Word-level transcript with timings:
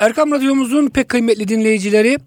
Erkam 0.00 0.32
Radyomuzun 0.32 0.88
pek 0.88 1.08
kıymetli 1.08 1.48
dinleyicileri 1.48 2.18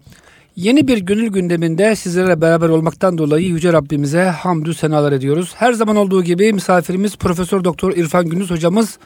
yeni 0.56 0.88
bir 0.88 0.98
gönül 0.98 1.28
gündeminde 1.28 1.96
sizlerle 1.96 2.40
beraber 2.40 2.68
olmaktan 2.68 3.18
dolayı 3.18 3.46
Yüce 3.46 3.72
Rabbimize 3.72 4.24
hamdü 4.24 4.74
senalar 4.74 5.12
ediyoruz. 5.12 5.54
Her 5.56 5.72
zaman 5.72 5.96
olduğu 5.96 6.24
gibi 6.24 6.52
misafirimiz 6.52 7.16
Profesör 7.16 7.64
Doktor 7.64 7.92
İrfan 7.96 8.26
Gündüz 8.26 8.50
hocamız 8.50 8.98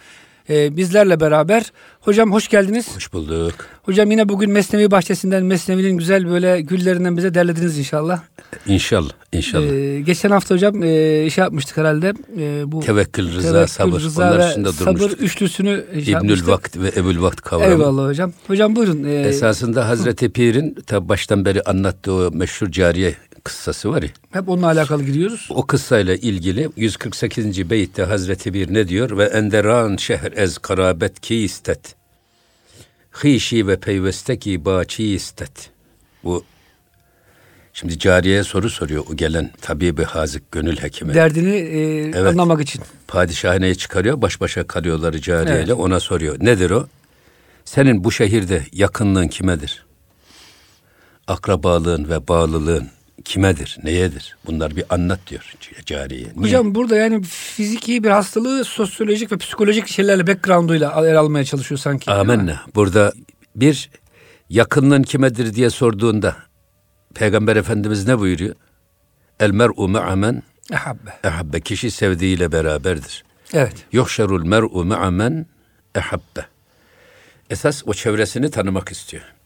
e, 0.51 0.77
bizlerle 0.77 1.21
beraber. 1.21 1.73
Hocam 2.01 2.33
hoş 2.33 2.49
geldiniz. 2.49 2.97
Hoş 2.97 3.13
bulduk. 3.13 3.55
Hocam 3.83 4.11
yine 4.11 4.29
bugün 4.29 4.51
Mesnevi 4.51 4.91
bahçesinden 4.91 5.45
Mesnevi'nin 5.45 5.99
güzel 5.99 6.31
böyle 6.31 6.61
güllerinden 6.61 7.17
bize 7.17 7.35
derlediniz 7.35 7.79
inşallah. 7.79 8.21
İnşallah, 8.67 9.11
inşallah. 9.33 9.65
Ee, 9.65 10.01
geçen 10.01 10.31
hafta 10.31 10.55
hocam 10.55 10.83
e, 10.83 11.31
şey 11.31 11.43
yapmıştık 11.45 11.77
herhalde. 11.77 12.13
E, 12.39 12.73
bu 12.73 12.81
Tevekkül, 12.81 13.33
rıza, 13.35 13.53
tevekkül, 13.53 13.67
sabır. 13.73 14.01
Rıza 14.01 14.23
Onlar 14.23 14.49
üstünde 14.49 14.69
durmuştuk. 14.69 15.11
Sabır 15.11 15.25
üçlüsünü 15.25 15.85
şey 16.05 16.15
İbnül 16.15 16.47
Vakt 16.47 16.77
ve 16.77 16.93
Ebul 16.97 17.23
Vakt 17.23 17.41
kavramı. 17.41 17.71
Eyvallah 17.73 18.09
hocam. 18.09 18.33
Hocam 18.47 18.77
buyurun. 18.77 19.05
E, 19.05 19.15
Esasında 19.15 19.89
Hazreti 19.89 20.31
Pir'in 20.31 20.77
baştan 20.93 21.45
beri 21.45 21.63
anlattığı 21.63 22.13
o 22.13 22.31
meşhur 22.33 22.71
cariye 22.71 23.15
kıssası 23.45 23.91
var 23.91 24.03
ya. 24.03 24.09
Hep 24.31 24.49
onunla 24.49 24.67
alakalı 24.67 25.05
gidiyoruz. 25.05 25.49
O 25.51 25.67
kıssayla 25.67 26.15
ilgili 26.15 26.69
148. 26.77 27.71
beytte 27.71 28.03
Hazreti 28.03 28.55
Bir 28.55 28.75
ne 28.75 28.89
diyor? 28.89 29.19
Ve 29.19 29.25
enderan 29.25 29.97
şehr 29.97 30.33
ez 30.37 30.59
karabet 30.59 31.21
ki 31.21 31.37
istet. 31.37 31.95
Hişi 33.25 33.67
ve 33.67 33.81
peyvesteki 33.81 34.65
baçi 34.65 35.05
istet. 35.05 35.71
Bu 36.25 36.45
Şimdi 37.73 37.99
cariyeye 37.99 38.45
soru 38.45 38.71
soruyor 38.71 39.05
o 39.13 39.17
gelen 39.17 39.51
tabibi 39.61 40.05
hazık 40.05 40.53
gönül 40.53 40.77
hekimi. 40.77 41.15
Derdini 41.15 41.55
e, 41.55 41.81
evet. 42.03 42.27
anlamak 42.27 42.61
için. 42.61 42.83
Padişahine 43.09 43.75
çıkarıyor 43.75 44.23
baş 44.23 44.41
başa 44.41 44.67
kalıyorlar 44.67 45.13
cariyeyle 45.13 45.73
evet. 45.73 45.81
ona 45.81 46.01
soruyor. 46.01 46.37
Nedir 46.41 46.71
o? 46.71 46.87
Senin 47.65 48.05
bu 48.05 48.13
şehirde 48.13 48.63
yakınlığın 48.73 49.29
kimedir? 49.29 49.87
Akrabalığın 51.27 52.09
ve 52.09 52.29
bağlılığın 52.29 52.89
kimedir, 53.29 53.79
neyedir? 53.85 54.37
Bunlar 54.47 54.77
bir 54.77 54.85
anlat 54.91 55.21
diyor 55.27 55.55
cariye. 55.87 56.21
Niye? 56.21 56.33
Hocam 56.37 56.75
burada 56.75 56.97
yani 56.97 57.23
fiziki 57.23 58.05
bir 58.05 58.11
hastalığı 58.11 58.65
sosyolojik 58.65 59.33
ve 59.33 59.37
psikolojik 59.37 59.89
şeylerle 59.89 60.27
background'uyla 60.27 61.07
ele 61.07 61.19
almaya 61.19 61.45
çalışıyor 61.45 61.79
sanki. 61.79 62.11
Amenna. 62.11 62.63
Burada 62.75 63.13
bir 63.57 63.91
yakınlığın 64.49 65.03
kimedir 65.03 65.55
diye 65.55 65.71
sorduğunda 65.71 66.37
Peygamber 67.15 67.57
Efendimiz 67.57 68.09
ne 68.09 68.19
buyuruyor? 68.19 68.55
El 69.41 69.51
mer'u 69.51 69.89
me'amen 69.89 70.43
ehabbe. 70.73 71.11
Ehabbe. 71.25 71.61
Kişi 71.61 71.91
sevdiğiyle 71.91 72.53
beraberdir. 72.53 73.25
Evet. 73.53 73.75
Yuhşerul 73.93 74.45
mer'u 74.45 74.85
me'amen 74.85 75.47
ehabbe. 75.95 76.47
Esas 77.51 77.83
o 77.87 77.95
çevresini 77.95 78.51
tanımak 78.51 78.93
istiyor 78.93 79.38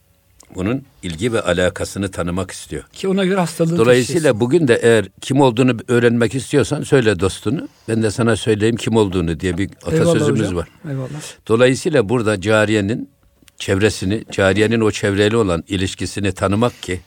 bunun 0.54 0.82
ilgi 1.02 1.32
ve 1.32 1.40
alakasını 1.40 2.10
tanımak 2.10 2.50
istiyor. 2.50 2.84
Ki 2.92 3.08
ona 3.08 3.24
göre 3.24 3.40
hastalığı 3.40 3.78
Dolayısıyla 3.78 4.20
taşıyasın. 4.20 4.40
bugün 4.40 4.68
de 4.68 4.80
eğer 4.82 5.08
kim 5.20 5.40
olduğunu 5.40 5.76
öğrenmek 5.88 6.34
istiyorsan 6.34 6.82
söyle 6.82 7.20
dostunu. 7.20 7.68
Ben 7.88 8.02
de 8.02 8.10
sana 8.10 8.36
söyleyeyim 8.36 8.76
kim 8.76 8.96
olduğunu 8.96 9.40
diye 9.40 9.58
bir 9.58 9.70
atasözümüz 9.86 10.54
var. 10.54 10.68
Eyvallah. 10.90 11.08
Dolayısıyla 11.48 12.08
burada 12.08 12.40
cariyenin 12.40 13.10
çevresini, 13.56 14.24
cariyenin 14.32 14.80
o 14.80 14.90
çevreyle 14.90 15.36
olan 15.36 15.64
ilişkisini 15.68 16.32
tanımak 16.32 16.82
ki 16.82 17.00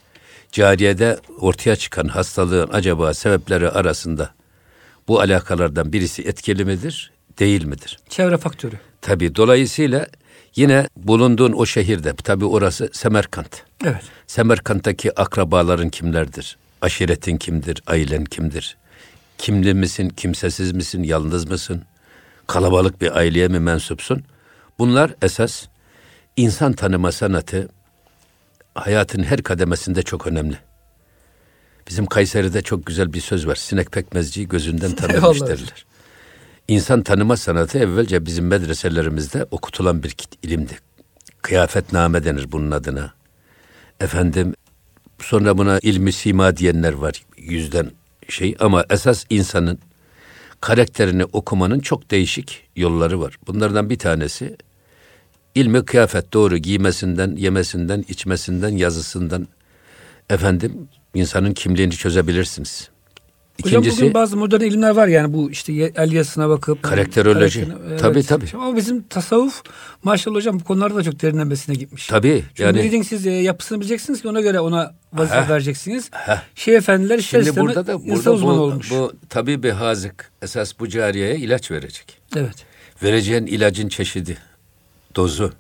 cariyede 0.51 1.19
ortaya 1.39 1.75
çıkan 1.75 2.07
hastalığın 2.07 2.69
acaba 2.73 3.13
sebepleri 3.13 3.69
arasında 3.69 4.29
bu 5.07 5.19
alakalardan 5.19 5.93
birisi 5.93 6.21
etkili 6.21 6.65
midir, 6.65 7.11
değil 7.39 7.65
midir? 7.65 7.99
Çevre 8.09 8.37
faktörü. 8.37 8.75
Tabii 9.01 9.35
dolayısıyla 9.35 10.07
Yine 10.55 10.87
bulunduğun 10.97 11.53
o 11.53 11.65
şehirde, 11.65 12.13
tabi 12.15 12.45
orası 12.45 12.89
Semerkant. 12.93 13.63
Evet. 13.85 14.03
Semerkant'taki 14.27 15.19
akrabaların 15.19 15.89
kimlerdir? 15.89 16.57
Aşiretin 16.81 17.37
kimdir? 17.37 17.81
Ailen 17.87 18.25
kimdir? 18.25 18.77
Kimli 19.37 19.73
misin? 19.73 20.09
Kimsesiz 20.09 20.71
misin? 20.71 21.03
Yalnız 21.03 21.45
mısın? 21.45 21.83
Kalabalık 22.47 23.01
bir 23.01 23.17
aileye 23.17 23.47
mi 23.47 23.59
mensupsun? 23.59 24.23
Bunlar 24.79 25.15
esas 25.21 25.65
insan 26.37 26.73
tanıma 26.73 27.11
sanatı 27.11 27.69
hayatın 28.75 29.23
her 29.23 29.43
kademesinde 29.43 30.03
çok 30.03 30.27
önemli. 30.27 30.57
Bizim 31.87 32.05
Kayseri'de 32.05 32.61
çok 32.61 32.85
güzel 32.85 33.13
bir 33.13 33.21
söz 33.21 33.47
var. 33.47 33.55
Sinek 33.55 33.91
pekmezciyi 33.91 34.47
gözünden 34.47 34.91
tanımış 34.95 35.41
derler. 35.41 35.85
İnsan 36.67 37.01
tanıma 37.01 37.37
sanatı 37.37 37.79
evvelce 37.79 38.25
bizim 38.25 38.47
medreselerimizde 38.47 39.45
okutulan 39.51 40.03
bir 40.03 40.15
ilimdi. 40.43 40.77
Kıyafetname 41.41 42.23
denir 42.23 42.51
bunun 42.51 42.71
adına. 42.71 43.13
Efendim 43.99 44.53
sonra 45.19 45.57
buna 45.57 45.79
ilmi 45.79 46.11
sima 46.11 46.57
diyenler 46.57 46.93
var 46.93 47.25
yüzden 47.37 47.91
şey 48.29 48.55
ama 48.59 48.85
esas 48.89 49.25
insanın 49.29 49.79
karakterini 50.61 51.25
okumanın 51.25 51.79
çok 51.79 52.11
değişik 52.11 52.67
yolları 52.75 53.21
var. 53.21 53.37
Bunlardan 53.47 53.89
bir 53.89 53.99
tanesi 53.99 54.57
ilmi 55.55 55.85
kıyafet 55.85 56.33
doğru 56.33 56.57
giymesinden, 56.57 57.35
yemesinden, 57.35 58.05
içmesinden, 58.07 58.69
yazısından 58.69 59.47
efendim 60.29 60.87
insanın 61.13 61.53
kimliğini 61.53 61.93
çözebilirsiniz. 61.93 62.89
İkincisi, 63.57 63.77
Hocam 63.77 63.97
bugün 63.97 64.13
bazı 64.13 64.37
modern 64.37 64.61
ilimler 64.61 64.89
var 64.89 65.07
yani 65.07 65.33
bu 65.33 65.51
işte 65.51 65.73
el 65.73 66.11
yazısına 66.11 66.49
bakıp. 66.49 66.83
Karakteroloji. 66.83 67.67
Evet. 67.89 67.99
Tabii 67.99 68.23
tabii. 68.23 68.45
Ama 68.53 68.75
bizim 68.75 69.03
tasavvuf 69.03 69.63
maşallah 70.03 70.35
hocam 70.35 70.59
bu 70.59 70.63
konularda 70.63 70.95
da 70.95 71.03
çok 71.03 71.21
derinlemesine 71.21 71.75
gitmiş. 71.75 72.07
Tabii. 72.07 72.43
Çünkü 72.47 72.63
yani. 72.63 72.77
Müridin 72.77 73.01
siz 73.01 73.27
e, 73.27 73.31
yapısını 73.31 73.79
bileceksiniz 73.79 74.21
ki 74.21 74.27
ona 74.27 74.41
göre 74.41 74.59
ona 74.59 74.95
vazife 75.13 75.39
ha, 75.39 75.49
vereceksiniz. 75.49 76.09
Ha. 76.11 76.43
Şey 76.55 76.75
efendiler 76.75 77.19
ister 77.19 77.43
Şimdi 77.43 77.59
burada 77.59 77.87
da 77.87 78.05
burada 78.05 78.41
bu, 78.41 78.47
olmuş. 78.49 78.91
bu 78.91 79.13
tabii 79.29 79.63
bir 79.63 79.71
hazık 79.71 80.31
esas 80.41 80.79
bu 80.79 80.87
cariyeye 80.87 81.35
ilaç 81.35 81.71
verecek. 81.71 82.17
Evet. 82.35 82.65
Vereceğin 83.03 83.45
ilacın 83.45 83.89
çeşidi, 83.89 84.37
dozu, 85.15 85.53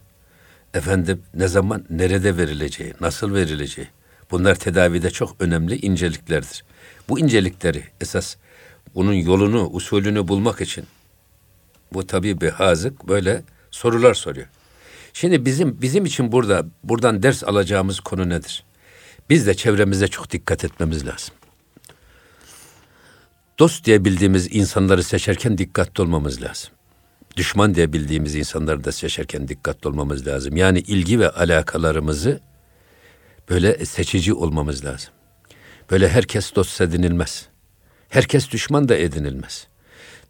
efendim 0.73 1.21
ne 1.33 1.47
zaman, 1.47 1.85
nerede 1.89 2.37
verileceği, 2.37 2.93
nasıl 3.01 3.33
verileceği. 3.33 3.87
Bunlar 4.31 4.55
tedavide 4.55 5.09
çok 5.11 5.35
önemli 5.39 5.75
inceliklerdir. 5.75 6.63
Bu 7.09 7.19
incelikleri 7.19 7.83
esas 8.01 8.35
bunun 8.95 9.13
yolunu, 9.13 9.67
usulünü 9.67 10.27
bulmak 10.27 10.61
için 10.61 10.85
bu 11.93 12.07
tabi 12.07 12.41
bir 12.41 12.49
hazık 12.49 13.07
böyle 13.07 13.43
sorular 13.71 14.13
soruyor. 14.13 14.47
Şimdi 15.13 15.45
bizim 15.45 15.81
bizim 15.81 16.05
için 16.05 16.31
burada 16.31 16.65
buradan 16.83 17.23
ders 17.23 17.43
alacağımız 17.43 17.99
konu 17.99 18.29
nedir? 18.29 18.63
Biz 19.29 19.47
de 19.47 19.53
çevremize 19.53 20.07
çok 20.07 20.31
dikkat 20.31 20.65
etmemiz 20.65 21.07
lazım. 21.07 21.35
Dost 23.59 23.85
diye 23.85 24.05
bildiğimiz 24.05 24.55
insanları 24.55 25.03
seçerken 25.03 25.57
dikkatli 25.57 26.01
olmamız 26.01 26.41
lazım. 26.41 26.69
Düşman 27.37 27.75
diye 27.75 27.93
bildiğimiz 27.93 28.35
insanları 28.35 28.83
da 28.83 28.91
seçerken 28.91 29.47
dikkatli 29.47 29.87
olmamız 29.87 30.27
lazım. 30.27 30.57
Yani 30.57 30.79
ilgi 30.79 31.19
ve 31.19 31.29
alakalarımızı 31.29 32.39
böyle 33.49 33.85
seçici 33.85 34.33
olmamız 34.33 34.85
lazım. 34.85 35.13
Böyle 35.91 36.09
herkes 36.09 36.55
dost 36.55 36.81
edinilmez. 36.81 37.47
Herkes 38.09 38.51
düşman 38.51 38.89
da 38.89 38.95
edinilmez. 38.95 39.67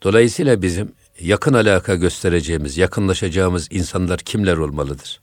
Dolayısıyla 0.03 0.61
bizim 0.61 0.91
yakın 1.19 1.53
alaka 1.53 1.95
göstereceğimiz, 1.95 2.77
yakınlaşacağımız 2.77 3.67
insanlar 3.71 4.19
kimler 4.19 4.57
olmalıdır? 4.57 5.21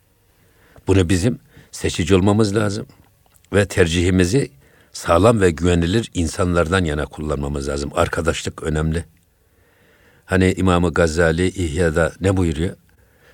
Bunu 0.87 1.09
bizim 1.09 1.39
seçici 1.73 2.15
olmamız 2.15 2.57
lazım 2.57 2.87
ve 3.53 3.67
tercihimizi 3.67 4.51
sağlam 4.93 5.41
ve 5.41 5.51
güvenilir 5.51 6.11
insanlardan 6.15 6.85
yana 6.85 7.07
kullanmamız 7.07 7.69
lazım. 7.69 7.91
Arkadaşlık 7.95 8.63
önemli. 8.63 9.05
Hani 10.25 10.53
İmam-ı 10.53 10.93
Gazali 10.93 11.49
İhya'da 11.49 12.13
ne 12.21 12.37
buyuruyor? 12.37 12.77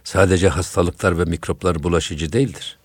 Sadece 0.04 0.48
hastalıklar 0.48 1.18
ve 1.18 1.24
mikroplar 1.24 1.82
bulaşıcı 1.82 2.32
değildir. 2.32 2.78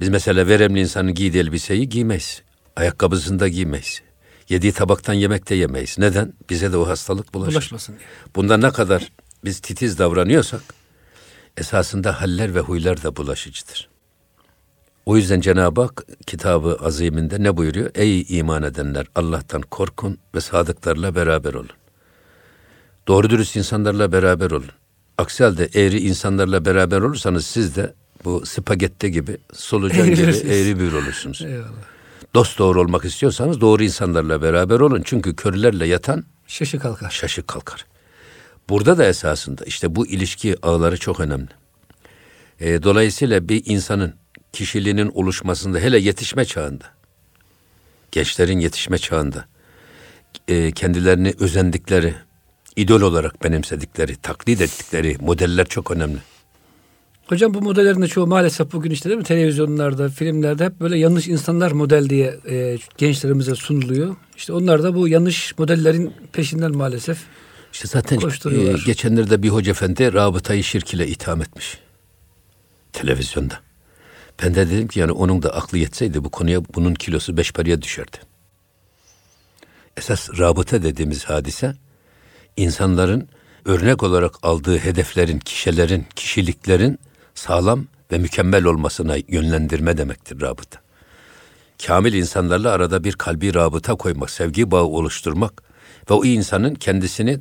Biz 0.00 0.08
mesela 0.08 0.48
veremli 0.48 0.80
insanın 0.80 1.14
giydiği 1.14 1.42
elbiseyi 1.42 1.88
giymeyiz. 1.88 2.42
Ayakkabısını 2.76 3.40
da 3.40 3.48
giymeyiz. 3.48 4.02
Yediği 4.48 4.72
tabaktan 4.72 5.14
yemek 5.14 5.48
de 5.50 5.54
yemeyiz. 5.54 5.98
Neden? 5.98 6.32
Bize 6.50 6.72
de 6.72 6.76
o 6.76 6.88
hastalık 6.88 7.34
bulaşır. 7.34 7.52
Bulaşmasın 7.52 7.92
diye. 7.98 8.08
Bunda 8.36 8.56
ne 8.56 8.70
kadar 8.70 9.12
biz 9.44 9.60
titiz 9.60 9.98
davranıyorsak 9.98 10.62
esasında 11.56 12.20
haller 12.20 12.54
ve 12.54 12.60
huylar 12.60 13.02
da 13.02 13.16
bulaşıcıdır. 13.16 13.88
O 15.06 15.16
yüzden 15.16 15.40
Cenab-ı 15.40 15.80
Hak 15.80 16.04
kitabı 16.26 16.78
aziminde 16.80 17.42
ne 17.42 17.56
buyuruyor? 17.56 17.90
Ey 17.94 18.26
iman 18.28 18.62
edenler 18.62 19.06
Allah'tan 19.14 19.62
korkun 19.62 20.18
ve 20.34 20.40
sadıklarla 20.40 21.14
beraber 21.14 21.54
olun. 21.54 21.70
Doğru 23.08 23.30
dürüst 23.30 23.56
insanlarla 23.56 24.12
beraber 24.12 24.50
olun. 24.50 24.70
Aksi 25.18 25.44
halde 25.44 25.68
eğri 25.74 26.00
insanlarla 26.00 26.64
beraber 26.64 27.00
olursanız 27.00 27.46
siz 27.46 27.76
de 27.76 27.94
bu 28.24 28.46
spagetti 28.46 29.10
gibi 29.10 29.38
solucan 29.52 30.06
gibi 30.14 30.22
eğri 30.22 30.80
bir 30.80 30.92
olursunuz. 30.92 31.42
Eyvallah. 31.42 31.92
Dost 32.34 32.58
doğru 32.58 32.80
olmak 32.80 33.04
istiyorsanız 33.04 33.60
doğru 33.60 33.82
insanlarla 33.82 34.42
beraber 34.42 34.80
olun. 34.80 35.02
Çünkü 35.04 35.36
körlerle 35.36 35.86
yatan 35.86 36.24
şaşı 36.46 36.78
kalkar. 36.78 37.10
Şaşı 37.10 37.46
kalkar. 37.46 37.86
Burada 38.68 38.98
da 38.98 39.04
esasında 39.04 39.64
işte 39.64 39.96
bu 39.96 40.06
ilişki 40.06 40.56
ağları 40.62 40.98
çok 40.98 41.20
önemli. 41.20 41.48
E, 42.60 42.82
dolayısıyla 42.82 43.48
bir 43.48 43.62
insanın 43.66 44.14
kişiliğinin 44.52 45.08
oluşmasında 45.08 45.78
hele 45.78 45.98
yetişme 45.98 46.44
çağında, 46.44 46.84
gençlerin 48.12 48.58
yetişme 48.58 48.98
çağında 48.98 49.44
e, 50.48 50.72
kendilerini 50.72 51.34
özendikleri, 51.38 52.14
idol 52.76 53.00
olarak 53.00 53.44
benimsedikleri, 53.44 54.16
taklit 54.16 54.60
ettikleri 54.60 55.16
modeller 55.20 55.66
çok 55.66 55.90
önemli. 55.90 56.18
Hocam 57.26 57.54
bu 57.54 57.62
modellerin 57.62 58.02
de 58.02 58.08
çoğu 58.08 58.26
maalesef 58.26 58.72
bugün 58.72 58.90
işte 58.90 59.08
değil 59.08 59.18
mi 59.18 59.24
televizyonlarda, 59.24 60.08
filmlerde 60.08 60.64
hep 60.64 60.80
böyle 60.80 60.98
yanlış 60.98 61.28
insanlar 61.28 61.72
model 61.72 62.08
diye 62.08 62.38
e, 62.48 62.78
gençlerimize 62.98 63.54
sunuluyor. 63.54 64.16
İşte 64.36 64.52
onlar 64.52 64.82
da 64.82 64.94
bu 64.94 65.08
yanlış 65.08 65.58
modellerin 65.58 66.12
peşinden 66.32 66.76
maalesef 66.76 67.18
İşte 67.72 67.88
zaten 67.88 68.18
e, 68.50 68.74
geçenlerde 68.86 69.42
bir 69.42 69.48
hoca 69.48 69.70
efendi 69.70 70.12
rabıtayı 70.12 70.64
şirk 70.64 70.94
ile 70.94 71.06
itham 71.06 71.42
etmiş. 71.42 71.78
Televizyonda. 72.92 73.60
Ben 74.42 74.54
de 74.54 74.70
dedim 74.70 74.88
ki 74.88 75.00
yani 75.00 75.12
onun 75.12 75.42
da 75.42 75.54
aklı 75.54 75.78
yetseydi 75.78 76.24
bu 76.24 76.30
konuya 76.30 76.60
bunun 76.74 76.94
kilosu 76.94 77.36
beş 77.36 77.52
paraya 77.52 77.82
düşerdi. 77.82 78.16
Esas 79.96 80.30
rabıta 80.38 80.82
dediğimiz 80.82 81.24
hadise 81.24 81.74
insanların 82.56 83.28
örnek 83.64 84.02
olarak 84.02 84.34
aldığı 84.42 84.78
hedeflerin, 84.78 85.38
kişilerin, 85.38 86.06
kişiliklerin 86.16 86.98
sağlam 87.34 87.86
ve 88.12 88.18
mükemmel 88.18 88.64
olmasına 88.64 89.16
yönlendirme 89.28 89.96
demektir 89.96 90.40
rabıta. 90.40 90.80
Kamil 91.86 92.12
insanlarla 92.14 92.70
arada 92.70 93.04
bir 93.04 93.12
kalbi 93.12 93.54
rabıta 93.54 93.94
koymak, 93.94 94.30
sevgi 94.30 94.70
bağı 94.70 94.84
oluşturmak 94.84 95.62
ve 96.10 96.14
o 96.14 96.24
insanın 96.24 96.74
kendisini 96.74 97.38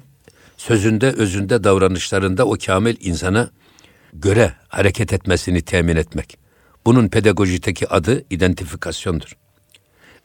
sözünde, 0.58 1.12
özünde, 1.12 1.64
davranışlarında 1.64 2.46
o 2.46 2.58
kamil 2.66 2.96
insana 3.00 3.50
göre 4.14 4.54
hareket 4.68 5.14
etmesini 5.14 5.62
temin 5.62 5.96
etmek. 5.96 6.38
Bunun 6.86 7.08
pedagojideki 7.08 7.90
adı 7.90 8.26
identifikasyondur. 8.30 9.38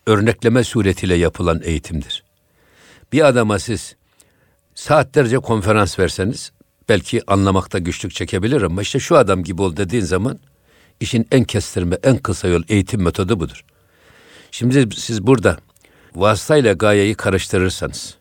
Örnekleme 0.06 0.64
suretiyle 0.64 1.14
yapılan 1.14 1.60
eğitimdir. 1.64 2.24
Bir 3.12 3.26
adama 3.26 3.58
siz 3.58 3.96
saatlerce 4.74 5.38
konferans 5.38 5.98
verseniz 5.98 6.52
belki 6.88 7.22
anlamakta 7.26 7.78
güçlük 7.78 8.14
çekebilir 8.14 8.62
ama 8.62 8.82
işte 8.82 8.98
şu 8.98 9.16
adam 9.16 9.44
gibi 9.44 9.62
ol 9.62 9.76
dediğin 9.76 10.04
zaman 10.04 10.38
işin 11.00 11.26
en 11.32 11.44
kestirme, 11.44 11.98
en 12.02 12.18
kısa 12.18 12.48
yol 12.48 12.62
eğitim 12.68 13.02
metodu 13.02 13.40
budur. 13.40 13.64
Şimdi 14.50 14.96
siz 14.96 15.26
burada 15.26 15.58
vasıtayla 16.14 16.72
gayeyi 16.72 17.14
karıştırırsanız, 17.14 18.16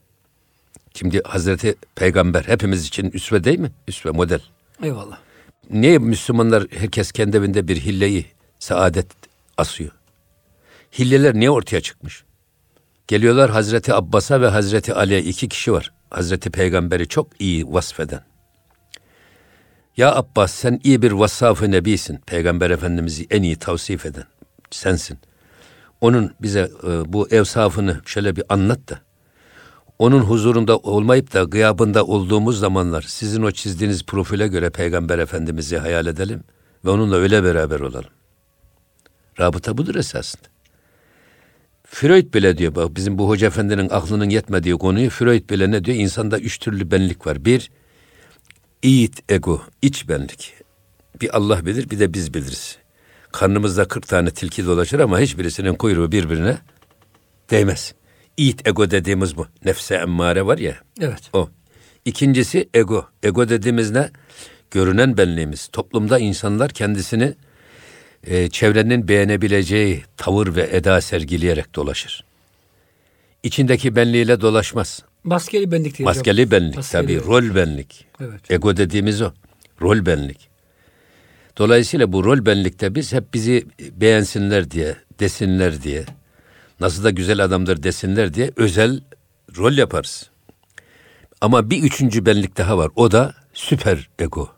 şimdi 0.94 1.21
Hazreti 1.23 1.75
Peygamber 1.95 2.44
hepimiz 2.44 2.88
için 2.88 3.12
üsve 3.12 3.44
değil 3.44 3.59
mi? 3.59 3.71
Üsve 3.88 4.12
model. 4.12 4.41
Eyvallah. 4.83 5.17
Niye 5.69 5.97
Müslümanlar 5.97 6.67
herkes 6.71 7.12
kendi 7.12 7.38
evinde 7.38 7.67
bir 7.67 7.77
hilleyi, 7.77 8.25
saadet 8.59 9.07
asıyor? 9.57 9.91
Hilleler 11.00 11.33
niye 11.35 11.50
ortaya 11.50 11.81
çıkmış? 11.81 12.23
Geliyorlar 13.07 13.51
Hazreti 13.51 13.94
Abbas'a 13.94 14.41
ve 14.41 14.47
Hazreti 14.47 14.94
Ali'ye 14.94 15.23
iki 15.23 15.50
kişi 15.50 15.73
var. 15.73 15.91
Hazreti 16.09 16.50
Peygamber'i 16.50 17.07
çok 17.07 17.27
iyi 17.39 17.73
vasfeden. 17.73 18.21
Ya 19.97 20.15
Abbas 20.15 20.53
sen 20.53 20.80
iyi 20.83 21.01
bir 21.01 21.12
vassaf-ı 21.12 21.71
nebisin. 21.71 22.18
Peygamber 22.25 22.69
Efendimiz'i 22.69 23.27
en 23.30 23.44
iyi 23.44 23.56
tavsif 23.56 24.06
eden 24.06 24.24
sensin. 24.71 25.18
Onun 26.01 26.31
bize 26.42 26.71
e, 26.83 27.13
bu 27.13 27.30
evsafını 27.30 28.01
şöyle 28.06 28.36
bir 28.36 28.44
anlat 28.50 28.89
da. 28.89 29.00
Onun 30.00 30.19
huzurunda 30.19 30.77
olmayıp 30.77 31.33
da 31.33 31.44
gıyabında 31.44 32.06
olduğumuz 32.06 32.59
zamanlar 32.59 33.01
sizin 33.01 33.44
o 33.44 33.51
çizdiğiniz 33.51 34.06
profile 34.06 34.47
göre 34.47 34.69
Peygamber 34.69 35.19
Efendimiz'i 35.19 35.77
hayal 35.77 36.07
edelim 36.07 36.44
ve 36.86 36.89
onunla 36.89 37.15
öyle 37.15 37.44
beraber 37.44 37.80
olalım. 37.80 38.09
Rabıta 39.39 39.77
budur 39.77 39.95
esasında. 39.95 40.44
Freud 41.83 42.33
bile 42.33 42.57
diyor 42.57 42.75
bak 42.75 42.95
bizim 42.95 43.18
bu 43.18 43.30
hoca 43.30 43.48
efendinin 43.48 43.89
aklının 43.89 44.30
yetmediği 44.30 44.77
konuyu 44.77 45.09
Freud 45.09 45.50
bile 45.50 45.71
ne 45.71 45.86
diyor? 45.86 45.98
İnsanda 45.98 46.39
üç 46.39 46.59
türlü 46.59 46.91
benlik 46.91 47.27
var. 47.27 47.45
Bir, 47.45 47.71
id 48.81 49.13
ego, 49.30 49.62
iç 49.81 50.10
benlik. 50.10 50.54
Bir 51.22 51.38
Allah 51.38 51.66
bilir 51.66 51.89
bir 51.89 52.00
de 52.00 52.13
biz 52.13 52.33
biliriz. 52.33 52.77
Karnımızda 53.31 53.88
kırk 53.88 54.07
tane 54.07 54.31
tilki 54.31 54.66
dolaşır 54.66 55.00
ama 55.00 55.19
hiçbirisinin 55.19 55.74
kuyruğu 55.74 56.12
birbirine 56.12 56.57
değmez. 57.51 57.94
İd 58.38 58.60
ego 58.66 58.92
dediğimiz 58.92 59.38
bu. 59.38 59.48
Nefse 59.66 59.95
emmare 59.95 60.45
var 60.45 60.57
ya. 60.57 60.75
Evet. 61.01 61.30
O. 61.33 61.50
İkincisi 62.06 62.69
ego. 62.74 63.06
Ego 63.24 63.50
dediğimiz 63.50 63.92
ne? 63.92 64.10
Görünen 64.72 65.18
benliğimiz. 65.18 65.68
Toplumda 65.68 66.19
insanlar 66.19 66.72
kendisini 66.72 67.33
e, 68.24 68.50
çevrenin 68.50 69.07
beğenebileceği 69.07 70.04
tavır 70.18 70.56
ve 70.56 70.69
eda 70.72 71.01
sergileyerek 71.01 71.75
dolaşır. 71.75 72.24
İçindeki 73.44 73.95
benliğiyle 73.95 74.42
dolaşmaz. 74.42 75.04
Maskeli 75.25 75.72
benlik 75.72 75.98
diye. 75.98 76.06
Maskeli 76.06 76.51
benlik 76.51 76.75
Maskeli 76.75 77.01
tabii. 77.01 77.13
Benlik. 77.13 77.27
Rol 77.27 77.56
benlik. 77.56 78.06
Evet. 78.22 78.51
Ego 78.51 78.77
dediğimiz 78.77 79.22
o. 79.22 79.31
Rol 79.81 80.06
benlik. 80.06 80.50
Dolayısıyla 81.57 82.13
bu 82.13 82.24
rol 82.24 82.45
benlikte 82.45 82.95
biz 82.95 83.13
hep 83.13 83.33
bizi 83.33 83.66
beğensinler 83.92 84.72
diye, 84.72 84.95
desinler 85.19 85.83
diye, 85.83 86.06
nasıl 86.80 87.04
da 87.04 87.10
güzel 87.10 87.44
adamdır 87.44 87.83
desinler 87.83 88.33
diye 88.33 88.51
özel 88.56 89.01
rol 89.57 89.74
yaparız. 89.74 90.30
Ama 91.42 91.69
bir 91.69 91.83
üçüncü 91.83 92.25
benlik 92.25 92.57
daha 92.57 92.77
var. 92.77 92.92
O 92.95 93.12
da 93.12 93.33
süper 93.54 94.10
ego. 94.19 94.50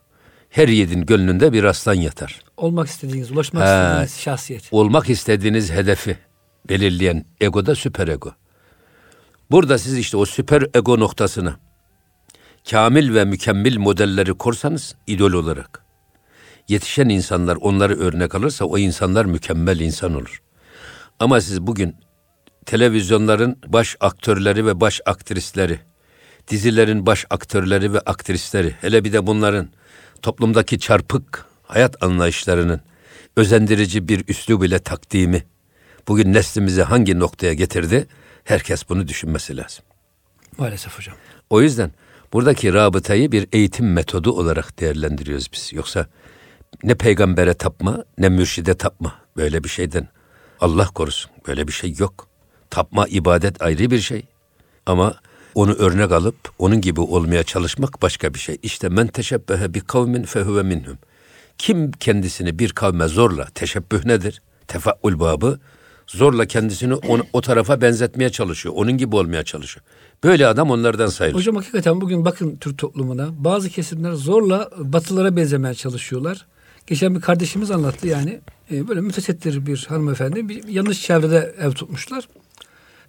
Her 0.49 0.67
yedin 0.67 1.05
gönlünde 1.05 1.53
bir 1.53 1.63
aslan 1.63 1.93
yatar. 1.93 2.41
Olmak 2.57 2.87
istediğiniz, 2.87 3.31
ulaşmak 3.31 3.63
ha, 3.63 3.83
istediğiniz 3.83 4.19
şahsiyet. 4.19 4.63
Olmak 4.71 5.09
istediğiniz 5.09 5.71
hedefi 5.71 6.17
belirleyen 6.69 7.25
ego 7.41 7.65
da 7.65 7.75
süper 7.75 8.07
ego. 8.07 8.33
Burada 9.51 9.77
siz 9.77 9.97
işte 9.97 10.17
o 10.17 10.25
süper 10.25 10.63
ego 10.73 10.99
noktasına 10.99 11.59
kamil 12.69 13.13
ve 13.13 13.25
mükemmel 13.25 13.77
modelleri 13.77 14.33
korsanız 14.33 14.95
idol 15.07 15.33
olarak 15.33 15.83
yetişen 16.67 17.09
insanlar 17.09 17.55
onları 17.55 17.99
örnek 17.99 18.35
alırsa 18.35 18.65
o 18.65 18.77
insanlar 18.77 19.25
mükemmel 19.25 19.79
insan 19.79 20.15
olur. 20.15 20.41
Ama 21.19 21.41
siz 21.41 21.61
bugün 21.61 21.95
televizyonların 22.65 23.57
baş 23.67 23.95
aktörleri 23.99 24.65
ve 24.65 24.81
baş 24.81 25.01
aktrisleri, 25.05 25.79
dizilerin 26.47 27.05
baş 27.05 27.25
aktörleri 27.29 27.93
ve 27.93 27.99
aktrisleri, 27.99 28.75
hele 28.81 29.03
bir 29.03 29.13
de 29.13 29.27
bunların 29.27 29.69
toplumdaki 30.21 30.79
çarpık 30.79 31.45
hayat 31.63 32.03
anlayışlarının 32.03 32.81
özendirici 33.35 34.07
bir 34.07 34.23
üslub 34.27 34.63
ile 34.63 34.79
takdimi 34.79 35.43
bugün 36.07 36.33
neslimizi 36.33 36.83
hangi 36.83 37.19
noktaya 37.19 37.53
getirdi? 37.53 38.07
Herkes 38.47 38.89
bunu 38.89 39.07
düşünmesi 39.07 39.57
lazım. 39.57 39.85
Maalesef 40.57 40.97
hocam. 40.97 41.15
O 41.49 41.61
yüzden 41.61 41.91
buradaki 42.33 42.73
rabıtayı 42.73 43.31
bir 43.31 43.47
eğitim 43.53 43.93
metodu 43.93 44.31
olarak 44.31 44.79
değerlendiriyoruz 44.79 45.47
biz. 45.53 45.73
Yoksa 45.73 46.07
ne 46.83 46.95
peygambere 46.95 47.53
tapma 47.53 48.05
ne 48.17 48.29
mürşide 48.29 48.73
tapma 48.77 49.15
böyle 49.37 49.63
bir 49.63 49.69
şeyden 49.69 50.07
Allah 50.59 50.85
korusun 50.85 51.31
böyle 51.47 51.67
bir 51.67 51.71
şey 51.71 51.95
yok. 51.97 52.27
Tapma 52.69 53.07
ibadet 53.07 53.61
ayrı 53.61 53.91
bir 53.91 53.99
şey. 53.99 54.25
Ama 54.85 55.19
onu 55.55 55.73
örnek 55.73 56.11
alıp 56.11 56.51
onun 56.59 56.81
gibi 56.81 57.01
olmaya 57.01 57.43
çalışmak 57.43 58.01
başka 58.01 58.33
bir 58.33 58.39
şey. 58.39 58.57
İşte 58.63 58.89
men 58.89 59.07
teşebbehe 59.07 59.73
bi 59.73 59.81
kavmin 59.81 60.23
fehuve 60.23 60.63
minhum. 60.63 60.97
Kim 61.57 61.91
kendisini 61.91 62.59
bir 62.59 62.69
kavme 62.69 63.07
zorla 63.07 63.45
teşebbüh 63.45 64.05
nedir? 64.05 64.41
Tefaul 64.67 65.19
babı 65.19 65.59
zorla 66.07 66.45
kendisini 66.45 66.93
on, 66.93 67.23
o 67.33 67.41
tarafa 67.41 67.81
benzetmeye 67.81 68.29
çalışıyor. 68.29 68.75
Onun 68.77 68.91
gibi 68.91 69.15
olmaya 69.15 69.43
çalışıyor. 69.43 69.83
Böyle 70.23 70.47
adam 70.47 70.71
onlardan 70.71 71.07
sayılır. 71.07 71.37
Hocam 71.37 71.55
hakikaten 71.55 72.01
bugün 72.01 72.25
bakın 72.25 72.55
Türk 72.55 72.77
toplumuna 72.77 73.29
bazı 73.37 73.69
kesimler 73.69 74.11
zorla 74.11 74.69
batılara 74.77 75.35
benzemeye 75.35 75.73
çalışıyorlar. 75.73 76.45
Geçen 76.87 77.15
bir 77.15 77.21
kardeşimiz 77.21 77.71
anlattı 77.71 78.07
yani 78.07 78.39
e, 78.71 78.87
böyle 78.87 79.01
mütesettir 79.01 79.65
bir 79.65 79.85
hanımefendi 79.89 80.49
bir 80.49 80.67
yanlış 80.67 81.01
çevrede 81.01 81.55
ev 81.59 81.71
tutmuşlar. 81.71 82.27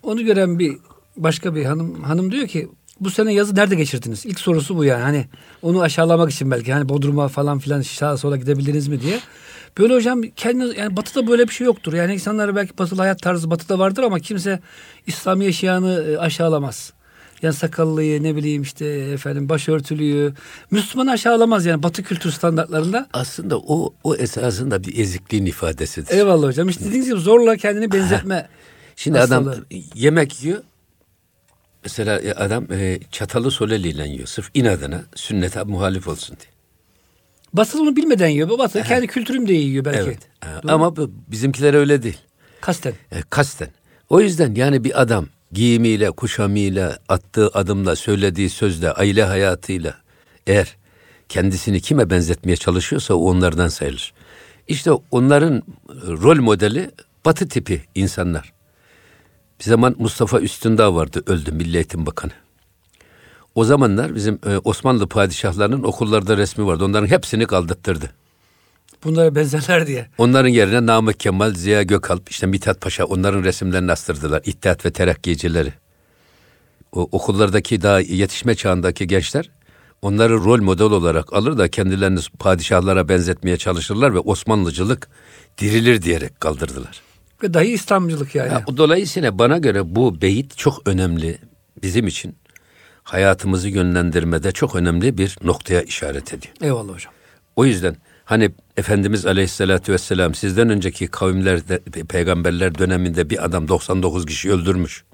Onu 0.03 0.25
gören 0.25 0.59
bir 0.59 0.77
başka 1.17 1.55
bir 1.55 1.65
hanım 1.65 2.03
hanım 2.03 2.33
diyor 2.33 2.47
ki 2.47 2.69
bu 3.01 3.11
sene 3.11 3.35
yazı 3.35 3.55
nerede 3.55 3.75
geçirdiniz? 3.75 4.27
İlk 4.27 4.41
sorusu 4.41 4.77
bu 4.77 4.85
yani. 4.85 5.03
Hani 5.03 5.27
onu 5.63 5.83
aşağılamak 5.83 6.31
için 6.31 6.51
belki 6.51 6.73
hani 6.73 6.89
Bodrum'a 6.89 7.29
falan 7.29 7.59
filan 7.59 7.83
sağa 7.83 8.17
sola 8.17 8.37
gidebildiniz 8.37 8.89
mi 8.89 9.01
diye. 9.01 9.21
Böyle 9.79 9.95
hocam 9.95 10.23
kendi 10.23 10.79
yani 10.79 10.97
batıda 10.97 11.27
böyle 11.27 11.49
bir 11.49 11.53
şey 11.53 11.65
yoktur. 11.65 11.93
Yani 11.93 12.15
insanlar 12.15 12.57
belki 12.57 12.79
batılı 12.79 13.01
hayat 13.01 13.23
tarzı 13.23 13.51
batıda 13.51 13.79
vardır 13.79 14.03
ama 14.03 14.19
kimse 14.19 14.61
İslam 15.07 15.43
yaşayanı 15.43 16.05
e, 16.09 16.19
aşağılamaz. 16.19 16.93
Yani 17.43 17.55
sakallıyı 17.55 18.23
ne 18.23 18.37
bileyim 18.37 18.63
işte 18.63 18.87
efendim 18.87 19.49
başörtülüyü 19.49 20.33
Müslüman 20.71 21.07
aşağılamaz 21.07 21.67
yani 21.67 21.83
batı 21.83 22.03
kültür 22.03 22.31
standartlarında. 22.31 23.07
Aslında 23.13 23.59
o 23.59 23.95
o 24.05 24.15
esasında 24.15 24.85
bir 24.85 24.99
ezikliğin 24.99 25.47
ifadesidir. 25.47 26.15
Eyvallah 26.15 26.47
hocam. 26.47 26.69
İşte 26.69 26.85
dediğiniz 26.85 27.09
gibi 27.09 27.21
zorla 27.21 27.57
kendini 27.57 27.93
benzetme. 27.93 28.49
Şimdi 28.97 29.19
hastalığı. 29.19 29.51
adam 29.51 29.65
yemek 29.95 30.45
yiyor 30.45 30.63
Mesela 31.89 32.19
e, 32.21 32.33
adam 32.33 32.73
e, 32.73 33.01
çatalı 33.11 33.51
soleliyle 33.51 34.09
yiyor. 34.09 34.27
Sırf 34.27 34.51
inadına 34.55 35.03
sünnete 35.15 35.63
muhalif 35.63 36.09
olsun 36.09 36.37
diye. 36.41 36.51
Batı 37.53 37.83
onu 37.83 37.97
bilmeden 37.97 38.29
yiyor. 38.29 38.59
Batı 38.59 38.83
kendi 38.83 39.07
kültürüm 39.07 39.49
de 39.49 39.53
yiyor 39.53 39.85
belki. 39.85 40.01
Evet. 40.01 40.19
Ha, 40.41 40.61
Ama 40.69 40.95
bizimkiler 41.29 41.75
öyle 41.75 42.03
değil. 42.03 42.19
Kasten. 42.61 42.93
E, 43.13 43.23
kasten. 43.31 43.69
O 44.09 44.21
yüzden 44.21 44.55
yani 44.55 44.85
bir 44.85 45.03
adam 45.03 45.27
giyimiyle, 45.53 46.11
kuşamıyla, 46.11 46.99
attığı 47.09 47.49
adımla, 47.49 47.97
söylediği 47.97 48.51
sözle, 48.51 48.93
aile 48.93 49.25
hayatıyla 49.25 49.95
eğer 50.47 50.77
kendisini 51.29 51.81
kime 51.81 52.11
benzetmeye 52.11 52.57
çalışıyorsa 52.57 53.15
o 53.15 53.19
onlardan 53.19 53.69
sayılır. 53.69 54.13
İşte 54.69 54.91
onların 55.11 55.63
rol 56.07 56.41
modeli 56.41 56.91
batı 57.25 57.49
tipi 57.49 57.83
insanlar. 57.95 58.58
Bir 59.61 59.65
zaman 59.65 59.97
Mustafa 59.99 60.41
Üstündağ 60.41 60.95
vardı 60.95 61.23
öldü 61.27 61.53
Milli 61.53 61.77
Eğitim 61.77 62.07
Bakanı. 62.07 62.33
O 63.55 63.65
zamanlar 63.65 64.15
bizim 64.15 64.39
e, 64.47 64.59
Osmanlı 64.65 65.09
padişahlarının 65.09 65.83
okullarda 65.83 66.37
resmi 66.37 66.67
vardı. 66.67 66.85
Onların 66.85 67.07
hepsini 67.07 67.47
kaldırttırdı. 67.47 68.11
Bunlara 69.05 69.35
benzerler 69.35 69.87
diye. 69.87 70.09
Onların 70.19 70.49
yerine 70.49 70.87
Namık 70.87 71.21
Kemal, 71.21 71.55
Ziya 71.55 71.83
Gökalp, 71.83 72.31
işte 72.31 72.47
Mithat 72.47 72.81
Paşa 72.81 73.05
onların 73.05 73.45
resimlerini 73.45 73.93
astırdılar. 73.93 74.43
İttihat 74.45 74.87
ve 74.87 74.91
Terakkiyecileri. 74.91 75.73
O 76.93 77.09
okullardaki 77.13 77.83
daha 77.83 78.01
yetişme 78.01 78.55
çağındaki 78.55 79.07
gençler 79.07 79.51
onları 80.03 80.35
rol 80.35 80.61
model 80.61 80.87
olarak 80.87 81.33
alır 81.33 81.59
da 81.59 81.69
kendilerini 81.69 82.21
padişahlara 82.39 83.09
benzetmeye 83.09 83.57
çalışırlar 83.57 84.15
ve 84.15 84.19
Osmanlıcılık 84.19 85.09
dirilir 85.59 86.03
diyerek 86.03 86.41
kaldırdılar. 86.41 87.08
Ve 87.43 87.55
dahi 87.55 87.67
İslamcılık 87.67 88.35
yani. 88.35 88.53
Ya, 88.53 88.65
dolayısıyla 88.77 89.39
bana 89.39 89.59
göre 89.59 89.95
bu 89.95 90.23
beyit 90.23 90.57
çok 90.57 90.89
önemli 90.89 91.39
bizim 91.83 92.07
için. 92.07 92.37
Hayatımızı 93.03 93.69
yönlendirmede 93.69 94.53
çok 94.53 94.77
önemli 94.77 95.19
bir 95.19 95.39
noktaya 95.43 95.83
işaret 95.83 96.35
ediyor. 96.35 96.55
Eyvallah 96.61 96.95
hocam. 96.95 97.13
O 97.57 97.65
yüzden 97.65 97.97
hani 98.25 98.51
Efendimiz 98.77 99.27
Aleyhisselatü 99.27 99.93
Vesselam 99.93 100.35
sizden 100.35 100.71
önceki 100.71 101.07
kavimlerde, 101.07 101.79
peygamberler 102.09 102.79
döneminde 102.79 103.31
bir 103.31 103.45
adam 103.45 103.69
99 103.69 104.27
kişi 104.27 104.53
öldürmüş. 104.53 105.05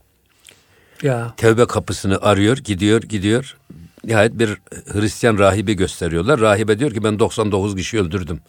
Ya. 1.02 1.34
Tevbe 1.36 1.66
kapısını 1.66 2.18
arıyor, 2.22 2.56
gidiyor, 2.56 3.02
gidiyor. 3.02 3.56
Nihayet 4.04 4.38
bir 4.38 4.58
Hristiyan 4.92 5.38
rahibi 5.38 5.74
gösteriyorlar. 5.74 6.40
Rahibe 6.40 6.78
diyor 6.78 6.90
ki 6.90 7.04
ben 7.04 7.18
99 7.18 7.76
kişi 7.76 8.00
öldürdüm. 8.00 8.40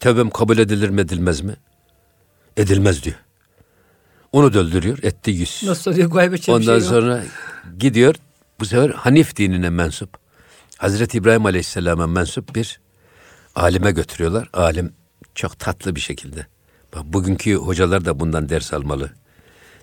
Tevbem 0.00 0.30
kabul 0.30 0.58
edilir 0.58 0.88
mi 0.88 1.00
edilmez 1.00 1.40
mi? 1.40 1.56
Edilmez 2.56 3.02
diyor. 3.02 3.16
Onu 4.32 4.54
da 4.54 4.58
öldürüyor. 4.58 4.98
Etti 5.02 5.30
yüz. 5.30 5.62
Nasıl 5.64 5.96
diyor 5.96 6.10
gaybet 6.10 6.42
şey 6.42 6.54
Ondan 6.54 6.78
şey 6.78 6.88
sonra 6.88 7.22
gidiyor 7.78 8.14
bu 8.60 8.66
sefer 8.66 8.90
Hanif 8.90 9.36
dinine 9.36 9.70
mensup. 9.70 10.10
Hazreti 10.78 11.18
İbrahim 11.18 11.46
Aleyhisselam'a 11.46 12.06
mensup 12.06 12.54
bir 12.54 12.80
alime 13.54 13.92
götürüyorlar. 13.92 14.48
Alim 14.52 14.92
çok 15.34 15.58
tatlı 15.58 15.96
bir 15.96 16.00
şekilde. 16.00 16.46
Bak 16.94 17.04
bugünkü 17.04 17.54
hocalar 17.54 18.04
da 18.04 18.20
bundan 18.20 18.48
ders 18.48 18.72
almalı. 18.72 19.10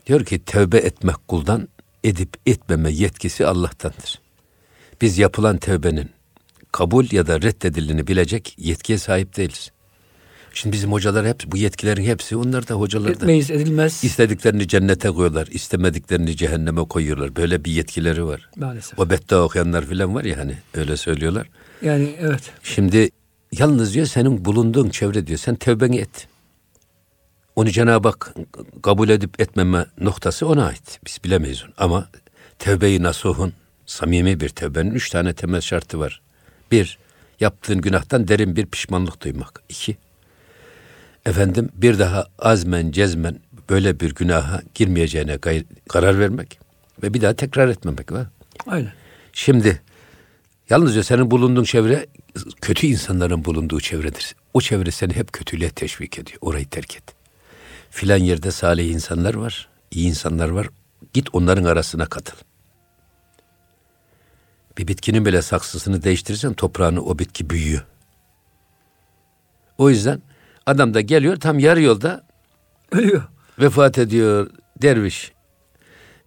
Diyor 0.06 0.26
ki 0.26 0.46
tövbe 0.46 0.78
etmek 0.78 1.28
kuldan, 1.28 1.68
edip 2.04 2.38
etmeme 2.46 2.92
yetkisi 2.92 3.48
Allah'tandır. 3.48 4.22
Biz 5.02 5.18
yapılan 5.18 5.58
tövbenin 5.58 6.10
kabul 6.72 7.06
ya 7.12 7.28
da 7.28 7.42
reddedildiğini 7.42 8.08
bilecek 8.08 8.56
yetkiye 8.58 8.98
sahip 8.98 9.38
değiliz. 9.38 9.72
Şimdi 10.54 10.74
bizim 10.74 10.92
hocalar 10.92 11.28
hep 11.28 11.44
bu 11.48 11.58
yetkilerin 11.58 12.04
hepsi 12.04 12.36
onlar 12.36 12.68
da 12.68 12.74
hocalar. 12.74 13.10
Etmeyiz 13.10 13.52
edilmez. 13.52 14.04
İstediklerini 14.04 14.68
cennete 14.68 15.10
koyuyorlar, 15.10 15.48
istemediklerini 15.48 16.38
cehenneme 16.38 16.82
koyuyorlar. 16.82 17.36
Böyle 17.36 17.66
bir 17.66 17.72
yetkileri 17.72 18.26
var. 18.26 18.50
Maalesef. 18.56 19.00
O 19.00 19.10
beddua 19.10 19.44
okuyanlar 19.44 19.86
falan 19.86 20.16
var 20.16 20.24
ya 20.24 20.38
hani 20.38 20.58
öyle 20.74 20.98
söylüyorlar. 20.98 21.48
Yani 21.82 22.16
evet. 22.20 22.52
Şimdi 22.64 23.10
yalnız 23.52 23.94
diyor 23.94 24.06
senin 24.06 24.46
bulunduğun 24.46 24.90
çevre 24.90 25.28
diyor 25.28 25.40
sen 25.40 25.56
tevbeni 25.56 25.98
et. 25.98 26.28
Onu 27.56 27.70
Cenab-ı 27.70 28.08
Hak 28.08 28.34
kabul 28.84 29.10
edip 29.10 29.42
etmeme 29.42 29.86
noktası 30.02 30.48
ona 30.48 30.66
ait. 30.66 31.00
Biz 31.06 31.18
bilemeyiz 31.24 31.64
onu. 31.64 31.72
Ama 31.78 32.10
tevbe-i 32.60 33.04
nasuhun, 33.04 33.54
samimi 33.86 34.40
bir 34.40 34.50
tevbenin 34.50 34.92
üç 34.92 35.10
tane 35.10 35.34
temel 35.34 35.62
şartı 35.62 36.00
var. 36.00 36.22
Bir, 36.72 36.98
yaptığın 37.40 37.82
günahtan 37.82 38.28
derin 38.28 38.56
bir 38.56 38.66
pişmanlık 38.66 39.24
duymak. 39.24 39.64
İki, 39.70 39.98
efendim 41.26 41.70
bir 41.74 42.00
daha 42.00 42.28
azmen 42.40 42.92
cezmen 42.92 43.40
böyle 43.70 44.00
bir 44.00 44.16
günaha 44.16 44.62
girmeyeceğine 44.74 45.36
gay- 45.36 45.66
karar 45.90 46.20
vermek 46.20 46.60
ve 47.04 47.14
bir 47.14 47.22
daha 47.22 47.34
tekrar 47.34 47.68
etmemek 47.68 48.12
var. 48.12 48.28
Aynen. 48.68 48.94
Şimdi 49.34 49.82
yalnızca 50.70 51.04
senin 51.04 51.32
bulunduğun 51.32 51.64
çevre 51.64 52.06
kötü 52.62 52.88
insanların 52.88 53.46
bulunduğu 53.46 53.80
çevredir. 53.82 54.36
O 54.54 54.62
çevre 54.62 54.92
seni 54.92 55.14
hep 55.16 55.34
kötülüğe 55.34 55.70
teşvik 55.70 56.20
ediyor. 56.20 56.38
Orayı 56.42 56.70
terk 56.70 56.96
et. 56.96 57.04
Filan 57.90 58.18
yerde 58.18 58.52
salih 58.52 58.90
insanlar 58.90 59.34
var, 59.34 59.70
iyi 59.92 60.08
insanlar 60.08 60.50
var. 60.50 60.70
Git 61.14 61.28
onların 61.34 61.64
arasına 61.64 62.06
katıl. 62.06 62.38
Bir 64.78 64.88
bitkinin 64.88 65.26
bile 65.26 65.42
saksısını 65.42 66.04
değiştirirsen 66.04 66.54
toprağını 66.54 67.02
o 67.06 67.20
bitki 67.20 67.50
büyüyor. 67.50 67.86
O 69.78 69.90
yüzden 69.90 70.22
adam 70.70 70.94
da 70.94 71.02
geliyor 71.02 71.36
tam 71.36 71.60
yarı 71.60 71.82
yolda 71.82 72.24
Ölüyor. 72.92 73.24
vefat 73.60 73.98
ediyor 73.98 74.50
derviş. 74.82 75.32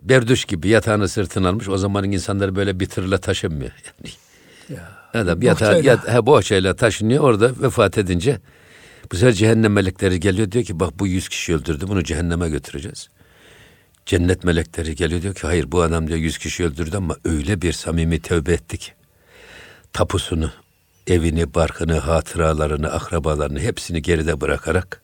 Berduş 0.03 0.45
gibi 0.45 0.69
yatağını 0.69 1.09
sırtına 1.09 1.49
almış. 1.49 1.69
O 1.69 1.79
zamanın 1.79 2.11
insanları 2.11 2.57
böyle 2.57 2.81
bir 2.81 2.87
tırla 2.87 3.19
taşınmıyor. 3.19 3.71
Yani 4.69 4.81
Ya. 5.15 5.23
adam 5.23 5.43
yatağı, 5.43 5.69
Bohçayla. 5.75 5.91
yat, 5.91 6.09
he, 6.09 6.27
bohçayla 6.27 6.77
taşınıyor. 6.77 7.25
Orada 7.25 7.51
vefat 7.63 7.99
edince 7.99 8.41
bu 9.13 9.17
sefer 9.17 9.33
cehennem 9.33 9.73
melekleri 9.73 10.21
geliyor. 10.21 10.53
Diyor 10.53 10.65
ki 10.65 10.81
bak 10.81 10.99
bu 10.99 11.07
yüz 11.07 11.29
kişi 11.29 11.55
öldürdü. 11.55 11.89
Bunu 11.89 12.05
cehenneme 12.05 12.49
götüreceğiz. 12.49 13.09
Cennet 14.07 14.45
melekleri 14.45 14.95
geliyor 14.95 15.23
diyor 15.23 15.35
ki 15.35 15.41
hayır 15.47 15.73
bu 15.73 15.83
adam 15.83 16.09
diyor 16.09 16.19
yüz 16.19 16.39
kişi 16.39 16.65
öldürdü 16.65 16.97
ama 16.97 17.17
öyle 17.25 17.63
bir 17.63 17.73
samimi 17.73 18.21
tövbe 18.21 18.53
ettik. 18.53 18.93
Tapusunu, 19.93 20.53
evini, 21.07 21.55
barkını, 21.55 21.99
hatıralarını, 21.99 22.93
akrabalarını 22.93 23.61
hepsini 23.61 24.03
geride 24.03 24.41
bırakarak 24.41 25.03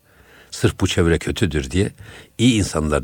sırf 0.50 0.80
bu 0.80 0.86
çevre 0.86 1.18
kötüdür 1.18 1.70
diye 1.70 1.92
iyi 2.38 2.54
insanlar 2.58 3.02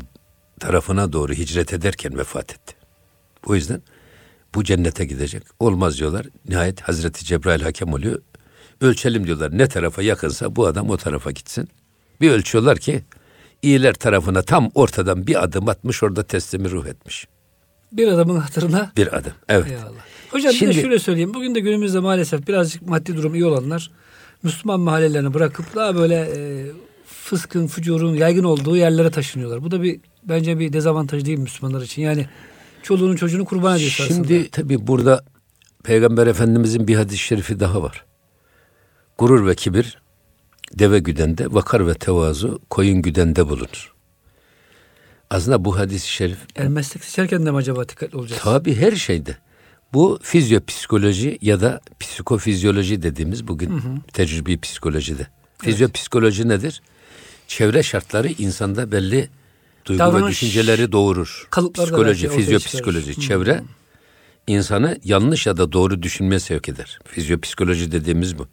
tarafına 0.59 1.13
doğru 1.13 1.33
hicret 1.33 1.73
ederken 1.73 2.17
vefat 2.17 2.51
etti. 2.51 2.75
O 3.45 3.55
yüzden 3.55 3.81
bu 4.55 4.63
cennete 4.63 5.05
gidecek. 5.05 5.43
Olmaz 5.59 5.99
diyorlar. 5.99 6.25
Nihayet 6.49 6.81
Hazreti 6.81 7.25
Cebrail 7.25 7.61
hakem 7.61 7.93
oluyor. 7.93 8.21
Ölçelim 8.81 9.27
diyorlar. 9.27 9.57
Ne 9.57 9.67
tarafa 9.67 10.01
yakınsa 10.01 10.55
bu 10.55 10.67
adam 10.67 10.89
o 10.89 10.97
tarafa 10.97 11.31
gitsin. 11.31 11.69
Bir 12.21 12.31
ölçüyorlar 12.31 12.77
ki 12.77 13.03
iyiler 13.61 13.93
tarafına 13.93 14.41
tam 14.41 14.71
ortadan 14.75 15.27
bir 15.27 15.43
adım 15.43 15.69
atmış 15.69 16.03
orada 16.03 16.23
teslimi 16.23 16.71
ruh 16.71 16.85
etmiş. 16.85 17.27
Bir 17.97 18.07
adamın 18.07 18.39
hatırına. 18.39 18.91
Bir 18.97 19.17
adım. 19.17 19.33
Evet. 19.49 19.67
Eyvallah. 19.71 20.01
Hocam 20.31 20.51
bir 20.51 20.57
Şimdi- 20.57 20.75
de 20.75 20.81
şöyle 20.81 20.99
söyleyeyim. 20.99 21.33
Bugün 21.33 21.55
de 21.55 21.59
günümüzde 21.59 21.99
maalesef 21.99 22.47
birazcık 22.47 22.81
maddi 22.89 23.17
durum 23.17 23.35
iyi 23.35 23.45
olanlar 23.45 23.91
Müslüman 24.43 24.79
mahallelerini 24.79 25.33
bırakıp 25.33 25.75
daha 25.75 25.95
böyle 25.95 26.15
e, 26.35 26.65
fıskın, 27.07 27.67
fucurun 27.67 28.15
yaygın 28.15 28.43
olduğu 28.43 28.77
yerlere 28.77 29.11
taşınıyorlar. 29.11 29.63
Bu 29.63 29.71
da 29.71 29.83
bir 29.83 29.99
bence 30.23 30.59
bir 30.59 30.73
dezavantaj 30.73 31.25
değil 31.25 31.39
Müslümanlar 31.39 31.81
için. 31.81 32.01
Yani 32.01 32.27
çoluğunun 32.83 33.15
çocuğunu 33.15 33.45
kurban 33.45 33.75
ediyor 33.75 33.91
Şimdi 33.91 34.35
aslında. 34.35 34.49
tabi 34.51 34.87
burada 34.87 35.25
Peygamber 35.83 36.27
Efendimizin 36.27 36.87
bir 36.87 36.95
hadis-i 36.95 37.17
şerifi 37.17 37.59
daha 37.59 37.83
var. 37.83 38.05
Gurur 39.17 39.47
ve 39.47 39.55
kibir 39.55 40.01
deve 40.79 40.99
güdende, 40.99 41.53
vakar 41.53 41.87
ve 41.87 41.93
tevazu 41.93 42.59
koyun 42.69 43.01
güdende 43.01 43.47
bulunur. 43.49 43.94
Aslında 45.29 45.65
bu 45.65 45.79
hadis-i 45.79 46.07
şerif 46.07 46.37
El 46.55 46.67
meslek 46.67 47.05
seçerken 47.05 47.45
de 47.45 47.51
mi 47.51 47.57
acaba 47.57 47.89
dikkatli 47.89 48.17
olacağız? 48.17 48.41
tabi 48.41 48.75
her 48.75 48.91
şeyde. 48.91 49.37
Bu 49.93 50.19
fizyopsikoloji 50.21 51.37
ya 51.41 51.61
da 51.61 51.81
psikofizyoloji 51.99 53.01
dediğimiz 53.01 53.47
bugün 53.47 53.81
tecrübi 54.13 54.59
psikolojide. 54.59 55.27
Fizyopsikoloji 55.57 56.47
nedir? 56.47 56.81
Çevre 57.47 57.83
şartları 57.83 58.27
insanda 58.27 58.91
belli 58.91 59.29
duygu 59.85 60.03
ve 60.03 60.05
Davranış 60.05 60.31
düşünceleri 60.31 60.91
doğurur. 60.91 61.47
Psikoloji, 61.73 62.29
fizyopsikoloji, 62.29 63.05
çıkarır. 63.21 63.27
çevre 63.27 63.63
insanı 64.47 64.99
yanlış 65.03 65.47
ya 65.47 65.57
da 65.57 65.71
doğru 65.71 66.03
düşünmeye 66.03 66.39
sevk 66.39 66.69
eder. 66.69 66.99
Fizyopsikoloji 67.05 67.91
dediğimiz 67.91 68.37
bu. 68.37 68.47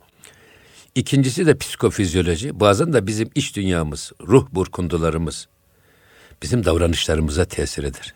İkincisi 0.95 1.47
de 1.47 1.59
psikofizyoloji. 1.59 2.61
Bazen 2.61 2.93
de 2.93 3.07
bizim 3.07 3.31
iç 3.35 3.57
dünyamız, 3.57 4.13
ruh 4.29 4.47
burkundularımız 4.53 5.49
bizim 6.43 6.65
davranışlarımıza 6.65 7.45
tesir 7.45 7.85
eder. 7.85 8.15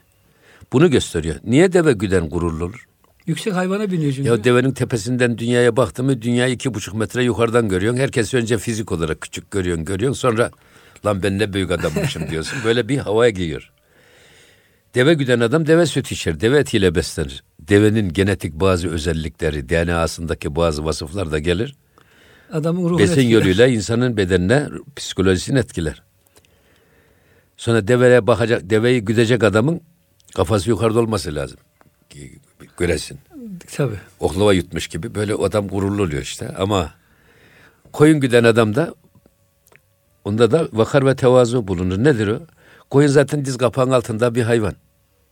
Bunu 0.72 0.90
gösteriyor. 0.90 1.36
Niye 1.44 1.72
deve 1.72 1.92
güden 1.92 2.28
gururlu 2.28 2.64
olur? 2.64 2.86
Yüksek 3.26 3.54
hayvana 3.54 3.90
biniyor 3.90 4.12
çünkü. 4.12 4.28
Ya 4.28 4.44
devenin 4.44 4.72
tepesinden 4.72 5.38
dünyaya 5.38 5.76
baktı 5.76 6.02
mı 6.04 6.22
dünyayı 6.22 6.54
iki 6.54 6.74
buçuk 6.74 6.94
metre 6.94 7.24
yukarıdan 7.24 7.68
görüyorsun. 7.68 8.00
Herkes 8.00 8.34
önce 8.34 8.58
fizik 8.58 8.92
olarak 8.92 9.20
küçük 9.20 9.50
görüyorsun, 9.50 9.84
görüyorsun. 9.84 10.20
Sonra 10.20 10.50
lan 11.06 11.22
ben 11.22 11.38
ne 11.38 11.52
büyük 11.52 11.70
adammışım 11.70 12.22
diyorsun. 12.30 12.58
Böyle 12.64 12.88
bir 12.88 12.98
havaya 12.98 13.30
giriyor. 13.30 13.70
Deve 14.94 15.14
güden 15.14 15.40
adam 15.40 15.66
deve 15.66 15.86
süt 15.86 16.12
içer, 16.12 16.40
deve 16.40 16.58
etiyle 16.58 16.94
beslenir. 16.94 17.44
Devenin 17.60 18.12
genetik 18.12 18.52
bazı 18.54 18.88
özellikleri, 18.88 19.68
DNA'sındaki 19.68 20.56
bazı 20.56 20.84
vasıflar 20.84 21.32
da 21.32 21.38
gelir. 21.38 21.76
Adamın 22.52 22.82
ruhunu 22.84 22.98
Besin 22.98 23.12
etkiler. 23.12 23.30
yoluyla 23.30 23.66
insanın 23.66 24.16
bedenine 24.16 24.66
psikolojisini 24.96 25.58
etkiler. 25.58 26.02
Sonra 27.56 27.88
deveye 27.88 28.26
bakacak, 28.26 28.70
deveyi 28.70 29.04
güdecek 29.04 29.44
adamın 29.44 29.80
kafası 30.36 30.70
yukarıda 30.70 31.00
olması 31.00 31.34
lazım. 31.34 31.58
Ki 32.10 32.38
Göresin. 32.78 33.18
Tabii. 33.76 33.98
Oklava 34.20 34.52
yutmuş 34.52 34.88
gibi 34.88 35.14
böyle 35.14 35.34
adam 35.34 35.68
gururlu 35.68 36.02
oluyor 36.02 36.22
işte. 36.22 36.48
Ama 36.58 36.94
koyun 37.92 38.20
güden 38.20 38.44
adam 38.44 38.74
da 38.74 38.94
onda 40.24 40.50
da 40.50 40.68
vakar 40.72 41.06
ve 41.06 41.16
tevazu 41.16 41.68
bulunur. 41.68 42.04
Nedir 42.04 42.28
o? 42.28 42.40
Koyun 42.90 43.08
zaten 43.08 43.44
diz 43.44 43.56
kapağın 43.56 43.90
altında 43.90 44.34
bir 44.34 44.42
hayvan. 44.42 44.74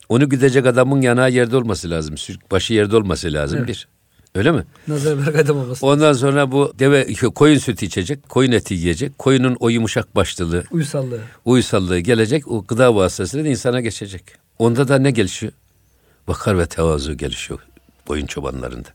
Onu 0.09 0.29
güdecek 0.29 0.67
adamın 0.67 1.01
yanağı 1.01 1.31
yerde 1.31 1.57
olması 1.57 1.91
lazım. 1.91 2.15
Başı 2.51 2.75
yerde 2.75 2.97
olması 2.97 3.33
lazım 3.33 3.59
Evet. 3.59 3.69
bir. 3.69 3.89
Öyle 4.35 4.53
mi? 4.53 4.65
Nazar 4.89 5.19
bırak 5.19 5.37
adam 5.37 5.57
olmasın. 5.59 5.87
Ondan 5.87 6.13
sonra 6.13 6.53
bu 6.53 6.73
deve 6.79 7.13
koyun 7.35 7.59
sütü 7.59 7.87
içecek, 7.87 8.29
koyun 8.29 8.53
eti 8.53 8.75
yiyecek. 8.75 9.19
Koyunun 9.19 9.57
o 9.61 9.69
yumuşak 9.69 10.17
başlılığı, 10.17 10.65
Uysallığı. 10.71 11.21
uysallığı 11.45 11.99
gelecek. 11.99 12.49
O 12.49 12.65
gıda 12.65 12.95
vasıtasıyla 12.95 13.51
insana 13.51 13.81
geçecek. 13.81 14.23
Onda 14.59 14.89
da 14.89 14.99
ne 14.99 15.11
gelişiyor? 15.11 15.53
Vakar 16.29 16.59
ve 16.59 16.67
tevazu 16.67 17.17
gelişiyor 17.17 17.59
koyun 18.07 18.27
çobanlarında. 18.27 18.89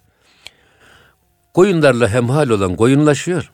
Koyunlarla 1.53 2.09
hemhal 2.09 2.49
olan 2.49 2.75
koyunlaşıyor. 2.75 3.51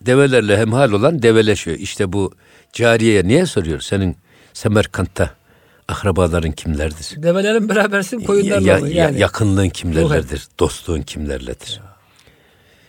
Develerle 0.00 0.58
hemhal 0.58 0.92
olan 0.92 1.22
develeşiyor. 1.22 1.78
İşte 1.78 2.12
bu 2.12 2.32
cariyeye 2.72 3.24
niye 3.24 3.46
soruyor? 3.46 3.80
Senin 3.80 4.16
Semerkant'ta 4.52 5.34
akrabaların 5.92 6.52
kimlerdir? 6.52 7.22
Develerin 7.22 7.68
berabersin 7.68 8.20
koyunlarla 8.20 8.68
Ya- 8.68 8.78
ya- 8.78 8.88
yani. 9.04 9.20
yakınlığın 9.20 9.68
kimlerledir? 9.68 10.48
Dostluğun 10.58 11.02
kimlerledir? 11.02 11.80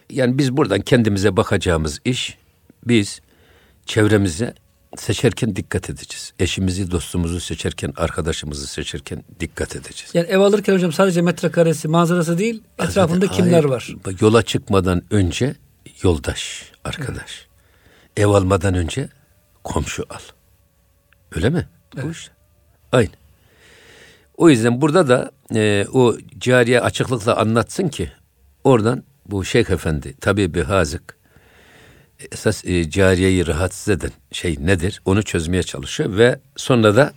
Yani 0.10 0.38
biz 0.38 0.57
buradan 0.57 0.81
kendimize 0.81 1.38
bakacağımız 1.38 2.00
iş, 2.05 2.38
biz 2.88 3.19
çevremize 3.86 4.53
seçerken 4.98 5.55
dikkat 5.55 5.89
edeceğiz. 5.89 6.33
Eşimizi, 6.39 6.91
dostumuzu 6.91 7.39
seçerken, 7.39 7.93
arkadaşımızı 7.98 8.67
seçerken 8.67 9.24
dikkat 9.39 9.75
edeceğiz. 9.75 10.12
Yani 10.15 10.27
ev 10.27 10.39
alırken 10.39 10.74
hocam 10.74 10.93
sadece 10.93 11.22
metrekaresi, 11.22 11.88
manzarası 11.88 12.38
değil, 12.38 12.63
etrafında 12.79 13.25
Hayır, 13.29 13.41
kimler 13.43 13.63
var? 13.63 13.89
bak, 14.05 14.22
Yola 14.22 14.43
çıkmadan 14.43 15.01
önce 15.12 15.55
yoldaş, 16.03 16.72
arkadaş. 16.83 17.48
Ev 18.17 18.27
almadan 18.27 18.74
önce 18.74 19.10
komşu 19.63 20.05
al. 20.10 20.19
Öyle 21.36 21.50
mi? 21.50 21.67
Bu 22.03 22.12
işte. 22.12 22.31
Aynı. 22.93 23.09
O 24.38 24.50
yüzden 24.50 24.81
burada 24.81 25.07
da 25.07 25.31
e, 25.55 25.85
o 25.93 26.17
cariye 26.39 26.81
açıklıkla 26.81 27.35
anlatsın 27.38 27.88
ki 27.88 28.12
oradan 28.63 29.03
bu 29.25 29.45
Şeyh 29.45 29.69
Efendi 29.69 30.13
tabii 30.21 30.53
bir 30.53 30.63
hazık 30.63 31.17
esas 32.31 32.65
e, 32.65 32.89
cariyeyi 32.89 33.47
rahatsız 33.47 33.89
eden 33.89 34.12
şey 34.31 34.57
nedir? 34.59 35.01
Onu 35.05 35.23
çözmeye 35.23 35.63
çalışıyor 35.63 36.17
ve 36.17 36.39
sonra 36.55 36.95
da 36.95 37.13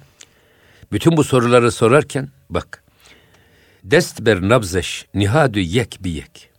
bütün 0.92 1.16
bu 1.16 1.24
soruları 1.24 1.72
sorarken 1.72 2.28
bak 2.50 2.84
dest 3.84 4.20
ber 4.20 4.48
nabzeş 4.48 5.06
nihadü 5.14 5.60
yek 5.60 5.98
bi 6.00 6.10
yek. 6.10 6.50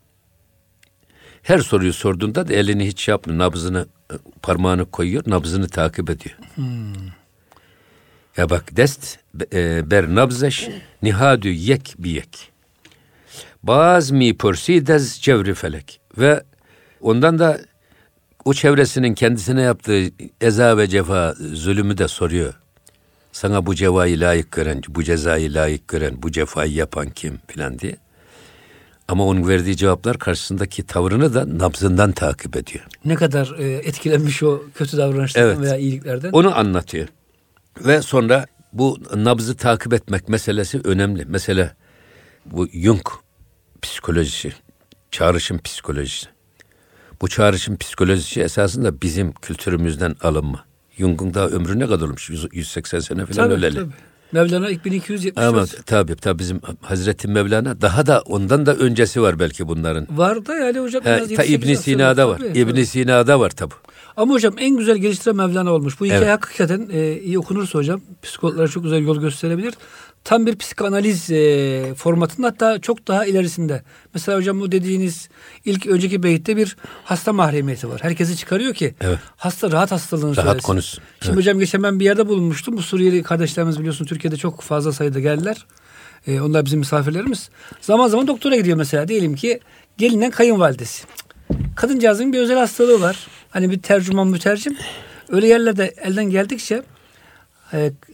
Her 1.41 1.59
soruyu 1.59 1.93
sorduğunda 1.93 2.47
da 2.47 2.53
elini 2.53 2.87
hiç 2.87 3.01
şey 3.01 3.11
yapmıyor. 3.11 3.39
Nabzını 3.39 3.87
e, 4.11 4.15
parmağını 4.41 4.91
koyuyor, 4.91 5.23
nabzını 5.27 5.67
takip 5.67 6.09
ediyor. 6.09 6.35
Ya 8.37 8.49
bak 8.49 8.77
dest 8.77 9.17
e, 9.53 9.91
ber 9.91 10.15
nabzeş 10.15 10.69
nihadü 11.03 11.49
yek 11.49 11.95
bi 11.99 12.09
yek. 12.09 12.51
Baz 13.63 14.11
mi 14.11 14.37
pörsidez 14.37 15.19
cevri 15.21 15.53
felek. 15.53 15.99
Ve 16.17 16.43
ondan 17.01 17.39
da 17.39 17.59
o 18.45 18.53
çevresinin 18.53 19.13
kendisine 19.13 19.61
yaptığı 19.61 20.03
eza 20.41 20.77
ve 20.77 20.87
cefa 20.87 21.35
zulümü 21.53 21.97
de 21.97 22.07
soruyor. 22.07 22.53
Sana 23.31 23.65
bu 23.65 23.75
cevayı 23.75 24.19
layık 24.19 24.51
gören, 24.51 24.81
bu 24.87 25.03
cezayı 25.03 25.53
layık 25.53 25.87
gören, 25.87 26.23
bu 26.23 26.31
cefayı 26.31 26.73
yapan 26.73 27.09
kim 27.09 27.39
filan 27.47 27.79
diye. 27.79 27.95
Ama 29.07 29.25
onun 29.25 29.47
verdiği 29.47 29.77
cevaplar 29.77 30.17
karşısındaki 30.17 30.83
tavrını 30.83 31.33
da 31.33 31.59
nabzından 31.59 32.11
takip 32.11 32.55
ediyor. 32.57 32.85
Ne 33.05 33.15
kadar 33.15 33.55
e, 33.59 33.73
etkilenmiş 33.73 34.43
o 34.43 34.61
kötü 34.75 34.97
davranışlardan 34.97 35.49
Evet. 35.49 35.59
veya 35.59 35.77
iyiliklerden. 35.77 36.31
Onu 36.31 36.57
anlatıyor. 36.57 37.07
Ve 37.85 38.01
sonra 38.01 38.45
bu 38.73 38.97
nabzı 39.15 39.57
takip 39.57 39.93
etmek 39.93 40.29
meselesi 40.29 40.81
önemli. 40.83 41.25
Mesela 41.27 41.75
bu 42.45 42.67
Jung 42.73 43.07
psikolojisi, 43.81 44.53
çağrışım 45.11 45.59
psikolojisi. 45.59 46.27
Bu 47.21 47.27
çağrışım 47.27 47.77
psikolojisi 47.77 48.41
esasında 48.41 49.01
bizim 49.01 49.31
kültürümüzden 49.33 50.15
alınma. 50.21 50.65
Jung'un 50.97 51.33
daha 51.33 51.47
ömrü 51.47 51.79
ne 51.79 51.87
kadar 51.87 52.05
olmuş? 52.05 52.29
Yüz- 52.29 52.47
180 52.51 52.99
sene 52.99 53.25
falan 53.25 53.49
tabii, 53.49 53.53
öleli. 53.59 53.75
tabii. 53.75 53.93
Mevlana 54.31 54.69
ilk 54.69 54.85
1274. 54.85 55.47
Ama 55.47 55.65
tabii 55.85 56.15
tabii 56.15 56.39
bizim 56.39 56.61
Hazreti 56.81 57.27
Mevlana 57.27 57.81
daha 57.81 58.05
da 58.05 58.21
ondan 58.25 58.65
da 58.65 58.75
öncesi 58.75 59.21
var 59.21 59.39
belki 59.39 59.67
bunların. 59.67 60.07
Var 60.11 60.45
da 60.45 60.55
yani 60.55 60.79
hocam. 60.79 61.01
He, 61.05 61.35
ta 61.35 61.45
7-8 61.45 61.47
İbn 61.47 61.73
Sina'da 61.73 62.29
var. 62.29 62.37
tabii, 62.37 62.59
İbn. 62.59 62.83
Sina'da 62.83 63.39
var 63.39 63.49
tabii. 63.49 63.73
Ama 64.17 64.33
hocam 64.33 64.53
en 64.59 64.77
güzel 64.77 64.97
geliştiren 64.97 65.35
Mevlana 65.37 65.71
olmuş. 65.73 65.99
Bu 65.99 66.05
hikaye 66.05 66.19
Evet. 66.21 66.29
hakikaten 66.29 66.89
e, 66.93 67.19
iyi 67.19 67.39
okunursa 67.39 67.79
hocam 67.79 68.01
psikologlara 68.23 68.67
çok 68.67 68.83
güzel 68.83 69.01
yol 69.03 69.21
gösterebilir. 69.21 69.73
Tam 70.23 70.45
bir 70.45 70.55
psikanaliz 70.55 71.31
e, 71.31 71.93
formatında 71.95 72.47
hatta 72.47 72.79
çok 72.81 73.07
daha 73.07 73.25
ilerisinde. 73.25 73.81
Mesela 74.13 74.37
hocam 74.37 74.59
bu 74.59 74.71
dediğiniz 74.71 75.29
ilk 75.65 75.87
önceki 75.87 76.23
beyitte 76.23 76.57
bir 76.57 76.77
hasta 77.03 77.33
mahremiyeti 77.33 77.89
var. 77.89 78.03
Herkesi 78.03 78.37
çıkarıyor 78.37 78.73
ki 78.73 78.95
Evet. 79.01 79.19
hasta 79.37 79.71
rahat 79.71 79.91
hastalığını 79.91 80.35
Rahat 80.35 80.45
söylesin. 80.47 80.65
konuşsun. 80.67 81.03
Şimdi 81.19 81.27
Evet. 81.29 81.37
hocam 81.37 81.59
geçen 81.59 81.83
ben 81.83 81.99
bir 81.99 82.05
yerde 82.05 82.27
bulunmuştum. 82.27 82.77
Bu 82.77 82.81
Suriyeli 82.81 83.23
kardeşlerimiz 83.23 83.79
biliyorsun 83.79 84.05
Türkiye'de 84.05 84.37
çok 84.37 84.61
fazla 84.61 84.91
sayıda 84.93 85.19
geldiler. 85.19 85.65
E, 86.27 86.41
onlar 86.41 86.65
bizim 86.65 86.79
misafirlerimiz. 86.79 87.49
Zaman 87.81 88.07
zaman 88.07 88.27
doktora 88.27 88.55
gidiyor 88.55 88.77
mesela. 88.77 89.07
Diyelim 89.07 89.35
ki 89.35 89.59
gelinen 89.97 90.31
kayınvalidesi. 90.31 91.03
Kadıncağızın 91.75 92.33
bir 92.33 92.39
özel 92.39 92.57
hastalığı 92.57 93.01
var. 93.01 93.27
Hani 93.49 93.71
bir 93.71 93.81
tercüman 93.81 94.27
mütercim. 94.27 94.77
Öyle 95.29 95.47
yerlerde 95.47 95.93
elden 96.01 96.25
geldikçe 96.25 96.83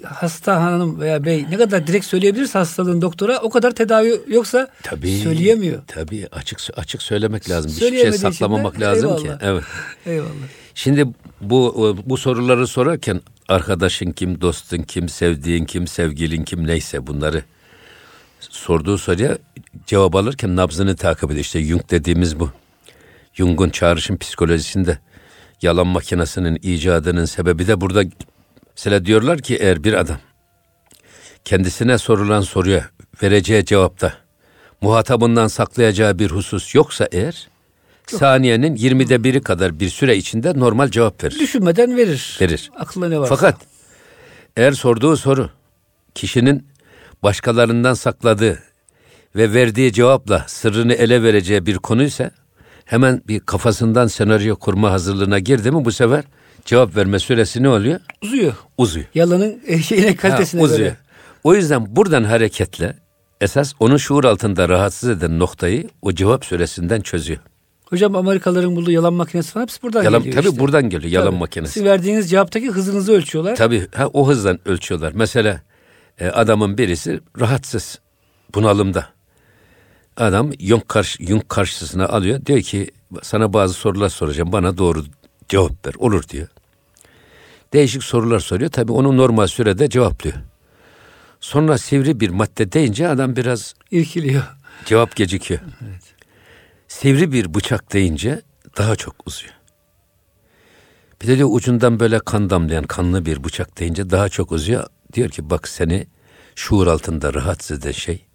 hasta 0.03 0.61
hanım 0.61 0.99
veya 0.99 1.25
bey 1.25 1.45
ne 1.49 1.57
kadar 1.57 1.87
direkt 1.87 2.05
söyleyebilirse 2.05 2.59
hastalığın 2.59 3.01
doktora 3.01 3.39
o 3.39 3.49
kadar 3.49 3.71
tedavi 3.71 4.21
yoksa 4.27 4.67
Tabii. 4.83 5.17
söyleyemiyor. 5.17 5.81
Tabii 5.87 6.27
açık 6.31 6.59
açık 6.75 7.01
söylemek 7.01 7.49
lazım. 7.49 7.71
Hiçbir 7.71 8.01
şey 8.01 8.11
saklamamak 8.11 8.79
lazım 8.79 9.17
ki. 9.17 9.23
eyvallah. 9.23 9.39
Evet. 9.41 9.63
Eyvallah. 10.05 10.29
Şimdi 10.75 11.07
bu 11.41 11.97
bu 12.05 12.17
soruları 12.17 12.67
sorarken 12.67 13.21
arkadaşın 13.47 14.11
kim, 14.11 14.41
dostun 14.41 14.77
kim, 14.81 15.09
sevdiğin 15.09 15.65
kim, 15.65 15.87
sevgilin 15.87 16.43
kim 16.43 16.67
neyse 16.67 17.07
bunları 17.07 17.43
sorduğu 18.39 18.97
soruya 18.97 19.37
cevap 19.87 20.15
alırken 20.15 20.55
nabzını 20.55 20.95
takip 20.95 21.23
ediyor. 21.23 21.39
İşte 21.39 21.63
Jung 21.63 21.89
dediğimiz 21.89 22.39
bu. 22.39 22.49
Jung'un 23.33 23.69
çağrışım 23.69 24.17
psikolojisinde 24.17 24.99
yalan 25.61 25.87
makinesinin 25.87 26.59
icadının 26.63 27.25
sebebi 27.25 27.67
de 27.67 27.81
burada. 27.81 28.03
Mesela 28.77 29.05
diyorlar 29.05 29.39
ki 29.39 29.55
eğer 29.55 29.83
bir 29.83 29.93
adam 29.93 30.17
kendisine 31.45 31.97
sorulan 31.97 32.41
soruya 32.41 32.89
vereceği 33.23 33.65
cevapta 33.65 34.13
muhatabından 34.81 35.47
saklayacağı 35.47 36.19
bir 36.19 36.31
husus 36.31 36.75
yoksa 36.75 37.07
eğer 37.11 37.47
saniyenin 38.07 38.75
20'de 38.75 39.23
biri 39.23 39.41
kadar 39.41 39.79
bir 39.79 39.89
süre 39.89 40.17
içinde 40.17 40.59
normal 40.59 40.89
cevap 40.89 41.23
verir. 41.23 41.39
Düşünmeden 41.39 41.97
verir. 41.97 42.37
Verir. 42.41 42.71
Aklına 42.75 43.09
ne 43.09 43.19
varsa. 43.19 43.35
Fakat 43.35 43.55
eğer 44.57 44.71
sorduğu 44.71 45.17
soru 45.17 45.49
kişinin 46.15 46.67
başkalarından 47.23 47.93
sakladığı 47.93 48.59
ve 49.35 49.53
verdiği 49.53 49.93
cevapla 49.93 50.45
sırrını 50.47 50.93
ele 50.93 51.23
vereceği 51.23 51.65
bir 51.65 51.77
konuysa 51.77 52.31
hemen 52.85 53.21
bir 53.27 53.39
kafasından 53.39 54.07
senaryo 54.07 54.55
kurma 54.55 54.91
hazırlığına 54.91 55.39
girdi 55.39 55.71
mi 55.71 55.85
bu 55.85 55.91
sefer 55.91 56.23
cevap 56.65 56.95
verme 56.95 57.19
süresi 57.19 57.63
ne 57.63 57.69
oluyor? 57.69 57.99
uzuyor. 58.23 58.53
Uzuyor. 58.77 59.05
Yalanın 59.15 59.61
e, 59.67 59.81
şeyine 59.81 60.15
kalitesine 60.15 60.61
Ha, 60.61 60.65
uzuyor. 60.65 60.79
göre. 60.79 60.97
O 61.43 61.55
yüzden 61.55 61.95
buradan 61.95 62.23
hareketle 62.23 62.95
esas 63.41 63.73
onun 63.79 63.97
şuur 63.97 64.23
altında 64.23 64.69
rahatsız 64.69 65.09
eden 65.09 65.39
noktayı 65.39 65.89
o 66.01 66.11
cevap 66.11 66.45
süresinden 66.45 67.01
çözüyor. 67.01 67.39
Hocam 67.85 68.15
Amerikalıların 68.15 68.75
bulduğu 68.75 68.91
yalan 68.91 69.13
makinesi 69.13 69.51
falan 69.51 69.63
hepsi 69.63 69.81
buradan 69.81 70.03
Yalan, 70.03 70.19
geliyor 70.23 70.35
tabii 70.43 70.49
işte. 70.51 70.59
buradan 70.59 70.89
geliyor 70.89 71.11
yalan 71.11 71.27
Tabii. 71.27 71.39
makinesi. 71.39 71.73
Sizin 71.73 71.85
verdiğiniz 71.87 72.29
cevaptaki 72.29 72.69
hızınızı 72.71 73.11
ölçüyorlar. 73.13 73.55
Tabii 73.55 73.87
ha, 73.95 74.07
o 74.07 74.27
hızdan 74.27 74.59
ölçüyorlar. 74.65 75.11
Mesela 75.15 75.61
e, 76.19 76.27
adamın 76.27 76.77
birisi 76.77 77.19
rahatsız, 77.39 77.99
bunalımda. 78.55 79.07
Adam 80.17 80.51
Jung, 80.59 80.87
karşı, 80.87 81.25
Jung 81.25 81.43
karşısına 81.49 82.05
alıyor. 82.07 82.45
Diyor 82.45 82.61
ki 82.61 82.91
sana 83.21 83.53
bazı 83.53 83.73
sorular 83.73 84.09
soracağım. 84.09 84.51
Bana 84.51 84.77
doğru 84.77 85.03
cevap 85.53 85.87
ver. 85.87 85.93
Olur 85.97 86.23
diyor. 86.29 86.47
Değişik 87.73 88.03
sorular 88.03 88.39
soruyor. 88.39 88.71
Tabii 88.71 88.91
onu 88.91 89.17
normal 89.17 89.47
sürede 89.47 89.89
cevaplıyor. 89.89 90.35
Sonra 91.39 91.77
sivri 91.77 92.19
bir 92.19 92.29
madde 92.29 92.71
deyince 92.71 93.07
adam 93.07 93.35
biraz 93.35 93.73
İrkiliyor. 93.91 94.43
cevap 94.85 95.15
gecikiyor. 95.15 95.59
Sivri 96.87 97.31
bir 97.31 97.53
bıçak 97.53 97.93
deyince 97.93 98.41
daha 98.77 98.95
çok 98.95 99.27
uzuyor. 99.27 99.53
Bir 101.21 101.27
de 101.27 101.37
diyor 101.37 101.49
ucundan 101.51 101.99
böyle 101.99 102.19
kan 102.19 102.49
damlayan 102.49 102.83
kanlı 102.83 103.25
bir 103.25 103.43
bıçak 103.43 103.79
deyince 103.79 104.09
daha 104.09 104.29
çok 104.29 104.51
uzuyor. 104.51 104.87
Diyor 105.13 105.29
ki 105.29 105.49
bak 105.49 105.67
seni 105.67 106.07
şuur 106.55 106.87
altında 106.87 107.33
rahatsız 107.33 107.79
eden 107.79 107.91
şey 107.91 108.25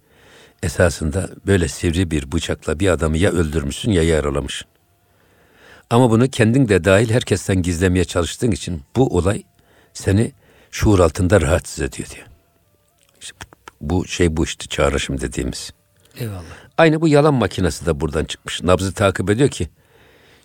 esasında 0.63 1.29
böyle 1.47 1.67
sivri 1.67 2.11
bir 2.11 2.31
bıçakla 2.31 2.79
bir 2.79 2.87
adamı 2.87 3.17
ya 3.17 3.31
öldürmüşsün 3.31 3.91
ya 3.91 4.03
yaralamışsın. 4.03 4.67
Ama 5.89 6.11
bunu 6.11 6.29
kendin 6.29 6.67
de 6.67 6.83
dahil 6.83 7.09
herkesten 7.09 7.61
gizlemeye 7.61 8.05
çalıştığın 8.05 8.51
için 8.51 8.81
bu 8.95 9.17
olay 9.17 9.43
seni 9.93 10.31
şuur 10.71 10.99
altında 10.99 11.41
rahatsız 11.41 11.81
ediyor 11.81 12.09
diyor. 12.15 12.27
İşte 13.21 13.35
bu 13.81 14.07
şey 14.07 14.37
bu 14.37 14.43
işte 14.43 14.65
çağrışım 14.67 15.21
dediğimiz. 15.21 15.71
Eyvallah. 16.17 16.43
Aynı 16.77 17.01
bu 17.01 17.07
yalan 17.07 17.33
makinesi 17.33 17.85
de 17.85 17.99
buradan 17.99 18.25
çıkmış. 18.25 18.63
Nabzı 18.63 18.93
takip 18.93 19.29
ediyor 19.29 19.49
ki 19.49 19.69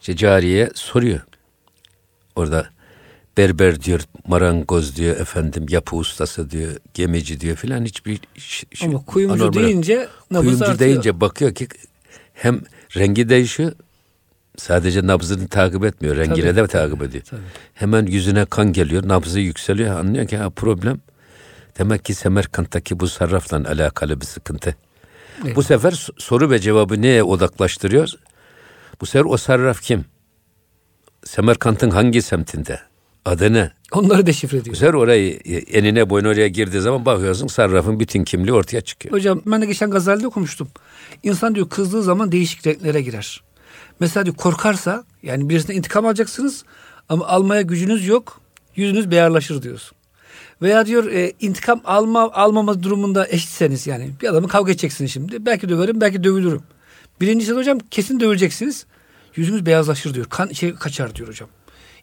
işte 0.00 0.16
cariye 0.16 0.70
soruyor. 0.74 1.20
Orada 2.36 2.66
berber 3.36 3.82
diyor, 3.82 4.00
marangoz 4.26 4.96
diyor, 4.96 5.16
efendim 5.20 5.66
yapı 5.68 5.96
ustası 5.96 6.50
diyor, 6.50 6.72
gemici 6.94 7.40
diyor 7.40 7.56
filan 7.56 7.84
hiçbir 7.84 8.20
ş- 8.36 8.66
ş- 8.74 8.86
Ama 8.86 9.04
kuyumcu 9.04 9.44
anormal- 9.44 9.54
deyince 9.64 10.08
nabız 10.30 10.44
kuyumcu 10.44 10.64
artıyor. 10.64 10.78
deyince 10.90 11.20
bakıyor 11.20 11.54
ki 11.54 11.68
hem 12.34 12.60
rengi 12.96 13.28
değişiyor 13.28 13.72
sadece 14.56 15.06
nabzını 15.06 15.48
takip 15.48 15.84
etmiyor. 15.84 16.16
Rengine 16.16 16.44
Tabii. 16.44 16.56
de 16.56 16.66
takip 16.66 17.02
ediyor. 17.02 17.24
Tabii. 17.30 17.40
Hemen 17.74 18.06
yüzüne 18.06 18.44
kan 18.44 18.72
geliyor, 18.72 19.08
nabzı 19.08 19.40
yükseliyor. 19.40 19.98
Anlıyor 19.98 20.26
ki 20.28 20.36
ha 20.36 20.50
problem 20.50 21.00
demek 21.78 22.04
ki 22.04 22.14
Semerkant'taki 22.14 23.00
bu 23.00 23.08
sarrafla 23.08 23.56
alakalı 23.56 24.20
bir 24.20 24.26
sıkıntı. 24.26 24.76
Bu 25.54 25.62
sefer 25.62 26.06
soru 26.18 26.50
ve 26.50 26.58
cevabı 26.58 27.02
neye 27.02 27.22
odaklaştırıyor? 27.22 28.08
Bu 29.00 29.06
sefer 29.06 29.24
o 29.24 29.36
sarraf 29.36 29.82
kim? 29.82 30.04
Semerkant'ın 31.24 31.90
hangi 31.90 32.22
semtinde? 32.22 32.80
Adı 33.24 33.52
ne? 33.52 33.70
Onları 33.92 34.26
deşifre 34.26 34.56
Bu 34.56 34.60
ediyor. 34.60 34.76
sefer 34.76 34.94
orayı 34.94 35.40
e, 35.44 35.56
enine 35.56 36.10
boyuna 36.10 36.28
oraya 36.28 36.48
girdiği 36.48 36.80
zaman 36.80 37.04
bakıyorsun 37.06 37.46
sarrafın 37.46 38.00
bütün 38.00 38.24
kimliği 38.24 38.52
ortaya 38.52 38.80
çıkıyor. 38.80 39.14
Hocam 39.14 39.42
ben 39.46 39.62
de 39.62 39.66
geçen 39.66 39.90
Gazali'de 39.90 40.26
okumuştum. 40.26 40.68
İnsan 41.22 41.54
diyor 41.54 41.68
kızdığı 41.68 42.02
zaman 42.02 42.32
değişik 42.32 42.66
renklere 42.66 43.00
girer. 43.02 43.42
Mesela 44.04 44.26
diyor 44.26 44.36
korkarsa 44.36 45.04
yani 45.22 45.48
birisine 45.48 45.76
intikam 45.76 46.06
alacaksınız 46.06 46.64
ama 47.08 47.26
almaya 47.26 47.62
gücünüz 47.62 48.06
yok. 48.06 48.40
Yüzünüz 48.76 49.10
beyarlaşır 49.10 49.62
diyorsun. 49.62 49.96
Veya 50.62 50.86
diyor 50.86 51.12
e, 51.12 51.32
intikam 51.40 51.80
alma 51.84 52.32
almama 52.32 52.82
durumunda 52.82 53.28
eşitseniz 53.28 53.86
yani 53.86 54.10
bir 54.22 54.28
adamı 54.28 54.48
kavga 54.48 54.72
edeceksiniz 54.72 55.12
şimdi. 55.12 55.46
Belki 55.46 55.68
döverim 55.68 56.00
belki 56.00 56.24
dövülürüm. 56.24 56.62
Birincisi 57.20 57.52
hocam 57.52 57.78
kesin 57.90 58.20
dövüleceksiniz. 58.20 58.86
Yüzünüz 59.36 59.66
beyazlaşır 59.66 60.14
diyor. 60.14 60.26
Kan 60.26 60.48
şey 60.48 60.74
kaçar 60.74 61.14
diyor 61.14 61.28
hocam. 61.28 61.48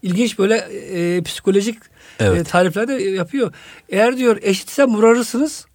İlginç 0.02 0.40
böyle 0.40 0.56
e, 0.56 1.22
psikolojik 1.24 1.80
Evet. 2.20 2.40
e, 2.40 2.44
tarifler 2.44 2.88
de 2.88 2.94
yapıyor. 2.94 3.54
Eğer 3.90 4.18
diyor 4.18 4.38
eşitsem 4.42 4.96
vurarırsınız. 4.96 5.66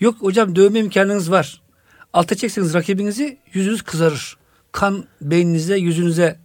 Yok 0.00 0.16
hocam 0.20 0.56
dövme 0.56 0.78
imkanınız 0.78 1.30
var. 1.30 1.62
Alta 2.12 2.34
çekseniz 2.34 2.74
rakibinizi 2.74 3.38
yüzünüz 3.52 3.82
kızarır. 3.82 4.37
Kan 4.72 5.04
beyninize 5.20 5.76
yüzünüze 5.76 6.36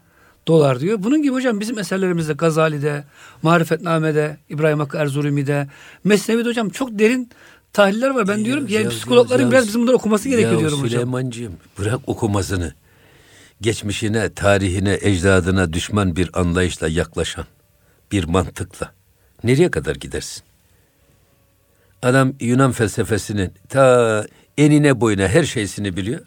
dolar 0.47 0.79
diyor. 0.79 1.03
Bunun 1.03 1.21
gibi 1.23 1.33
hocam 1.33 1.59
bizim 1.59 1.79
eserlerimizde 1.79 2.33
Gazali'de, 2.33 3.03
Marifetname'de, 3.41 4.37
İbrahim 4.49 4.79
Hakkı 4.79 4.97
Erzurumi'de, 4.97 5.67
Mesnevi'de 6.03 6.49
hocam 6.49 6.69
çok 6.69 6.99
derin 6.99 7.29
tahliller 7.73 8.09
var. 8.09 8.27
Ben 8.27 8.45
diyorum 8.45 8.67
ki 8.67 8.73
yani 8.73 8.83
Ya- 8.83 8.89
psikologların 8.89 9.43
ya- 9.43 9.51
biraz 9.51 9.67
bizim 9.67 9.81
bunları 9.81 9.95
okuması 9.95 10.29
gerekiyor 10.29 10.51
ya 10.53 10.59
diyorum 10.59 10.77
hocam. 10.77 10.89
Süleymancığım 10.89 11.53
bırak 11.79 11.99
okumasını. 12.07 12.73
Geçmişine, 13.61 14.33
tarihine, 14.33 14.97
ecdadına 15.01 15.73
düşman 15.73 16.15
bir 16.15 16.29
anlayışla 16.39 16.87
yaklaşan 16.87 17.45
bir 18.11 18.23
mantıkla 18.23 18.91
nereye 19.43 19.71
kadar 19.71 19.95
gidersin? 19.95 20.43
Adam 22.01 22.33
Yunan 22.39 22.71
felsefesinin 22.71 23.51
ta 23.69 24.25
enine 24.57 25.01
boyuna 25.01 25.27
her 25.27 25.43
şeysini 25.43 25.97
biliyor. 25.97 26.19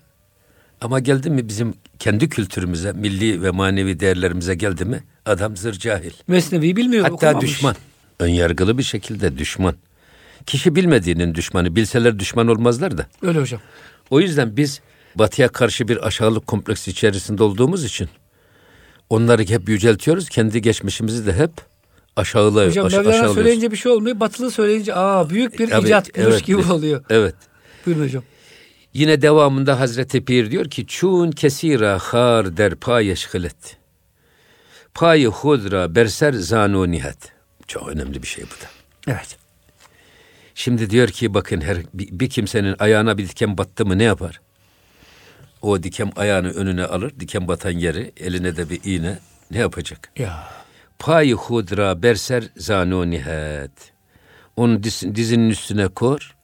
Ama 0.80 1.00
geldi 1.00 1.30
mi 1.30 1.48
bizim 1.48 1.74
kendi 1.98 2.28
kültürümüze, 2.28 2.92
milli 2.92 3.42
ve 3.42 3.50
manevi 3.50 4.00
değerlerimize 4.00 4.54
geldi 4.54 4.84
mi 4.84 5.04
adam 5.26 5.56
zır 5.56 5.72
cahil. 5.72 6.12
Mesnevi'yi 6.26 6.76
bilmiyor. 6.76 7.02
Hatta 7.02 7.14
okumamış. 7.14 7.50
düşman. 7.50 7.76
Önyargılı 8.20 8.78
bir 8.78 8.82
şekilde 8.82 9.38
düşman. 9.38 9.74
Kişi 10.46 10.74
bilmediğinin 10.76 11.34
düşmanı. 11.34 11.76
Bilseler 11.76 12.18
düşman 12.18 12.48
olmazlar 12.48 12.98
da. 12.98 13.06
Öyle 13.22 13.40
hocam. 13.40 13.60
O 14.10 14.20
yüzden 14.20 14.56
biz 14.56 14.80
batıya 15.14 15.48
karşı 15.48 15.88
bir 15.88 16.06
aşağılık 16.06 16.46
kompleksi 16.46 16.90
içerisinde 16.90 17.42
olduğumuz 17.42 17.84
için 17.84 18.08
onları 19.10 19.44
hep 19.44 19.68
yüceltiyoruz. 19.68 20.28
Kendi 20.28 20.62
geçmişimizi 20.62 21.26
de 21.26 21.32
hep 21.32 21.50
aşağılay, 22.16 22.68
Hocam 22.68 22.86
aş- 22.86 22.92
Mevlana 22.92 23.34
söyleyince 23.34 23.70
bir 23.70 23.76
şey 23.76 23.92
olmuyor. 23.92 24.20
Batılı 24.20 24.50
söyleyince 24.50 24.94
aa 24.94 25.30
büyük 25.30 25.58
bir 25.58 25.70
Tabii, 25.70 25.86
icat 25.86 26.16
bulmuş 26.16 26.32
evet, 26.32 26.46
gibi 26.46 26.72
oluyor. 26.72 27.04
Evet. 27.10 27.34
Buyurun 27.86 28.04
hocam. 28.04 28.22
Yine 28.96 29.22
devamında 29.22 29.80
Hazreti 29.80 30.24
Pir 30.24 30.50
diyor 30.50 30.70
ki 30.70 30.86
çun 30.86 31.30
kesira 31.30 31.98
har 31.98 32.56
der 32.56 32.74
paye 32.74 33.16
şıkılet. 33.16 33.76
Paye 34.94 35.26
hudra 35.26 35.94
berser 35.94 36.32
zanu 36.32 36.90
nihat. 36.90 37.32
Çok 37.66 37.88
önemli 37.88 38.22
bir 38.22 38.26
şey 38.26 38.44
bu 38.44 38.48
da. 38.64 38.70
Evet. 39.12 39.36
Şimdi 40.54 40.90
diyor 40.90 41.08
ki 41.08 41.34
bakın 41.34 41.60
her 41.60 41.78
bir, 41.94 42.30
kimsenin 42.30 42.76
ayağına 42.78 43.18
bir 43.18 43.28
diken 43.28 43.58
battı 43.58 43.86
mı 43.86 43.98
ne 43.98 44.04
yapar? 44.04 44.40
O 45.62 45.82
diken 45.82 46.12
ayağını 46.16 46.50
önüne 46.50 46.84
alır, 46.84 47.12
diken 47.20 47.48
batan 47.48 47.70
yeri 47.70 48.12
eline 48.16 48.56
de 48.56 48.70
bir 48.70 48.80
iğne 48.84 49.18
ne 49.50 49.58
yapacak? 49.58 50.12
Ya. 50.18 50.48
Payı 50.98 51.34
hudra 51.34 52.02
berser 52.02 52.44
zanu 52.56 53.10
nihat. 53.10 53.92
Onu 54.56 54.82
diz- 54.82 55.14
dizinin 55.14 55.50
üstüne 55.50 55.88
kor 55.88 56.35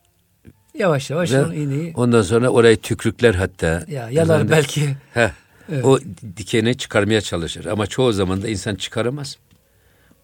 Yavaş 0.83 1.11
yavaş 1.11 1.33
ve 1.33 1.45
onu 1.45 1.55
iğneyi. 1.55 1.93
ondan 1.97 2.23
sonra 2.23 2.49
orayı 2.49 2.81
tükrükler 2.81 3.35
hatta. 3.35 3.67
Ya 3.67 4.11
yalar 4.11 4.35
Efendim, 4.35 4.49
belki. 4.51 4.97
Heh, 5.15 5.31
Evet. 5.73 5.85
O 5.85 5.99
dikeni 6.37 6.77
çıkarmaya 6.77 7.21
çalışır 7.21 7.65
ama 7.65 7.87
çoğu 7.87 8.13
zaman 8.13 8.43
da 8.43 8.49
insan 8.49 8.75
çıkaramaz. 8.75 9.39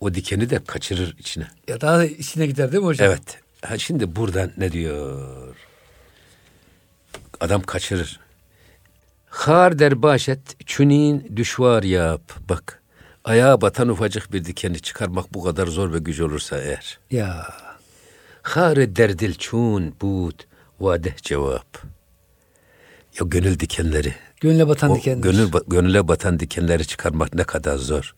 O 0.01 0.14
dikeni 0.14 0.51
de 0.51 0.64
kaçırır 0.66 1.16
içine. 1.18 1.47
Ya 1.68 1.81
daha 1.81 1.99
da 1.99 2.05
içine 2.07 2.47
gider 2.47 2.73
değil 2.73 2.83
mi 2.83 2.87
hocam? 2.87 3.09
Evet. 3.09 3.40
Ha 3.64 3.79
şimdi 3.79 4.16
buradan 4.16 4.51
ne 4.57 4.73
diyor? 4.73 5.57
Adam 7.40 7.62
kaçırır. 7.62 8.21
Har 9.27 9.79
der 9.79 10.03
başet 10.03 10.40
çünin 10.66 11.33
düşvar 11.37 11.83
yap. 11.83 12.23
Bak 12.49 12.83
ayağa 13.25 13.61
batan 13.61 13.88
ufacık 13.88 14.33
bir 14.33 14.44
dikeni 14.44 14.81
çıkarmak 14.81 15.35
bu 15.35 15.44
kadar 15.44 15.66
zor 15.66 15.92
ve 15.92 15.99
güç 15.99 16.21
olursa 16.21 16.59
eğer. 16.59 16.99
Ya. 17.11 17.47
Har 18.42 18.77
derdil 18.77 19.35
çun 19.35 19.94
bud 20.01 20.40
vadeh 20.80 21.16
cevap. 21.16 21.78
Ya 23.20 23.26
gönül 23.26 23.58
dikenleri. 23.60 24.14
Gönle 24.40 24.68
batan 24.68 24.90
O 24.90 24.96
dikenler. 24.96 25.22
gönül, 25.22 25.48
gönüle 25.68 26.08
batan 26.08 26.40
dikenleri 26.40 26.86
çıkarmak 26.86 27.34
ne 27.34 27.44
kadar 27.44 27.76
zor. 27.76 28.14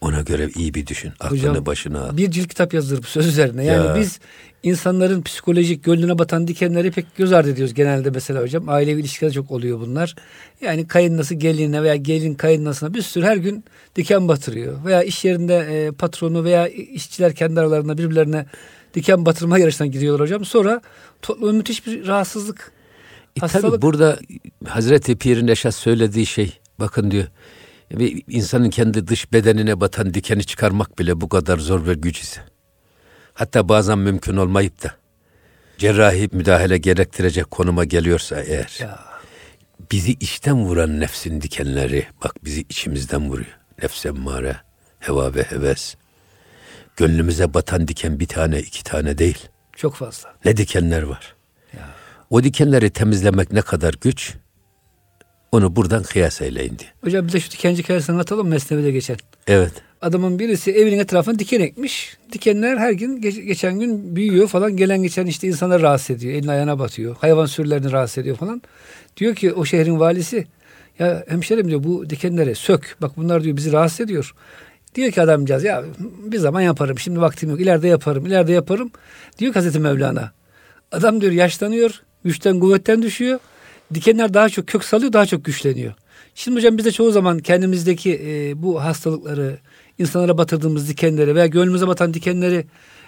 Ona 0.00 0.20
göre 0.20 0.48
iyi 0.56 0.74
bir 0.74 0.86
düşün. 0.86 1.12
Aklını 1.20 1.40
Hocam, 1.50 1.66
başına 1.66 2.00
al. 2.04 2.16
Bir 2.16 2.30
cilt 2.30 2.48
kitap 2.48 2.74
yazılır 2.74 3.02
bu 3.02 3.06
söz 3.06 3.26
üzerine. 3.26 3.64
Yani 3.64 3.86
Ya. 3.86 3.96
biz 3.96 4.20
insanların 4.62 5.22
psikolojik 5.22 5.84
gönlüne 5.84 6.18
batan 6.18 6.48
dikenleri 6.48 6.90
pek 6.90 7.16
göz 7.16 7.32
ardı 7.32 7.50
ediyoruz 7.50 7.74
genelde 7.74 8.10
mesela 8.10 8.42
hocam. 8.42 8.68
Ailevi 8.68 9.00
ilişkilerde 9.00 9.34
çok 9.34 9.50
oluyor 9.50 9.80
bunlar. 9.80 10.14
Yani 10.60 10.86
kayınlası 10.88 11.34
gelinine 11.34 11.82
veya 11.82 11.96
gelin 11.96 12.34
kayınlasına 12.34 12.94
bir 12.94 13.02
sürü 13.02 13.24
her 13.24 13.36
gün 13.36 13.64
diken 13.96 14.28
batırıyor. 14.28 14.84
Veya 14.84 15.02
iş 15.02 15.24
yerinde 15.24 15.56
e, 15.86 15.90
patronu 15.92 16.44
veya 16.44 16.68
işçiler 16.68 17.34
kendi 17.34 17.60
aralarında 17.60 17.98
birbirlerine 17.98 18.46
diken 18.94 19.26
batırma 19.26 19.58
yarışına 19.58 19.86
gidiyorlar 19.86 20.20
hocam. 20.26 20.44
Sonra 20.44 20.82
topluma 21.22 21.52
müthiş 21.52 21.86
bir 21.86 22.06
rahatsızlık. 22.06 22.72
E 23.36 23.40
hastalık. 23.40 23.66
tabi 23.66 23.82
burada 23.82 24.18
Hazreti 24.68 25.16
Pir'in 25.16 25.48
esas 25.48 25.76
söylediği 25.76 26.26
şey 26.26 26.60
bakın 26.80 27.10
diyor 27.10 27.26
bir 27.98 28.22
insanın 28.28 28.70
kendi 28.70 29.06
dış 29.06 29.32
bedenine 29.32 29.80
batan 29.80 30.14
dikeni 30.14 30.44
çıkarmak 30.44 30.98
bile 30.98 31.20
bu 31.20 31.28
kadar 31.28 31.58
zor 31.58 31.86
ve 31.86 31.94
güç 31.94 32.20
ise. 32.20 32.40
Hatta 33.34 33.68
bazen 33.68 33.98
mümkün 33.98 34.36
olmayıp 34.36 34.82
da 34.82 34.94
cerrahi 35.78 36.28
müdahale 36.32 36.78
gerektirecek 36.78 37.50
konuma 37.50 37.84
geliyorsa 37.84 38.40
eğer 38.40 38.78
Ya. 38.80 38.98
bizi 39.92 40.12
içten 40.12 40.64
vuran 40.64 41.00
nefsin 41.00 41.40
dikenleri 41.40 42.06
bak 42.24 42.44
bizi 42.44 42.60
içimizden 42.60 43.28
vuruyor. 43.30 43.58
Nefs 43.82 44.06
emmare, 44.06 44.56
heva 44.98 45.34
ve 45.34 45.42
heves. 45.42 45.96
Gönlümüze 46.96 47.54
batan 47.54 47.88
diken 47.88 48.20
bir 48.20 48.26
tane 48.26 48.60
iki 48.60 48.84
tane 48.84 49.18
değil. 49.18 49.38
Çok 49.76 49.94
fazla. 49.94 50.34
Ne 50.44 50.56
dikenler 50.56 51.02
var. 51.02 51.34
Ya. 51.76 51.88
O 52.30 52.42
dikenleri 52.44 52.90
temizlemek 52.90 53.52
ne 53.52 53.62
kadar 53.62 53.94
güç? 54.00 54.34
Onu 55.52 55.76
buradan 55.76 56.02
kıyas 56.02 56.40
eyleyin 56.40 56.78
diye. 56.78 56.90
Hocam 57.04 57.28
bir 57.28 57.32
de 57.32 57.40
şu 57.40 57.50
dikenci 57.50 57.82
hikayesini 57.82 58.14
anlatalım 58.14 58.48
Mesnevi'de 58.48 58.90
geçen. 58.90 59.16
Evet. 59.46 59.72
Adamın 60.00 60.38
birisi 60.38 60.72
evinin 60.72 60.98
etrafına 60.98 61.38
diken 61.38 61.60
ekmiş. 61.60 62.16
Dikenler 62.32 62.76
her 62.76 62.92
gün 62.92 63.20
geç- 63.20 63.44
geçen 63.46 63.80
gün 63.80 64.16
büyüyor 64.16 64.48
falan. 64.48 64.76
Gelen 64.76 65.02
geçen 65.02 65.26
işte 65.26 65.46
insanları 65.48 65.82
rahatsız 65.82 66.16
ediyor. 66.16 66.34
Elini 66.34 66.50
ayağına 66.50 66.78
batıyor. 66.78 67.16
Hayvan 67.20 67.46
sürülerini 67.46 67.92
rahatsız 67.92 68.18
ediyor 68.18 68.36
falan. 68.36 68.62
Diyor 69.16 69.34
ki 69.34 69.52
o 69.52 69.64
şehrin 69.64 70.00
valisi 70.00 70.46
Ya 70.98 71.24
hemşerim 71.28 71.68
diyor 71.68 71.84
bu 71.84 72.10
dikenleri 72.10 72.54
sök. 72.54 72.96
Bak 73.02 73.16
bunlar 73.16 73.44
diyor 73.44 73.56
bizi 73.56 73.72
rahatsız 73.72 74.00
ediyor. 74.00 74.34
Diyor 74.94 75.12
ki 75.12 75.22
adamcağız 75.22 75.64
ya 75.64 75.84
bir 75.98 76.38
zaman 76.38 76.60
yaparım. 76.60 76.98
Şimdi 76.98 77.20
vaktim 77.20 77.50
yok. 77.50 77.60
İleride 77.60 77.88
yaparım. 77.88 78.26
ileride 78.26 78.52
yaparım. 78.52 78.90
Diyor 79.38 79.52
ki 79.52 79.58
Hazreti 79.58 79.78
Mevlana. 79.78 80.32
Adam 80.92 81.20
diyor 81.20 81.32
yaşlanıyor. 81.32 82.02
Güçten 82.24 82.60
kuvvetten 82.60 83.02
düşüyor. 83.02 83.38
Dikenler 83.94 84.34
daha 84.34 84.48
çok 84.48 84.66
kök 84.66 84.84
salıyor. 84.84 85.12
Daha 85.12 85.26
çok 85.26 85.44
güçleniyor. 85.44 85.94
Şimdi 86.34 86.56
hocam 86.56 86.78
biz 86.78 86.84
de 86.84 86.92
çoğu 86.92 87.10
zaman 87.10 87.38
kendimizdeki 87.38 88.20
e, 88.24 88.62
bu 88.62 88.84
hastalıkları, 88.84 89.58
insanlara 89.98 90.38
batırdığımız 90.38 90.88
dikenleri 90.88 91.34
veya 91.34 91.46
gönlümüze 91.46 91.86
batan 91.86 92.14
dikenleri 92.14 92.66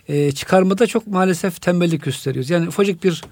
e, 0.09 0.33
çıkarmada 0.33 0.87
çok 0.87 1.07
maalesef 1.07 1.63
tembellik 1.63 2.03
gösteriyoruz. 2.03 2.51
Yani 2.51 2.69
ufacık 2.69 3.05
bir 3.05 3.23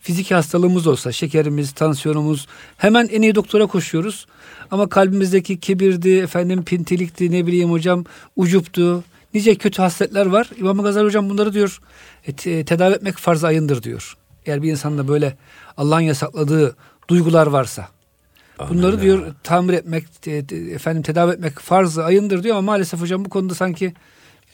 fiziki 0.00 0.34
hastalığımız 0.34 0.86
olsa, 0.86 1.12
şekerimiz, 1.12 1.72
tansiyonumuz 1.72 2.46
hemen 2.76 3.08
en 3.12 3.22
iyi 3.22 3.34
doktora 3.34 3.66
koşuyoruz. 3.66 4.26
Ama 4.70 4.88
kalbimizdeki 4.88 5.60
kibirdi, 5.60 6.18
efendim 6.18 6.64
pintilikti, 6.64 7.32
ne 7.32 7.46
bileyim 7.46 7.70
hocam 7.70 8.04
ucuptu. 8.36 9.04
Nice 9.34 9.54
kötü 9.54 9.82
hasletler 9.82 10.26
var. 10.26 10.50
İmam 10.56 10.82
Gazali 10.82 11.04
hocam 11.04 11.30
bunları 11.30 11.52
diyor 11.52 11.80
e, 12.26 12.32
te, 12.32 12.64
tedavi 12.64 12.94
etmek 12.94 13.16
farz 13.16 13.44
ayındır 13.44 13.82
diyor. 13.82 14.16
Eğer 14.46 14.62
bir 14.62 14.70
insanda 14.70 15.08
böyle 15.08 15.36
Allah'ın 15.76 16.00
yasakladığı 16.00 16.76
duygular 17.08 17.46
varsa. 17.46 17.88
Bunları 18.68 18.92
Amin 18.92 19.02
diyor 19.02 19.34
tamir 19.42 19.72
etmek, 19.72 20.04
efendim 20.50 21.02
tedavi 21.02 21.32
etmek 21.32 21.58
farz 21.58 21.98
ayındır 21.98 22.42
diyor 22.42 22.56
ama 22.56 22.72
maalesef 22.72 23.00
hocam 23.00 23.24
bu 23.24 23.28
konuda 23.28 23.54
sanki 23.54 23.94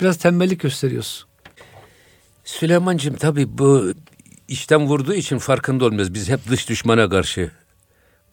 biraz 0.00 0.16
tembellik 0.16 0.60
gösteriyoruz. 0.60 1.26
Süleyman'cığım 2.44 3.16
tabii 3.16 3.58
bu 3.58 3.92
işten 4.48 4.86
vurduğu 4.86 5.14
için 5.14 5.38
farkında 5.38 5.84
olmuyoruz. 5.84 6.14
Biz 6.14 6.28
hep 6.28 6.48
dış 6.48 6.68
düşmana 6.68 7.08
karşı 7.08 7.50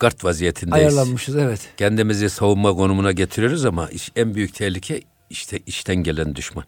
kart 0.04 0.24
vaziyetindeyiz. 0.24 0.94
Ayarlanmışız 0.94 1.36
evet. 1.36 1.60
Kendimizi 1.78 2.30
savunma 2.30 2.74
konumuna 2.74 3.12
getiriyoruz 3.12 3.66
ama 3.66 3.90
en 4.16 4.36
büyük 4.36 4.56
tehlike 4.56 5.02
işte 5.30 5.60
işten 5.66 5.96
gelen 5.96 6.36
düşman. 6.36 6.66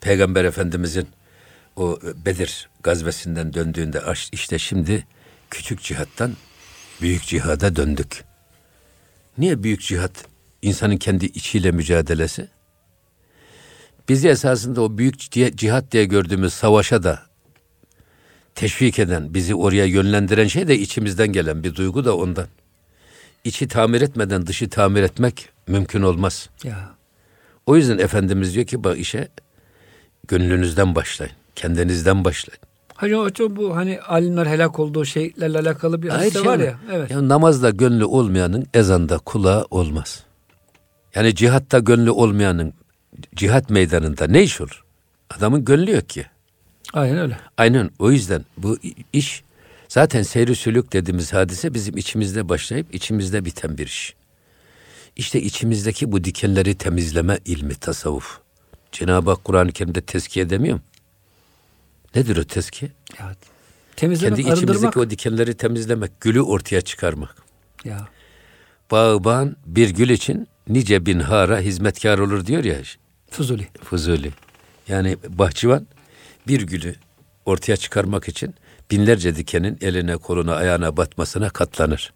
Peygamber 0.00 0.44
Efendimizin 0.44 1.08
o 1.76 1.98
Bedir 2.26 2.68
gazvesinden 2.82 3.54
döndüğünde 3.54 4.02
işte 4.32 4.58
şimdi 4.58 5.06
küçük 5.50 5.82
cihattan 5.82 6.32
büyük 7.00 7.22
cihada 7.22 7.76
döndük. 7.76 8.24
Niye 9.38 9.62
büyük 9.62 9.80
cihat? 9.80 10.24
İnsanın 10.62 10.96
kendi 10.96 11.26
içiyle 11.26 11.70
mücadelesi. 11.70 12.48
Bizi 14.08 14.28
esasında 14.28 14.82
o 14.82 14.98
büyük 14.98 15.20
cihat 15.56 15.92
diye 15.92 16.04
gördüğümüz 16.04 16.52
savaşa 16.54 17.02
da 17.02 17.22
teşvik 18.54 18.98
eden, 18.98 19.34
bizi 19.34 19.54
oraya 19.54 19.84
yönlendiren 19.84 20.46
şey 20.46 20.68
de 20.68 20.78
içimizden 20.78 21.28
gelen 21.32 21.64
bir 21.64 21.74
duygu 21.74 22.04
da 22.04 22.16
ondan. 22.16 22.46
İçi 23.44 23.68
tamir 23.68 24.02
etmeden 24.02 24.46
dışı 24.46 24.70
tamir 24.70 25.02
etmek 25.02 25.48
mümkün 25.68 26.02
olmaz. 26.02 26.48
Ya. 26.64 26.90
O 27.66 27.76
yüzden 27.76 27.98
Efendimiz 27.98 28.54
diyor 28.54 28.66
ki 28.66 28.84
bak 28.84 28.98
işe 28.98 29.28
gönlünüzden 30.28 30.94
başlayın. 30.94 31.32
Kendinizden 31.56 32.24
başlayın. 32.24 32.60
Hacı 32.94 33.14
hocam 33.14 33.56
bu 33.56 33.76
hani 33.76 34.00
alimler 34.00 34.46
helak 34.46 34.78
olduğu 34.78 35.04
şeylerle 35.04 35.58
alakalı 35.58 36.02
bir 36.02 36.08
hadise 36.08 36.44
var 36.44 36.58
ya. 36.58 36.78
Evet. 36.92 37.10
Ya 37.10 37.28
namazda 37.28 37.70
gönlü 37.70 38.04
olmayanın 38.04 38.66
ezanda 38.74 39.18
kulağı 39.18 39.66
olmaz. 39.70 40.24
Yani 41.14 41.34
cihatta 41.34 41.78
gönlü 41.78 42.10
olmayanın 42.10 42.74
cihat 43.34 43.70
meydanında 43.70 44.26
ne 44.26 44.42
iş 44.42 44.60
olur? 44.60 44.84
Adamın 45.30 45.64
gönlü 45.64 45.90
yok 45.90 46.08
ki. 46.08 46.26
Aynen 46.92 47.18
öyle. 47.18 47.36
Aynen 47.56 47.90
o 47.98 48.10
yüzden 48.10 48.44
bu 48.56 48.78
iş 49.12 49.42
zaten 49.92 50.22
seyri 50.22 50.56
sülük 50.56 50.92
dediğimiz 50.92 51.32
hadise 51.32 51.74
bizim 51.74 51.96
içimizde 51.96 52.48
başlayıp 52.48 52.94
içimizde 52.94 53.44
biten 53.44 53.78
bir 53.78 53.86
iş. 53.86 54.14
İşte 55.16 55.42
içimizdeki 55.42 56.12
bu 56.12 56.24
dikenleri 56.24 56.74
temizleme 56.74 57.38
ilmi 57.44 57.74
tasavvuf. 57.74 58.38
Cenab-ı 58.92 59.30
Hak 59.30 59.44
Kur'an-ı 59.44 59.72
Kerim'de 59.72 60.00
tezkiye 60.00 60.50
demiyor 60.50 60.74
mu? 60.74 60.82
Nedir 62.14 62.36
o 62.36 62.44
tezkiye? 62.44 62.90
Ya, 63.20 63.36
temizlemek, 63.96 64.36
Kendi 64.36 64.40
içimizdeki 64.40 64.78
arındırmak. 64.78 64.96
o 64.96 65.10
dikenleri 65.10 65.54
temizlemek, 65.54 66.20
gülü 66.20 66.40
ortaya 66.40 66.80
çıkarmak. 66.80 67.36
Ya. 67.84 68.08
Bağban 68.90 69.56
bir 69.66 69.90
gül 69.90 70.10
için 70.10 70.48
nice 70.68 71.06
bin 71.06 71.20
hara 71.20 71.60
hizmetkar 71.60 72.18
olur 72.18 72.46
diyor 72.46 72.64
ya. 72.64 72.76
Fuzuli. 73.30 73.68
Fuzuli. 73.84 74.30
Yani 74.88 75.16
bahçıvan 75.28 75.86
bir 76.48 76.62
gülü 76.62 76.94
ortaya 77.46 77.76
çıkarmak 77.76 78.28
için 78.28 78.54
binlerce 78.90 79.36
dikenin 79.36 79.78
eline, 79.80 80.16
koluna, 80.16 80.54
ayağına 80.54 80.96
batmasına 80.96 81.50
katlanır. 81.50 82.12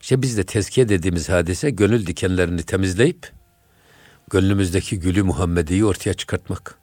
İşte 0.00 0.22
biz 0.22 0.36
de 0.38 0.44
tezkiye 0.44 0.88
dediğimiz 0.88 1.28
hadise 1.28 1.70
gönül 1.70 2.06
dikenlerini 2.06 2.62
temizleyip 2.62 3.32
gönlümüzdeki 4.30 5.00
gülü 5.00 5.22
Muhammedi'yi 5.22 5.84
ortaya 5.84 6.14
çıkartmak. 6.14 6.78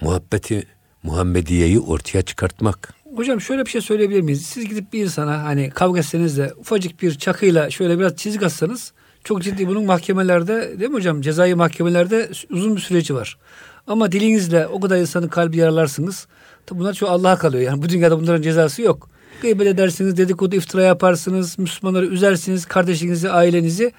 Muhabbeti 0.00 0.66
Muhammediye'yi 1.02 1.80
ortaya 1.80 2.22
çıkartmak. 2.22 2.94
Hocam 3.16 3.40
şöyle 3.40 3.66
bir 3.66 3.70
şey 3.70 3.80
söyleyebilir 3.80 4.20
miyiz? 4.20 4.42
Siz 4.46 4.68
gidip 4.68 4.92
bir 4.92 5.02
insana 5.02 5.44
hani 5.44 5.70
kavga 5.70 6.00
etseniz 6.00 6.38
de 6.38 6.52
ufacık 6.56 7.02
bir 7.02 7.14
çakıyla 7.14 7.70
şöyle 7.70 7.98
biraz 7.98 8.16
çizik 8.16 8.42
atsanız 8.42 8.92
çok 9.24 9.42
ciddi 9.42 9.68
bunun 9.68 9.84
mahkemelerde 9.84 10.80
değil 10.80 10.90
mi 10.90 10.96
hocam? 10.96 11.20
Cezai 11.20 11.54
mahkemelerde 11.54 12.30
uzun 12.50 12.76
bir 12.76 12.80
süreci 12.80 13.14
var. 13.14 13.38
Ama 13.86 14.12
dilinizle 14.12 14.66
o 14.66 14.80
kadar 14.80 14.96
insanın 14.96 15.28
kalbi 15.28 15.56
yaralarsınız. 15.56 16.26
Tabi 16.66 16.78
bunlar 16.78 16.94
çok 16.94 17.08
Allah'a 17.08 17.38
kalıyor. 17.38 17.62
Yani 17.62 17.82
bu 17.82 17.88
dünyada 17.88 18.20
bunların 18.20 18.42
cezası 18.42 18.82
yok. 18.82 19.08
Gıybet 19.42 19.66
edersiniz, 19.66 20.16
dedikodu 20.16 20.56
iftira 20.56 20.82
yaparsınız, 20.82 21.58
Müslümanları 21.58 22.06
üzersiniz, 22.06 22.66
kardeşinizi, 22.66 23.30
ailenizi. 23.30 23.92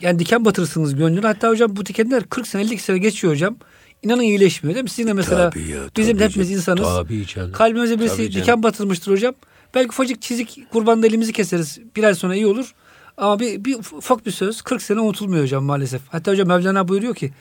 Yani 0.00 0.18
diken 0.18 0.44
batırırsınız 0.44 0.96
gönlüne. 0.96 1.26
Hatta 1.26 1.48
hocam 1.48 1.76
bu 1.76 1.86
dikenler 1.86 2.22
40 2.24 2.46
sene, 2.46 2.62
50 2.62 2.78
sene 2.78 2.98
geçiyor 2.98 3.32
hocam. 3.32 3.56
İnanın 4.02 4.22
iyileşmiyor 4.22 4.74
değil 4.74 4.84
mi? 4.84 4.90
Sizin 4.90 5.06
de 5.08 5.12
mesela 5.12 5.50
tabii 5.50 5.68
ya, 5.68 5.78
tabii 5.78 5.96
bizim 5.96 6.18
de 6.18 6.24
hepimiz 6.24 6.50
insanız. 6.50 6.82
Tabii 6.82 7.26
canım. 7.26 7.52
Kalbimize 7.52 8.00
birisi 8.00 8.16
tabii 8.16 8.32
diken 8.34 8.62
batırmıştır 8.62 9.12
hocam. 9.12 9.34
Belki 9.74 9.88
ufacık 9.88 10.22
çizik 10.22 10.58
kurbanda 10.72 11.06
elimizi 11.06 11.32
keseriz. 11.32 11.78
Bir 11.96 12.04
ay 12.04 12.14
sonra 12.14 12.34
iyi 12.34 12.46
olur. 12.46 12.74
Ama 13.16 13.40
bir, 13.40 13.64
bir 13.64 13.74
ufak 13.74 14.26
bir 14.26 14.30
söz 14.30 14.62
40 14.62 14.82
sene 14.82 15.00
unutulmuyor 15.00 15.42
hocam 15.42 15.64
maalesef. 15.64 16.02
Hatta 16.08 16.32
hocam 16.32 16.48
Mevlana 16.48 16.88
buyuruyor 16.88 17.14
ki 17.14 17.32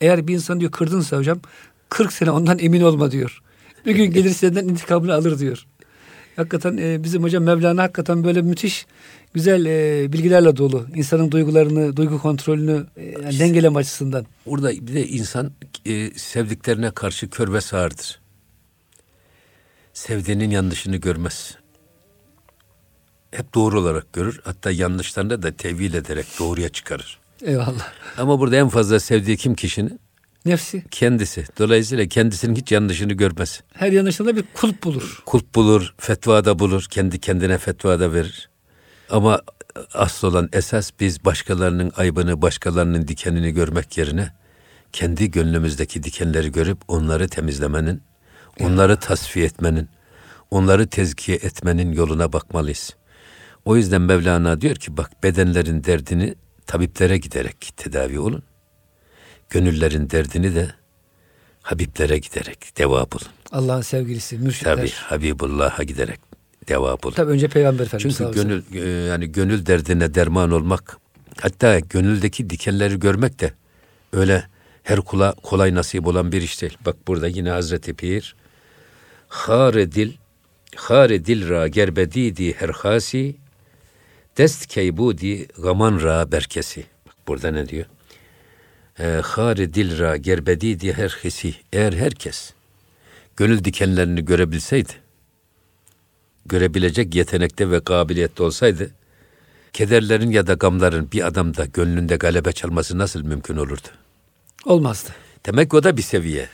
eğer 0.00 0.26
bir 0.28 0.34
insan 0.34 0.60
diyor 0.60 0.72
kırdınsa 0.72 1.16
hocam 1.16 1.40
40 1.88 2.12
sene 2.12 2.30
ondan 2.30 2.58
emin 2.58 2.80
olma 2.80 3.10
diyor. 3.10 3.42
Bir 3.86 3.94
gün 3.94 4.10
gelir 4.10 4.30
senden 4.30 4.68
intikamını 4.68 5.14
alır 5.14 5.38
diyor. 5.38 5.66
Hakikaten 6.36 6.76
e, 6.76 7.04
bizim 7.04 7.22
hocam 7.22 7.44
Mevlana 7.44 7.82
hakikaten 7.82 8.24
böyle 8.24 8.42
müthiş 8.42 8.86
güzel 9.34 9.66
e, 9.66 10.12
bilgilerle 10.12 10.56
dolu. 10.56 10.86
İnsanın 10.94 11.30
duygularını, 11.30 11.96
duygu 11.96 12.18
kontrolünü 12.18 12.86
e, 12.96 13.04
yani 13.04 13.38
dengeleme 13.38 13.78
açısından. 13.78 14.26
Orada 14.46 14.70
bir 14.72 14.94
de 14.94 15.08
insan 15.08 15.52
e, 15.86 16.10
sevdiklerine 16.10 16.90
karşı 16.90 17.30
kör 17.30 17.52
ve 17.52 17.60
sağırdır. 17.60 18.20
Sevdiğinin 19.92 20.50
yanlışını 20.50 20.96
görmez. 20.96 21.54
Hep 23.30 23.54
doğru 23.54 23.80
olarak 23.80 24.12
görür. 24.12 24.40
Hatta 24.44 24.70
yanlışlarını 24.70 25.42
da 25.42 25.52
tevil 25.52 25.94
ederek 25.94 26.26
doğruya 26.38 26.68
çıkarır. 26.68 27.18
Eyvallah. 27.42 27.92
Ama 28.18 28.40
burada 28.40 28.56
en 28.56 28.68
fazla 28.68 29.00
sevdiği 29.00 29.36
kim 29.36 29.54
kişinin? 29.54 30.00
Nefsi. 30.44 30.84
Kendisi. 30.90 31.44
Dolayısıyla 31.58 32.06
kendisinin 32.06 32.56
hiç 32.56 32.72
yanlışını 32.72 33.12
görmez. 33.12 33.62
Her 33.74 33.92
yanlışında 33.92 34.36
bir 34.36 34.44
kulp 34.54 34.82
bulur. 34.82 35.22
Kulp 35.26 35.54
bulur, 35.54 35.94
fetvada 35.98 36.58
bulur, 36.58 36.86
kendi 36.90 37.20
kendine 37.20 37.58
fetvada 37.58 38.12
verir. 38.12 38.48
Ama 39.10 39.40
asıl 39.94 40.28
olan 40.28 40.48
esas 40.52 40.90
biz 41.00 41.24
başkalarının 41.24 41.92
aybını, 41.96 42.42
başkalarının 42.42 43.08
dikenini 43.08 43.50
görmek 43.50 43.98
yerine 43.98 44.32
kendi 44.92 45.30
gönlümüzdeki 45.30 46.02
dikenleri 46.02 46.52
görüp 46.52 46.78
onları 46.88 47.28
temizlemenin, 47.28 48.02
onları 48.60 48.96
tasfiye 48.96 49.46
etmenin, 49.46 49.88
onları 50.50 50.86
tezkiye 50.86 51.36
etmenin 51.36 51.92
yoluna 51.92 52.32
bakmalıyız. 52.32 52.96
O 53.64 53.76
yüzden 53.76 54.02
Mevlana 54.02 54.60
diyor 54.60 54.76
ki 54.76 54.96
bak 54.96 55.22
bedenlerin 55.22 55.84
derdini 55.84 56.34
tabiplere 56.66 57.18
giderek 57.18 57.72
tedavi 57.76 58.18
olun. 58.18 58.42
Gönüllerin 59.50 60.10
derdini 60.10 60.54
de 60.54 60.70
Habiblere 61.62 62.18
giderek 62.18 62.78
deva 62.78 63.06
bulun. 63.12 63.28
Allah'ın 63.52 63.80
sevgilisi, 63.80 64.38
mürşitler. 64.38 64.76
Tabi 64.76 64.90
Habibullah'a 64.90 65.82
giderek 65.82 66.20
deva 66.68 67.02
bulun. 67.02 67.14
Tabi 67.14 67.30
önce 67.30 67.48
Peygamber 67.48 67.84
Efendimiz 67.84 68.16
Çünkü 68.18 68.34
gönül 68.34 68.62
e, 68.74 68.88
yani 68.88 69.32
gönül 69.32 69.66
derdine 69.66 70.14
derman 70.14 70.50
olmak 70.50 70.98
hatta 71.40 71.78
gönüldeki 71.78 72.50
dikenleri 72.50 73.00
görmek 73.00 73.40
de 73.40 73.52
öyle 74.12 74.44
her 74.82 75.00
kula 75.00 75.32
kolay 75.32 75.74
nasip 75.74 76.06
olan 76.06 76.32
bir 76.32 76.42
iş 76.42 76.62
değil. 76.62 76.78
Bak 76.86 76.96
burada 77.08 77.28
yine 77.28 77.50
Hazreti 77.50 77.94
Pir 77.94 78.34
Haredil 79.28 80.12
Haredil 80.76 81.48
ra 81.48 81.68
gerbedidi 81.68 82.52
herhasi 82.52 83.36
dest 84.38 84.66
keybudi 84.66 85.46
gaman 85.46 86.02
ra 86.02 86.32
berkesi. 86.32 86.84
Bak 87.06 87.14
burada 87.28 87.50
ne 87.50 87.68
diyor? 87.68 87.86
E, 89.00 89.20
Haredil 89.24 89.98
ra 89.98 90.16
gerbedidi 90.16 90.92
herhesi 90.92 91.54
eğer 91.72 91.92
herkes 91.92 92.52
gönül 93.36 93.64
dikenlerini 93.64 94.24
görebilseydi 94.24 94.92
görebilecek 96.46 97.14
yetenekte 97.14 97.70
ve 97.70 97.84
kabiliyette 97.84 98.42
olsaydı 98.42 98.90
kederlerin 99.72 100.30
ya 100.30 100.46
da 100.46 100.54
gamların 100.54 101.12
bir 101.12 101.26
adamda 101.26 101.64
gönlünde 101.64 102.16
galebe 102.16 102.52
çalması 102.52 102.98
nasıl 102.98 103.22
mümkün 103.22 103.56
olurdu? 103.56 103.88
Olmazdı. 104.64 105.10
Demek 105.46 105.74
o 105.74 105.82
da 105.82 105.96
bir 105.96 106.02
seviye. 106.02 106.48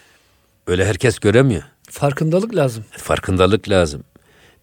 Öyle 0.67 0.87
herkes 0.87 1.19
göremiyor. 1.19 1.63
Farkındalık 1.91 2.57
lazım. 2.57 2.85
Farkındalık 2.91 3.69
lazım. 3.69 4.05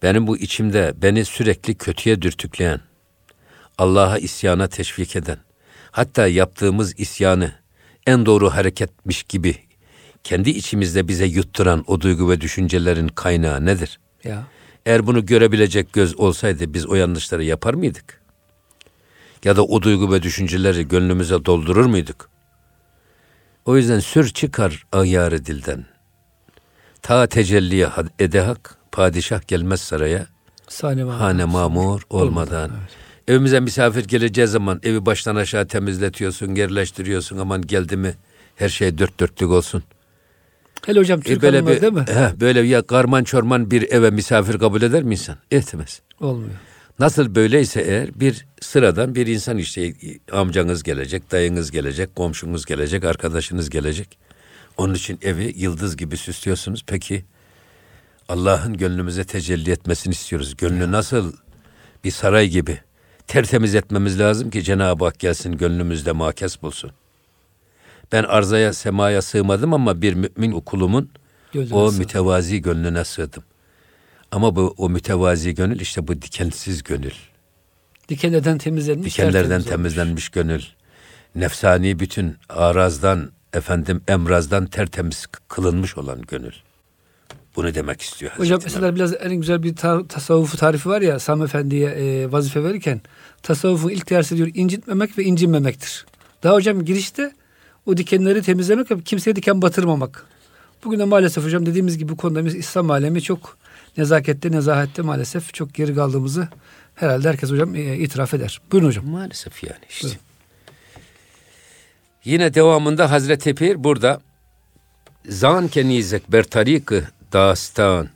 Benim 0.02 0.26
bu 0.26 0.36
içimde 0.36 0.94
beni 1.02 1.24
sürekli 1.24 1.74
kötüye 1.74 2.22
dürtükleyen, 2.22 2.80
Allah'a 3.78 4.18
isyana 4.18 4.68
teşvik 4.68 5.16
eden, 5.16 5.38
hatta 5.90 6.26
yaptığımız 6.26 7.00
isyanı 7.00 7.63
en 8.06 8.26
doğru 8.26 8.50
hareketmiş 8.50 9.22
gibi 9.22 9.56
kendi 10.24 10.50
içimizde 10.50 11.08
bize 11.08 11.24
yutturan 11.24 11.84
o 11.86 12.00
duygu 12.00 12.30
ve 12.30 12.40
düşüncelerin 12.40 13.08
kaynağı 13.08 13.66
nedir? 13.66 14.00
Ya. 14.24 14.46
Eğer 14.86 15.06
bunu 15.06 15.26
görebilecek 15.26 15.92
göz 15.92 16.20
olsaydı 16.20 16.74
biz 16.74 16.86
o 16.86 16.94
yanlışları 16.94 17.44
yapar 17.44 17.74
mıydık? 17.74 18.20
Ya 19.44 19.56
da 19.56 19.64
o 19.64 19.82
duygu 19.82 20.12
ve 20.12 20.22
düşünceleri 20.22 20.88
gönlümüze 20.88 21.44
doldurur 21.44 21.86
muyduk? 21.86 22.30
O 23.64 23.76
yüzden 23.76 24.00
sür 24.00 24.28
çıkar 24.28 24.86
ayarı 24.92 25.46
dilden. 25.46 25.86
Ta 27.02 27.26
tecelliye 27.26 27.88
edehak, 28.18 28.78
padişah 28.92 29.48
gelmez 29.48 29.80
saraya. 29.80 30.26
Sahne 30.68 31.04
mamur. 31.04 31.18
Hane 31.18 31.44
mamur 31.44 32.02
olmadan. 32.10 32.70
Evet. 32.70 33.03
Evimize 33.28 33.60
misafir 33.60 34.04
geleceği 34.04 34.46
zaman 34.46 34.80
evi 34.82 35.06
baştan 35.06 35.36
aşağı 35.36 35.66
temizletiyorsun, 35.68 36.54
yerleştiriyorsun. 36.54 37.38
Aman 37.38 37.62
geldi 37.62 37.96
mi 37.96 38.14
her 38.56 38.68
şey 38.68 38.98
dört 38.98 39.20
dörtlük 39.20 39.50
olsun. 39.50 39.82
Hele 40.86 41.00
hocam 41.00 41.20
Türk 41.20 41.38
e 41.38 41.42
böyle 41.42 41.66
bir, 41.66 41.80
değil 41.80 41.92
mi? 41.92 42.04
He, 42.08 42.40
böyle 42.40 42.60
ya 42.60 42.82
karman 42.82 43.24
çorman 43.24 43.70
bir 43.70 43.92
eve 43.92 44.10
misafir 44.10 44.58
kabul 44.58 44.82
eder 44.82 45.02
mi 45.02 45.12
insan? 45.14 45.36
Etmez. 45.50 46.00
Olmuyor. 46.20 46.54
Nasıl 46.98 47.34
böyleyse 47.34 47.80
eğer 47.80 48.20
bir 48.20 48.46
sıradan 48.60 49.14
bir 49.14 49.26
insan 49.26 49.58
işte 49.58 49.94
amcanız 50.32 50.82
gelecek, 50.82 51.32
dayınız 51.32 51.70
gelecek, 51.70 52.16
komşunuz 52.16 52.64
gelecek, 52.64 53.04
arkadaşınız 53.04 53.70
gelecek. 53.70 54.18
Onun 54.76 54.94
için 54.94 55.18
evi 55.22 55.52
yıldız 55.56 55.96
gibi 55.96 56.16
süslüyorsunuz. 56.16 56.84
Peki 56.86 57.24
Allah'ın 58.28 58.76
gönlümüze 58.76 59.24
tecelli 59.24 59.70
etmesini 59.70 60.12
istiyoruz. 60.12 60.56
Gönlü 60.56 60.92
nasıl 60.92 61.32
bir 62.04 62.10
saray 62.10 62.48
gibi 62.48 62.78
tertemiz 63.26 63.74
etmemiz 63.74 64.20
lazım 64.20 64.50
ki 64.50 64.62
Cenab-ı 64.62 65.04
Hak 65.04 65.18
gelsin 65.18 65.56
gönlümüzde 65.56 66.12
makes 66.12 66.62
bulsun. 66.62 66.90
Ben 68.12 68.24
arzaya 68.24 68.72
semaya 68.72 69.22
sığmadım 69.22 69.74
ama 69.74 70.02
bir 70.02 70.14
mümin 70.14 70.60
kulumun 70.60 71.10
Gözüne 71.52 71.78
o 71.78 71.90
sığ. 71.90 71.98
mütevazi 71.98 72.62
gönlüne 72.62 73.04
sığdım. 73.04 73.42
Ama 74.30 74.56
bu 74.56 74.74
o 74.78 74.88
mütevazi 74.88 75.54
gönül 75.54 75.80
işte 75.80 76.08
bu 76.08 76.22
dikensiz 76.22 76.82
gönül. 76.82 77.12
Dikenlerden 78.08 78.58
temizlenmiş. 78.58 79.12
Dikenlerden 79.12 79.62
temizlenmiş 79.62 80.28
gönül. 80.28 80.62
Nefsani 81.34 81.98
bütün 82.00 82.36
arazdan, 82.48 83.32
efendim 83.52 84.02
emrazdan 84.08 84.66
tertemiz 84.66 85.26
kılınmış 85.48 85.96
olan 85.98 86.22
gönül. 86.22 86.52
Bunu 87.56 87.74
demek 87.74 88.02
istiyor. 88.02 88.32
Hocam 88.36 88.56
Hazreti 88.56 88.74
mesela 88.74 88.94
biraz 88.94 89.14
en 89.20 89.34
güzel 89.34 89.62
bir 89.62 89.76
ta- 89.76 90.06
tasavvufu 90.06 90.56
tarifi 90.56 90.88
var 90.88 91.00
ya 91.00 91.18
Sami 91.18 91.44
Efendi'ye 91.44 91.88
e, 91.88 92.32
vazife 92.32 92.64
verirken 92.64 93.00
tasavvufun 93.42 93.88
ilk 93.88 94.10
dersi 94.10 94.36
diyor 94.36 94.50
incitmemek 94.54 95.18
ve 95.18 95.24
incinmemektir. 95.24 96.06
Daha 96.42 96.54
hocam 96.54 96.84
girişte 96.84 97.32
o 97.86 97.96
dikenleri 97.96 98.42
temizlemek 98.42 98.90
ve 98.90 99.00
kimseye 99.00 99.36
diken 99.36 99.62
batırmamak. 99.62 100.26
Bugün 100.84 100.98
de 100.98 101.04
maalesef 101.04 101.44
hocam 101.44 101.66
dediğimiz 101.66 101.98
gibi 101.98 102.12
bu 102.12 102.16
konuda 102.16 102.44
biz 102.44 102.54
İslam 102.54 102.90
alemi 102.90 103.22
çok 103.22 103.56
nezakette, 103.96 104.52
nezahette 104.52 105.02
maalesef 105.02 105.54
çok 105.54 105.74
geri 105.74 105.94
kaldığımızı 105.94 106.48
herhalde 106.94 107.28
herkes 107.28 107.50
hocam 107.50 107.74
e, 107.74 107.96
itiraf 107.96 108.34
eder. 108.34 108.60
Buyurun 108.72 108.88
hocam. 108.88 109.06
Maalesef 109.06 109.64
yani 109.64 109.84
işte. 109.90 110.06
Buyurun. 110.06 110.20
Yine 112.24 112.54
devamında 112.54 113.10
Hazreti 113.10 113.54
Pir 113.54 113.84
burada 113.84 114.20
zan 115.28 115.68
kenizek 115.68 116.32
ber 116.32 116.42
tarikı 116.42 117.04
dastan 117.32 118.08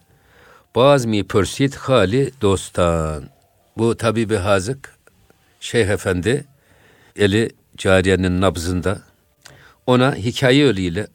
baz 0.75 1.05
mi 1.05 1.27
pörsit 1.27 1.75
hali 1.75 2.33
dostan. 2.41 3.29
Bu 3.79 3.97
tabibi 3.97 4.37
hazık 4.37 4.95
Şeyh 5.61 5.87
Efendi 5.89 6.45
eli 7.17 7.51
cariyenin 7.77 8.41
nabzında 8.41 9.03
ona 9.87 10.15
hikaye 10.15 10.67
yoluyla 10.67 11.07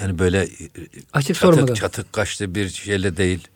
yani 0.00 0.18
böyle 0.18 0.42
e, 0.42 0.48
Açık 1.12 1.36
çatık 1.36 1.54
sormadan. 1.54 1.74
çatık 1.74 2.12
kaçtı 2.12 2.54
bir 2.54 2.68
şeyle 2.68 3.16
değil. 3.16 3.48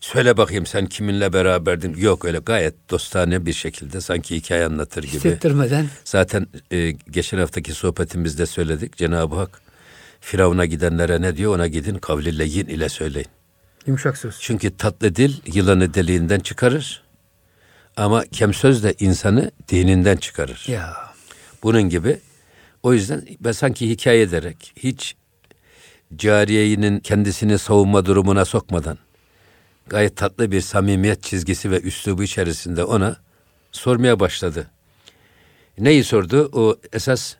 Söyle 0.00 0.36
bakayım 0.36 0.66
sen 0.66 0.86
kiminle 0.86 1.32
beraberdin? 1.32 1.94
Yok 1.94 2.24
öyle 2.24 2.38
gayet 2.38 2.90
dostane 2.90 3.46
bir 3.46 3.52
şekilde 3.52 4.00
sanki 4.00 4.36
hikaye 4.36 4.64
anlatır 4.66 5.02
gibi. 5.02 5.14
Hissettirmeden. 5.14 5.88
Zaten 6.04 6.46
e, 6.72 6.90
geçen 6.90 7.38
haftaki 7.38 7.72
sohbetimizde 7.74 8.46
söyledik. 8.46 8.96
Cenab-ı 8.96 9.34
Hak 9.36 9.60
Firavun'a 10.24 10.64
gidenlere 10.64 11.22
ne 11.22 11.36
diyor? 11.36 11.54
Ona 11.54 11.66
gidin 11.66 11.98
kavliyle 11.98 12.44
yin 12.44 12.66
ile 12.66 12.88
söyleyin. 12.88 13.26
Yumuşak 13.86 14.18
söz. 14.18 14.36
Çünkü 14.40 14.76
tatlı 14.76 15.16
dil 15.16 15.32
yılanı 15.54 15.94
deliğinden 15.94 16.40
çıkarır. 16.40 17.02
Ama 17.96 18.24
kem 18.24 18.54
söz 18.54 18.84
de 18.84 18.94
insanı 18.98 19.50
dininden 19.68 20.16
çıkarır. 20.16 20.64
Ya. 20.68 20.96
Bunun 21.62 21.82
gibi 21.82 22.20
o 22.82 22.92
yüzden 22.92 23.26
ben 23.40 23.52
sanki 23.52 23.90
hikaye 23.90 24.20
ederek 24.20 24.72
hiç 24.76 25.16
cariyeyinin 26.16 27.00
kendisini 27.00 27.58
savunma 27.58 28.06
durumuna 28.06 28.44
sokmadan 28.44 28.98
gayet 29.86 30.16
tatlı 30.16 30.50
bir 30.50 30.60
samimiyet 30.60 31.22
çizgisi 31.22 31.70
ve 31.70 31.80
üslubu 31.80 32.22
içerisinde 32.22 32.84
ona 32.84 33.16
sormaya 33.72 34.20
başladı. 34.20 34.70
Neyi 35.78 36.04
sordu? 36.04 36.50
O 36.52 36.76
esas 36.92 37.34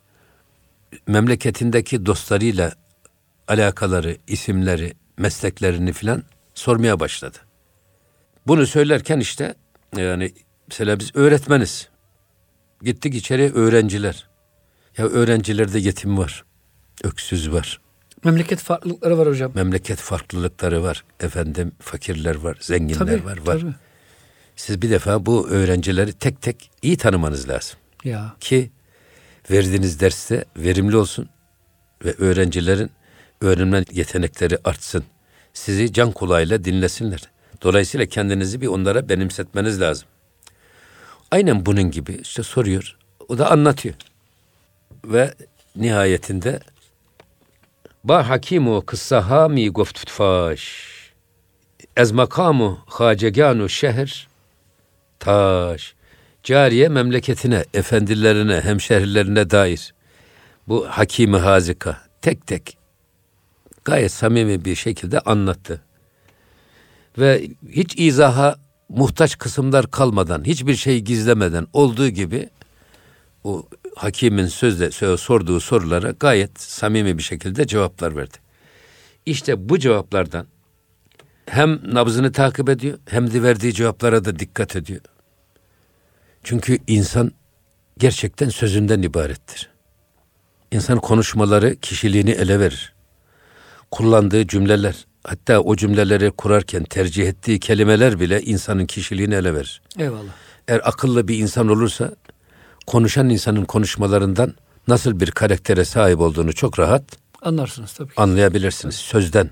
memleketindeki 1.07 2.07
dostlarıyla 2.07 2.73
alakaları, 3.49 4.17
isimleri, 4.27 4.93
mesleklerini 5.19 5.93
filan 5.93 6.23
sormaya 6.55 7.01
başladı. 7.01 7.39
Bunu 8.47 8.67
söylerken 8.67 9.21
işte 9.21 9.55
yani 9.97 10.33
mesela 10.69 10.99
biz 10.99 11.17
öğretmeniz. 11.17 11.89
Gittik 12.83 13.15
içeri 13.15 13.53
öğrenciler. 13.53 14.29
Ya 14.99 15.07
öğrencilerde 15.07 15.79
yetim 15.79 16.19
var. 16.19 16.45
Öksüz 17.05 17.53
var. 17.53 17.81
Memleket 18.25 18.61
farklılıkları 18.61 19.19
var 19.19 19.29
hocam. 19.29 19.53
Memleket 19.55 19.99
farklılıkları 19.99 20.83
var. 20.83 21.05
Efendim 21.21 21.73
fakirler 21.81 22.35
var, 22.35 22.59
zenginler 22.61 22.99
tabii, 22.99 23.25
var. 23.25 23.39
var. 23.47 23.59
Tabii. 23.61 23.75
Siz 24.57 24.83
bir 24.83 24.91
defa 24.91 25.27
bu 25.27 25.49
öğrencileri 25.49 26.13
tek 26.13 26.43
tek 26.43 26.71
iyi 26.83 26.97
tanımanız 26.97 27.49
lazım. 27.49 27.77
Ya. 28.05 28.37
Ki 28.41 28.71
verdiğiniz 29.51 30.01
derste 30.01 30.45
verimli 30.57 30.97
olsun 30.97 31.29
ve 32.05 32.15
öğrencilerin 32.19 32.91
öğrenme 33.41 33.85
yetenekleri 33.93 34.59
artsın. 34.65 35.05
Sizi 35.55 35.93
can 35.93 36.13
kulağıyla 36.13 36.65
dinlesinler. 36.65 37.21
Dolayısıyla 37.63 38.07
kendinizi 38.07 38.61
bir 38.61 38.67
onlara 38.67 39.09
benimsetmeniz 39.09 39.81
lazım. 39.81 40.09
Aynen 41.31 41.67
bunun 41.67 41.91
gibi 41.91 42.13
işte 42.23 42.43
soruyor. 42.43 42.97
O 43.29 43.39
da 43.39 43.51
anlatıyor. 43.51 43.95
Ve 45.05 45.35
nihayetinde 45.77 46.61
Ba 48.05 48.29
hakimu 48.29 48.87
kıssaha 48.87 49.49
mi 49.49 49.71
goft 49.71 50.11
faş. 50.11 50.95
Ez 51.97 52.13
makamu 52.13 52.79
haceganu 52.87 53.69
şehir 53.69 54.29
taş. 55.19 55.95
Cariye 56.45 56.89
memleketine, 56.89 57.65
efendilerine, 57.75 58.61
hemşehrilerine 58.61 59.51
dair 59.51 59.95
bu 60.69 60.87
hakimi 60.89 61.37
hazika 61.37 62.01
tek 62.23 62.47
tek 62.47 62.79
gayet 63.85 64.13
samimi 64.13 64.65
bir 64.65 64.75
şekilde 64.75 65.21
anlattı. 65.21 65.81
Ve 67.19 67.49
hiç 67.69 67.95
izaha 67.99 68.57
muhtaç 68.89 69.39
kısımlar 69.39 69.91
kalmadan, 69.91 70.45
hiçbir 70.45 70.75
şey 70.75 71.01
gizlemeden 71.01 71.67
olduğu 71.73 72.09
gibi 72.09 72.49
o 73.45 73.69
hakimin 73.97 74.47
sözle 74.47 75.17
sorduğu 75.17 75.61
sorulara 75.61 76.11
gayet 76.11 76.61
samimi 76.61 77.19
bir 77.19 77.23
şekilde 77.23 77.67
cevaplar 77.67 78.17
verdi. 78.17 78.39
İşte 79.27 79.69
bu 79.69 79.79
cevaplardan 79.79 80.47
hem 81.47 81.95
nabzını 81.95 82.33
takip 82.33 82.69
ediyor 82.69 82.99
hem 83.09 83.33
de 83.33 83.43
verdiği 83.43 83.73
cevaplara 83.73 84.25
da 84.25 84.39
dikkat 84.39 84.77
ediyor. 84.77 85.01
Çünkü 86.45 86.79
insan 86.87 87.33
gerçekten 87.99 88.49
sözünden 88.49 89.03
ibarettir. 89.03 89.71
İnsan 90.71 90.99
konuşmaları 90.99 91.77
kişiliğini 91.77 92.31
ele 92.31 92.61
verir. 92.61 92.95
Kullandığı 93.91 94.47
cümleler, 94.47 95.07
hatta 95.25 95.61
o 95.61 95.77
cümleleri 95.77 96.31
kurarken 96.31 96.85
tercih 96.85 97.29
ettiği 97.29 97.61
kelimeler 97.61 98.21
bile 98.21 98.43
insanın 98.43 98.87
kişiliğini 98.87 99.35
ele 99.35 99.55
verir. 99.55 99.83
Eyvallah. 99.99 100.33
Eğer 100.69 100.81
akıllı 100.85 101.29
bir 101.29 101.39
insan 101.39 101.69
olursa 101.69 102.13
konuşan 102.87 103.31
insanın 103.31 103.65
konuşmalarından 103.65 104.55
nasıl 104.89 105.21
bir 105.21 105.31
karaktere 105.31 105.85
sahip 105.85 106.21
olduğunu 106.21 106.53
çok 106.53 106.79
rahat 106.79 107.05
anlarsınız 107.43 107.93
tabii. 107.93 108.13
Anlayabilirsiniz 108.17 108.97
tabii. 108.97 109.07
sözden. 109.07 109.51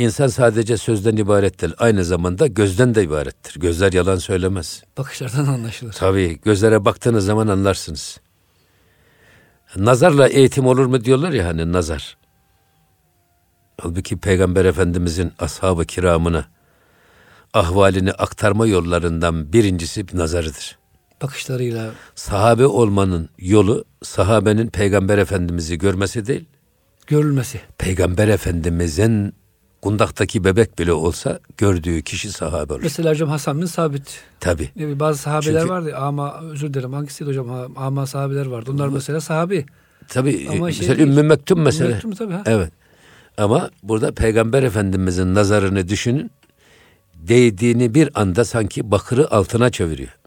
İnsan 0.00 0.26
sadece 0.26 0.76
sözden 0.76 1.16
ibaret 1.16 1.60
değil. 1.60 1.72
Aynı 1.78 2.04
zamanda 2.04 2.46
gözden 2.46 2.94
de 2.94 3.02
ibarettir. 3.02 3.60
Gözler 3.60 3.92
yalan 3.92 4.16
söylemez. 4.16 4.82
Bakışlardan 4.98 5.46
anlaşılır. 5.46 5.92
Tabii 5.92 6.40
gözlere 6.44 6.84
baktığınız 6.84 7.24
zaman 7.24 7.48
anlarsınız. 7.48 8.20
Nazarla 9.76 10.28
eğitim 10.28 10.66
olur 10.66 10.86
mu 10.86 11.04
diyorlar 11.04 11.32
ya 11.32 11.46
hani 11.46 11.72
nazar. 11.72 12.16
Halbuki 13.80 14.16
Peygamber 14.16 14.64
Efendimizin 14.64 15.32
ashab-ı 15.38 15.84
kiramına 15.84 16.44
ahvalini 17.54 18.12
aktarma 18.12 18.66
yollarından 18.66 19.52
birincisi 19.52 20.06
nazarıdır. 20.12 20.78
Bakışlarıyla. 21.22 21.90
Sahabe 22.14 22.66
olmanın 22.66 23.28
yolu 23.38 23.84
sahabenin 24.02 24.68
Peygamber 24.68 25.18
Efendimiz'i 25.18 25.78
görmesi 25.78 26.26
değil. 26.26 26.44
Görülmesi. 27.06 27.60
Peygamber 27.78 28.28
Efendimizin 28.28 29.39
kundaktaki 29.82 30.44
bebek 30.44 30.78
bile 30.78 30.92
olsa 30.92 31.40
gördüğü 31.56 32.02
kişi 32.02 32.32
sahabe 32.32 32.72
olur. 32.72 32.82
Mesela 32.82 33.10
hocam 33.10 33.28
Hasan 33.28 33.60
bin 33.60 33.66
Sabit. 33.66 34.22
Tabi. 34.40 34.70
Bazı 34.76 35.18
sahabeler 35.18 35.60
Çünkü, 35.60 35.72
vardı 35.72 35.96
ama 35.96 36.40
özür 36.40 36.74
dilerim 36.74 36.92
hangisiydi 36.92 37.30
hocam 37.30 37.72
ama 37.76 38.06
sahabeler 38.06 38.46
vardı. 38.46 38.70
Onlar 38.74 38.88
mesela 38.88 39.20
sahabi. 39.20 39.66
Tabi 40.08 40.48
mesela 40.60 40.94
şey, 40.94 41.04
Ümmü 41.04 41.22
Mektum 41.22 41.60
mesela. 41.60 41.90
Mektum 41.90 42.14
tabii 42.14 42.32
ha. 42.32 42.42
Evet. 42.46 42.72
Ama 43.38 43.70
burada 43.82 44.12
Peygamber 44.14 44.62
Efendimizin 44.62 45.34
nazarını 45.34 45.88
düşünün. 45.88 46.30
Değdiğini 47.14 47.94
bir 47.94 48.10
anda 48.14 48.44
sanki 48.44 48.90
bakırı 48.90 49.30
altına 49.30 49.70
çeviriyor. 49.70 50.18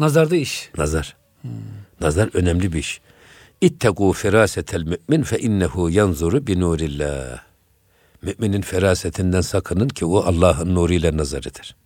Nazarda 0.00 0.36
iş. 0.36 0.70
Nazar. 0.78 1.16
Hmm. 1.42 1.50
Nazar 2.00 2.30
önemli 2.34 2.72
bir 2.72 2.78
iş. 2.78 3.00
İttegû 3.62 4.12
ferasetel 4.12 4.82
mümin 4.82 5.24
fe 5.24 5.38
innehu 5.38 5.90
yanzuru 5.90 6.46
bi 6.46 6.60
nurillah. 6.60 7.42
Müminin 8.24 8.62
ferasetinden 8.62 9.40
sakının 9.40 9.88
ki 9.88 10.04
o 10.04 10.18
Allah'ın 10.18 10.74
nuruyla 10.74 11.16
nazar 11.16 11.40
eder. 11.40 11.76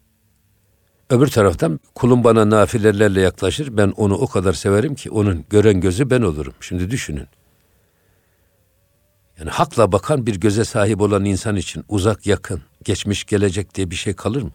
Öbür 1.11 1.27
taraftan 1.27 1.81
kulum 1.95 2.25
bana 2.25 2.51
nafilelerle 2.51 3.21
yaklaşır. 3.21 3.77
Ben 3.77 3.93
onu 3.97 4.15
o 4.15 4.27
kadar 4.27 4.53
severim 4.53 4.95
ki 4.95 5.11
onun 5.11 5.45
gören 5.51 5.81
gözü 5.81 6.11
ben 6.11 6.23
olurum. 6.23 6.55
Şimdi 6.61 6.91
düşünün. 6.91 7.27
Yani 9.39 9.51
hakla 9.51 9.93
bakan 9.93 10.27
bir 10.27 10.41
göze 10.41 10.65
sahip 10.65 11.01
olan 11.01 11.25
insan 11.25 11.57
için 11.57 11.85
uzak 11.89 12.27
yakın, 12.27 12.63
geçmiş 12.85 13.25
gelecek 13.25 13.75
diye 13.75 13.91
bir 13.91 13.97
şey 13.97 14.15
kalır 14.15 14.43
mı? 14.43 14.51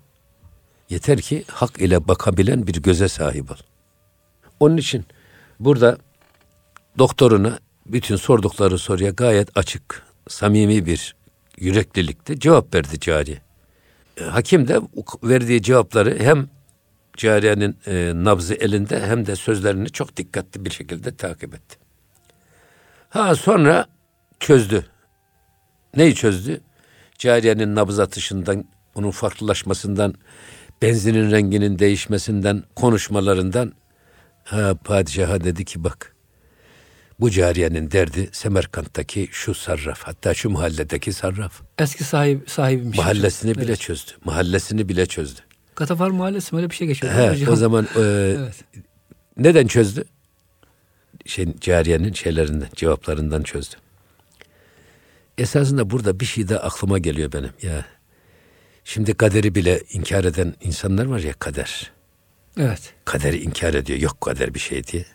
Yeter 0.89 1.21
ki 1.21 1.43
hak 1.47 1.81
ile 1.81 2.07
bakabilen 2.07 2.67
bir 2.67 2.81
göze 2.81 3.07
sahip 3.07 3.51
ol. 3.51 3.55
Onun 4.59 4.77
için 4.77 5.05
burada 5.59 5.97
doktoruna 6.97 7.59
bütün 7.85 8.15
sordukları 8.15 8.77
soruya 8.77 9.09
gayet 9.09 9.57
açık, 9.57 10.03
samimi 10.27 10.85
bir 10.85 11.15
yüreklilikte 11.57 12.39
cevap 12.39 12.75
verdi 12.75 12.99
cari. 12.99 13.41
E, 14.17 14.23
hakim 14.23 14.67
de 14.67 14.79
verdiği 15.23 15.61
cevapları 15.61 16.19
hem 16.19 16.49
cariyenin 17.17 17.77
e, 17.87 18.11
nabzı 18.15 18.53
elinde 18.53 19.07
hem 19.07 19.25
de 19.25 19.35
sözlerini 19.35 19.89
çok 19.89 20.17
dikkatli 20.17 20.65
bir 20.65 20.71
şekilde 20.71 21.15
takip 21.15 21.53
etti. 21.53 21.77
Ha 23.09 23.35
sonra 23.35 23.85
çözdü. 24.39 24.85
Neyi 25.95 26.15
çözdü? 26.15 26.61
Cariyenin 27.17 27.75
nabız 27.75 27.99
atışından, 27.99 28.65
onun 28.95 29.11
farklılaşmasından, 29.11 30.15
benzinin 30.81 31.31
renginin 31.31 31.79
değişmesinden, 31.79 32.63
konuşmalarından 32.75 33.73
ha, 34.43 34.75
padişaha 34.83 35.43
dedi 35.43 35.65
ki 35.65 35.83
bak 35.83 36.12
bu 37.23 37.31
cariyenin 37.31 37.91
derdi 37.91 38.29
Semerkant'taki 38.31 39.29
şu 39.31 39.53
sarraf 39.53 40.03
hatta 40.03 40.33
şu 40.33 40.49
mahalledeki 40.49 41.13
sarraf. 41.13 41.61
Eski 41.79 42.03
sahip 42.03 42.51
sahibiymiş. 42.51 42.97
Mahallesini 42.97 43.51
evet. 43.51 43.63
bile 43.63 43.75
çözdü. 43.75 44.11
Mahallesini 44.25 44.89
bile 44.89 45.05
çözdü. 45.05 45.39
Katafar 45.75 46.09
mahallesi 46.09 46.55
öyle 46.55 46.69
bir 46.69 46.75
şey 46.75 46.87
geçiyor. 46.87 47.13
He, 47.13 47.49
o 47.49 47.55
zaman 47.55 47.87
e, 47.95 47.99
evet. 47.99 48.63
neden 49.37 49.67
çözdü? 49.67 50.03
Şey, 51.25 51.47
cariyenin 51.61 52.13
şeylerinden, 52.13 52.69
cevaplarından 52.75 53.43
çözdü. 53.43 53.75
Esasında 55.37 55.89
burada 55.89 56.19
bir 56.19 56.25
şey 56.25 56.49
de 56.49 56.59
aklıma 56.59 56.99
geliyor 56.99 57.31
benim. 57.31 57.51
Ya 57.61 57.85
Şimdi 58.83 59.13
kaderi 59.13 59.55
bile 59.55 59.83
inkar 59.93 60.23
eden 60.23 60.53
insanlar 60.61 61.05
var 61.05 61.19
ya 61.19 61.33
kader. 61.33 61.91
Evet. 62.59 62.93
Kaderi 63.05 63.37
inkar 63.37 63.73
ediyor. 63.73 63.99
Yok 63.99 64.21
kader 64.21 64.53
bir 64.53 64.59
şey 64.59 64.87
diye. 64.87 65.05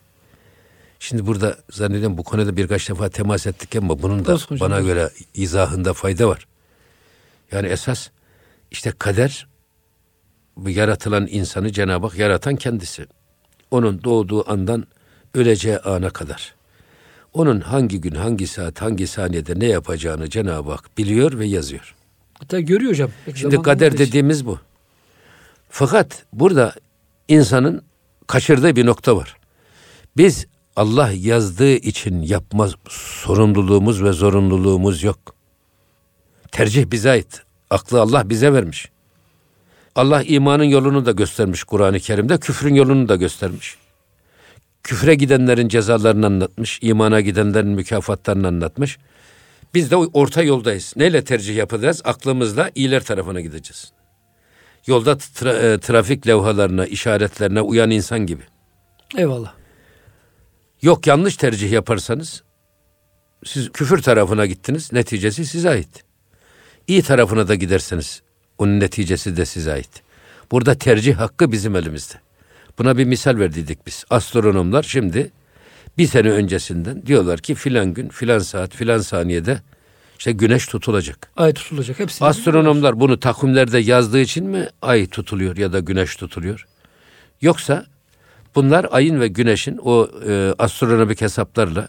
Şimdi 0.98 1.26
burada 1.26 1.56
zannediyorum 1.70 2.18
bu 2.18 2.22
konuda 2.22 2.56
birkaç 2.56 2.88
defa 2.88 3.08
temas 3.08 3.46
ettik 3.46 3.76
ama 3.76 4.02
bunun 4.02 4.24
da 4.24 4.32
Olsun 4.34 4.60
bana 4.60 4.74
hocam. 4.74 4.86
göre 4.86 5.10
izahında 5.34 5.92
fayda 5.92 6.28
var. 6.28 6.46
Yani 7.52 7.66
esas 7.66 8.08
işte 8.70 8.92
kader 8.98 9.46
bu 10.56 10.70
yaratılan 10.70 11.26
insanı 11.30 11.72
Cenab-ı 11.72 12.06
Hak 12.06 12.18
yaratan 12.18 12.56
kendisi. 12.56 13.06
Onun 13.70 14.04
doğduğu 14.04 14.50
andan 14.50 14.86
öleceği 15.34 15.78
ana 15.78 16.10
kadar. 16.10 16.54
Onun 17.32 17.60
hangi 17.60 18.00
gün, 18.00 18.14
hangi 18.14 18.46
saat, 18.46 18.82
hangi 18.82 19.06
saniyede 19.06 19.60
ne 19.60 19.66
yapacağını 19.66 20.30
Cenab-ı 20.30 20.70
Hak 20.70 20.98
biliyor 20.98 21.38
ve 21.38 21.46
yazıyor. 21.46 21.94
Hatta 22.38 22.60
görüyor 22.60 22.90
hocam. 22.92 23.10
Peki 23.26 23.40
Şimdi 23.40 23.62
kader 23.62 23.98
dediğimiz 23.98 24.46
bu. 24.46 24.58
Fakat 25.70 26.24
burada 26.32 26.74
insanın 27.28 27.82
kaçırdığı 28.26 28.76
bir 28.76 28.86
nokta 28.86 29.16
var. 29.16 29.36
Biz 30.16 30.46
Allah 30.78 31.10
yazdığı 31.12 31.72
için 31.72 32.22
yapma 32.22 32.68
sorumluluğumuz 32.88 34.02
ve 34.02 34.12
zorunluluğumuz 34.12 35.02
yok. 35.02 35.18
Tercih 36.52 36.90
bize 36.90 37.10
ait. 37.10 37.42
Aklı 37.70 38.00
Allah 38.00 38.30
bize 38.30 38.52
vermiş. 38.52 38.90
Allah 39.94 40.22
imanın 40.22 40.64
yolunu 40.64 41.06
da 41.06 41.12
göstermiş 41.12 41.64
Kur'an-ı 41.64 42.00
Kerim'de, 42.00 42.38
küfrün 42.38 42.74
yolunu 42.74 43.08
da 43.08 43.16
göstermiş. 43.16 43.76
Küfre 44.82 45.14
gidenlerin 45.14 45.68
cezalarını 45.68 46.26
anlatmış, 46.26 46.78
imana 46.82 47.20
gidenlerin 47.20 47.70
mükafatlarını 47.70 48.46
anlatmış. 48.46 48.98
Biz 49.74 49.90
de 49.90 49.96
orta 49.96 50.42
yoldayız. 50.42 50.92
Neyle 50.96 51.24
tercih 51.24 51.56
yapacağız? 51.56 52.02
Aklımızla 52.04 52.70
iyiler 52.74 53.04
tarafına 53.04 53.40
gideceğiz. 53.40 53.92
Yolda 54.86 55.12
tra- 55.12 55.74
e, 55.74 55.78
trafik 55.78 56.26
levhalarına, 56.26 56.86
işaretlerine 56.86 57.60
uyan 57.60 57.90
insan 57.90 58.26
gibi. 58.26 58.42
Eyvallah. 59.16 59.57
Yok 60.82 61.06
yanlış 61.06 61.36
tercih 61.36 61.72
yaparsanız 61.72 62.42
siz 63.44 63.72
küfür 63.72 64.02
tarafına 64.02 64.46
gittiniz. 64.46 64.92
Neticesi 64.92 65.46
size 65.46 65.70
ait. 65.70 66.04
İyi 66.86 67.02
tarafına 67.02 67.48
da 67.48 67.54
giderseniz 67.54 68.22
onun 68.58 68.80
neticesi 68.80 69.36
de 69.36 69.46
size 69.46 69.72
ait. 69.72 70.02
Burada 70.50 70.74
tercih 70.74 71.16
hakkı 71.16 71.52
bizim 71.52 71.76
elimizde. 71.76 72.14
Buna 72.78 72.98
bir 72.98 73.04
misal 73.04 73.38
verdiydik 73.38 73.86
biz. 73.86 74.04
Astronomlar 74.10 74.82
şimdi 74.82 75.30
bir 75.98 76.06
sene 76.06 76.30
öncesinden 76.30 77.06
diyorlar 77.06 77.40
ki 77.40 77.54
filan 77.54 77.94
gün, 77.94 78.08
filan 78.08 78.38
saat, 78.38 78.74
filan 78.74 78.98
saniyede 78.98 79.62
işte 80.18 80.32
güneş 80.32 80.66
tutulacak. 80.66 81.30
Ay 81.36 81.52
tutulacak 81.52 81.98
hepsi. 81.98 82.24
Astronomlar 82.24 83.00
bunu 83.00 83.20
takvimlerde 83.20 83.78
yazdığı 83.78 84.20
için 84.20 84.46
mi 84.46 84.68
ay 84.82 85.06
tutuluyor 85.06 85.56
ya 85.56 85.72
da 85.72 85.80
güneş 85.80 86.16
tutuluyor? 86.16 86.66
Yoksa 87.40 87.86
bunlar 88.54 88.86
ayın 88.90 89.20
ve 89.20 89.28
güneşin 89.28 89.78
o 89.82 90.08
e, 90.28 90.54
astronomik 90.58 91.20
hesaplarla 91.20 91.88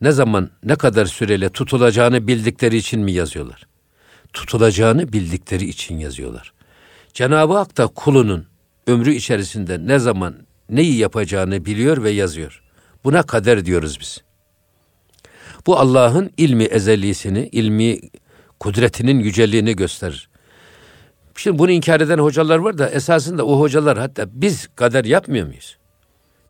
ne 0.00 0.12
zaman 0.12 0.50
ne 0.64 0.76
kadar 0.76 1.06
süreyle 1.06 1.48
tutulacağını 1.48 2.26
bildikleri 2.26 2.76
için 2.76 3.00
mi 3.00 3.12
yazıyorlar? 3.12 3.66
Tutulacağını 4.32 5.12
bildikleri 5.12 5.64
için 5.64 5.98
yazıyorlar. 5.98 6.52
Cenab-ı 7.12 7.56
Hak 7.56 7.76
da 7.76 7.86
kulunun 7.86 8.46
ömrü 8.86 9.14
içerisinde 9.14 9.86
ne 9.86 9.98
zaman 9.98 10.34
neyi 10.70 10.96
yapacağını 10.96 11.64
biliyor 11.64 12.02
ve 12.02 12.10
yazıyor. 12.10 12.62
Buna 13.04 13.22
kader 13.22 13.64
diyoruz 13.64 14.00
biz. 14.00 14.22
Bu 15.66 15.78
Allah'ın 15.78 16.30
ilmi 16.36 16.64
ezelisini, 16.64 17.48
ilmi 17.52 18.00
kudretinin 18.60 19.18
yüceliğini 19.18 19.76
gösterir. 19.76 20.28
Şimdi 21.36 21.58
bunu 21.58 21.70
inkar 21.70 22.00
eden 22.00 22.18
hocalar 22.18 22.58
var 22.58 22.78
da 22.78 22.90
esasında 22.90 23.46
o 23.46 23.60
hocalar 23.60 23.98
hatta 23.98 24.26
biz 24.32 24.68
kader 24.76 25.04
yapmıyor 25.04 25.46
muyuz? 25.46 25.76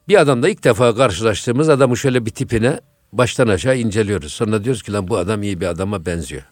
Bir 0.08 0.20
adamla 0.20 0.48
ilk 0.48 0.64
defa 0.64 0.94
karşılaştığımız 0.94 1.68
adamı 1.68 1.96
şöyle 1.96 2.26
bir 2.26 2.30
tipine 2.30 2.80
baştan 3.12 3.48
aşağı 3.48 3.78
inceliyoruz. 3.78 4.32
Sonra 4.32 4.64
diyoruz 4.64 4.82
ki 4.82 4.92
lan 4.92 5.08
bu 5.08 5.16
adam 5.18 5.42
iyi 5.42 5.60
bir 5.60 5.66
adama 5.66 6.06
benziyor. 6.06 6.42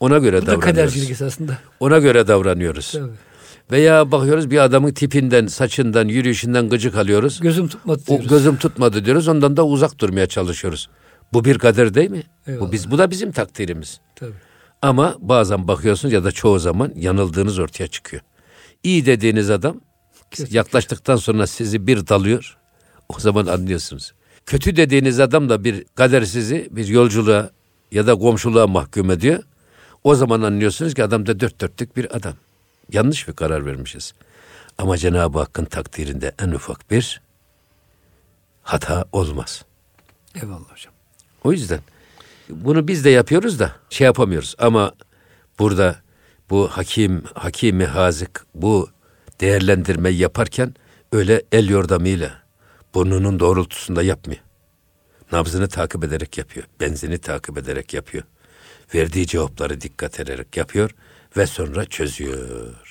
Ona 0.00 0.18
göre 0.18 0.36
bu 0.36 0.46
davranıyoruz. 0.46 0.64
kadercilik 0.64 1.10
esasında. 1.10 1.58
Ona 1.80 1.98
göre 1.98 2.26
davranıyoruz. 2.26 2.92
Tabii. 2.92 3.12
Veya 3.70 4.12
bakıyoruz 4.12 4.50
bir 4.50 4.58
adamın 4.58 4.92
tipinden, 4.92 5.46
saçından, 5.46 6.08
yürüyüşünden 6.08 6.68
gıcık 6.68 6.96
alıyoruz. 6.96 7.40
Gözüm 7.40 7.68
tutmadı 7.68 8.06
diyoruz. 8.06 8.26
O 8.26 8.28
gözüm 8.28 8.56
tutmadı 8.56 9.04
diyoruz. 9.04 9.28
Ondan 9.28 9.56
da 9.56 9.66
uzak 9.66 9.98
durmaya 9.98 10.26
çalışıyoruz. 10.26 10.88
Bu 11.32 11.44
bir 11.44 11.58
kader 11.58 11.94
değil 11.94 12.10
mi? 12.10 12.22
Eyvallah. 12.46 12.68
Bu 12.68 12.72
biz 12.72 12.90
bu 12.90 12.98
da 12.98 13.10
bizim 13.10 13.32
takdirimiz. 13.32 14.00
Tabii. 14.16 14.32
Ama 14.82 15.16
bazen 15.18 15.68
bakıyorsunuz 15.68 16.14
ya 16.14 16.24
da 16.24 16.32
çoğu 16.32 16.58
zaman 16.58 16.92
yanıldığınız 16.96 17.58
ortaya 17.58 17.86
çıkıyor. 17.86 18.22
İyi 18.82 19.06
dediğiniz 19.06 19.50
adam 19.50 19.80
Kesinlikle. 20.30 20.56
yaklaştıktan 20.56 21.16
sonra 21.16 21.46
sizi 21.46 21.86
bir 21.86 22.06
dalıyor. 22.06 22.56
O 23.08 23.18
zaman 23.18 23.46
anlıyorsunuz. 23.46 24.12
Kötü 24.46 24.76
dediğiniz 24.76 25.20
adam 25.20 25.48
da 25.48 25.64
bir 25.64 25.84
kader 25.94 26.24
sizi 26.24 26.68
bir 26.70 26.86
yolculuğa 26.86 27.50
ya 27.92 28.06
da 28.06 28.14
komşuluğa 28.14 28.66
mahkum 28.66 29.10
ediyor. 29.10 29.42
O 30.04 30.14
zaman 30.14 30.42
anlıyorsunuz 30.42 30.94
ki 30.94 31.04
adam 31.04 31.26
da 31.26 31.40
dört 31.40 31.60
dörtlük 31.60 31.96
bir 31.96 32.16
adam. 32.16 32.34
Yanlış 32.92 33.28
bir 33.28 33.32
karar 33.32 33.66
vermişiz. 33.66 34.12
Ama 34.78 34.96
Cenab-ı 34.96 35.38
Hakk'ın 35.38 35.64
takdirinde 35.64 36.32
en 36.38 36.50
ufak 36.50 36.90
bir 36.90 37.20
hata 38.62 39.04
olmaz. 39.12 39.64
Eyvallah 40.34 40.72
hocam. 40.72 40.92
O 41.44 41.52
yüzden 41.52 41.80
bunu 42.48 42.88
biz 42.88 43.04
de 43.04 43.10
yapıyoruz 43.10 43.60
da 43.60 43.72
şey 43.90 44.04
yapamıyoruz. 44.04 44.54
Ama 44.58 44.92
burada 45.58 45.96
bu 46.50 46.68
hakim, 46.68 47.24
hakimi 47.34 47.84
hazık 47.84 48.46
bu 48.54 48.88
değerlendirmeyi 49.40 50.18
yaparken 50.18 50.74
öyle 51.12 51.42
el 51.52 51.68
yordamıyla 51.68 52.43
burnunun 52.94 53.40
doğrultusunda 53.40 54.02
yapmıyor. 54.02 54.40
Nabzını 55.32 55.68
takip 55.68 56.04
ederek 56.04 56.38
yapıyor. 56.38 56.66
Benzini 56.80 57.18
takip 57.18 57.58
ederek 57.58 57.94
yapıyor. 57.94 58.24
Verdiği 58.94 59.26
cevapları 59.26 59.80
dikkat 59.80 60.20
ederek 60.20 60.56
yapıyor 60.56 60.90
ve 61.36 61.46
sonra 61.46 61.84
çözüyor. 61.84 62.38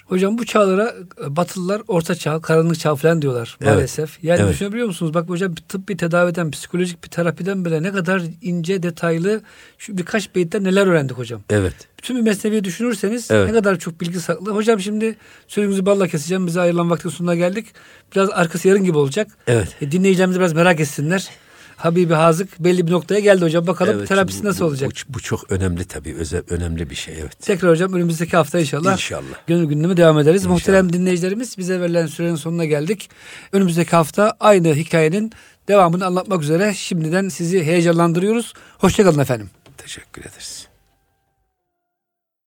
Hocam 0.06 0.38
bu 0.38 0.46
çağlara 0.46 0.96
e, 1.26 1.36
Batılılar 1.36 1.82
orta 1.88 2.16
çağ, 2.16 2.41
karanlık 2.41 2.80
çağ 2.80 2.96
falan 2.96 3.22
diyorlar 3.22 3.58
Evet. 3.62 3.74
maalesef. 3.74 4.24
Yani 4.24 4.39
Evet. 4.41 4.54
düşünebiliyor 4.54 4.88
musunuz? 4.88 5.14
Bak 5.14 5.30
hocam 5.30 5.56
tıp 5.56 5.89
bir 5.89 5.98
tedaviden, 5.98 6.52
psikolojik 6.52 7.04
bir 7.04 7.10
terapiden 7.10 7.66
bile 7.66 7.84
ne 7.84 7.91
kadar 7.91 8.22
ince, 8.41 8.84
detaylı 8.84 9.41
şu 9.78 9.98
birkaç 9.98 10.36
beyitten 10.36 10.64
neler 10.64 10.88
öğrendik 10.88 11.18
hocam. 11.18 11.41
Evet. 11.50 11.74
Bütün 11.98 12.16
bir 12.18 12.22
mesneviyi 12.22 12.64
düşünürseniz 12.64 13.32
Evet. 13.32 13.48
ne 13.48 13.54
kadar 13.54 13.80
çok 13.80 14.02
bilgi 14.02 14.20
saklı. 14.20 14.52
Hocam 14.52 14.80
şimdi 14.80 15.16
sözümüzü 15.48 15.86
balla 15.86 16.08
keseceğim. 16.08 16.48
Bize 16.48 16.62
ayrılan 16.62 16.89
vaktin 16.89 17.10
sonuna 17.10 17.36
geldik. 17.36 17.66
Biraz 18.16 18.30
arkası 18.30 18.68
yarın 18.68 18.84
gibi 18.84 18.98
olacak. 18.98 19.28
Evet. 19.48 19.68
E, 19.82 19.91
dinleyicilerimiz 19.91 20.39
biraz 20.39 20.54
merak 20.54 20.80
etsinler. 20.80 21.30
Habibi 21.76 22.13
Hazık 22.13 22.59
belli 22.59 22.88
bir 22.88 22.91
noktaya 22.91 23.19
geldi 23.19 23.45
hocam. 23.45 23.67
Bakalım 23.67 23.95
Evet, 23.97 24.07
terapisi 24.07 24.43
bu- 24.43 24.47
nasıl 24.47 24.61
bu- 24.61 24.67
olacak? 24.69 24.91
Bu, 25.09 25.13
bu 25.13 25.19
çok 25.19 25.51
önemli 25.51 25.86
tabii. 25.86 26.13
Özel, 26.15 26.43
önemli 26.49 26.89
bir 26.89 26.95
şey 26.95 27.15
evet. 27.21 27.39
Tekrar 27.41 27.71
hocam 27.71 27.93
önümüzdeki 27.93 28.38
hafta 28.38 28.59
inşallah, 28.59 28.91
İnşallah. 28.93 29.47
gönül 29.47 29.65
gündemi 29.65 29.97
devam 29.97 30.19
ederiz. 30.19 30.41
İnşallah. 30.41 30.53
Muhterem 30.53 30.93
dinleyicilerimiz 30.93 31.57
bize 31.57 31.82
verilen 31.82 32.07
sürenin 32.07 32.36
sonuna 32.36 32.65
geldik. 32.65 33.09
Önümüzdeki 33.51 33.91
hafta 33.91 34.34
aynı 34.39 34.76
hikayenin 34.76 35.32
devamını 35.67 36.05
anlatmak 36.05 36.41
üzere 36.43 36.74
şimdiden 36.74 37.30
sizi 37.30 37.63
heyecanlandırıyoruz. 37.63 38.53
Hoşçakalın 38.78 39.19
efendim. 39.19 39.49
Teşekkür 39.78 40.21
ederiz. 40.21 40.67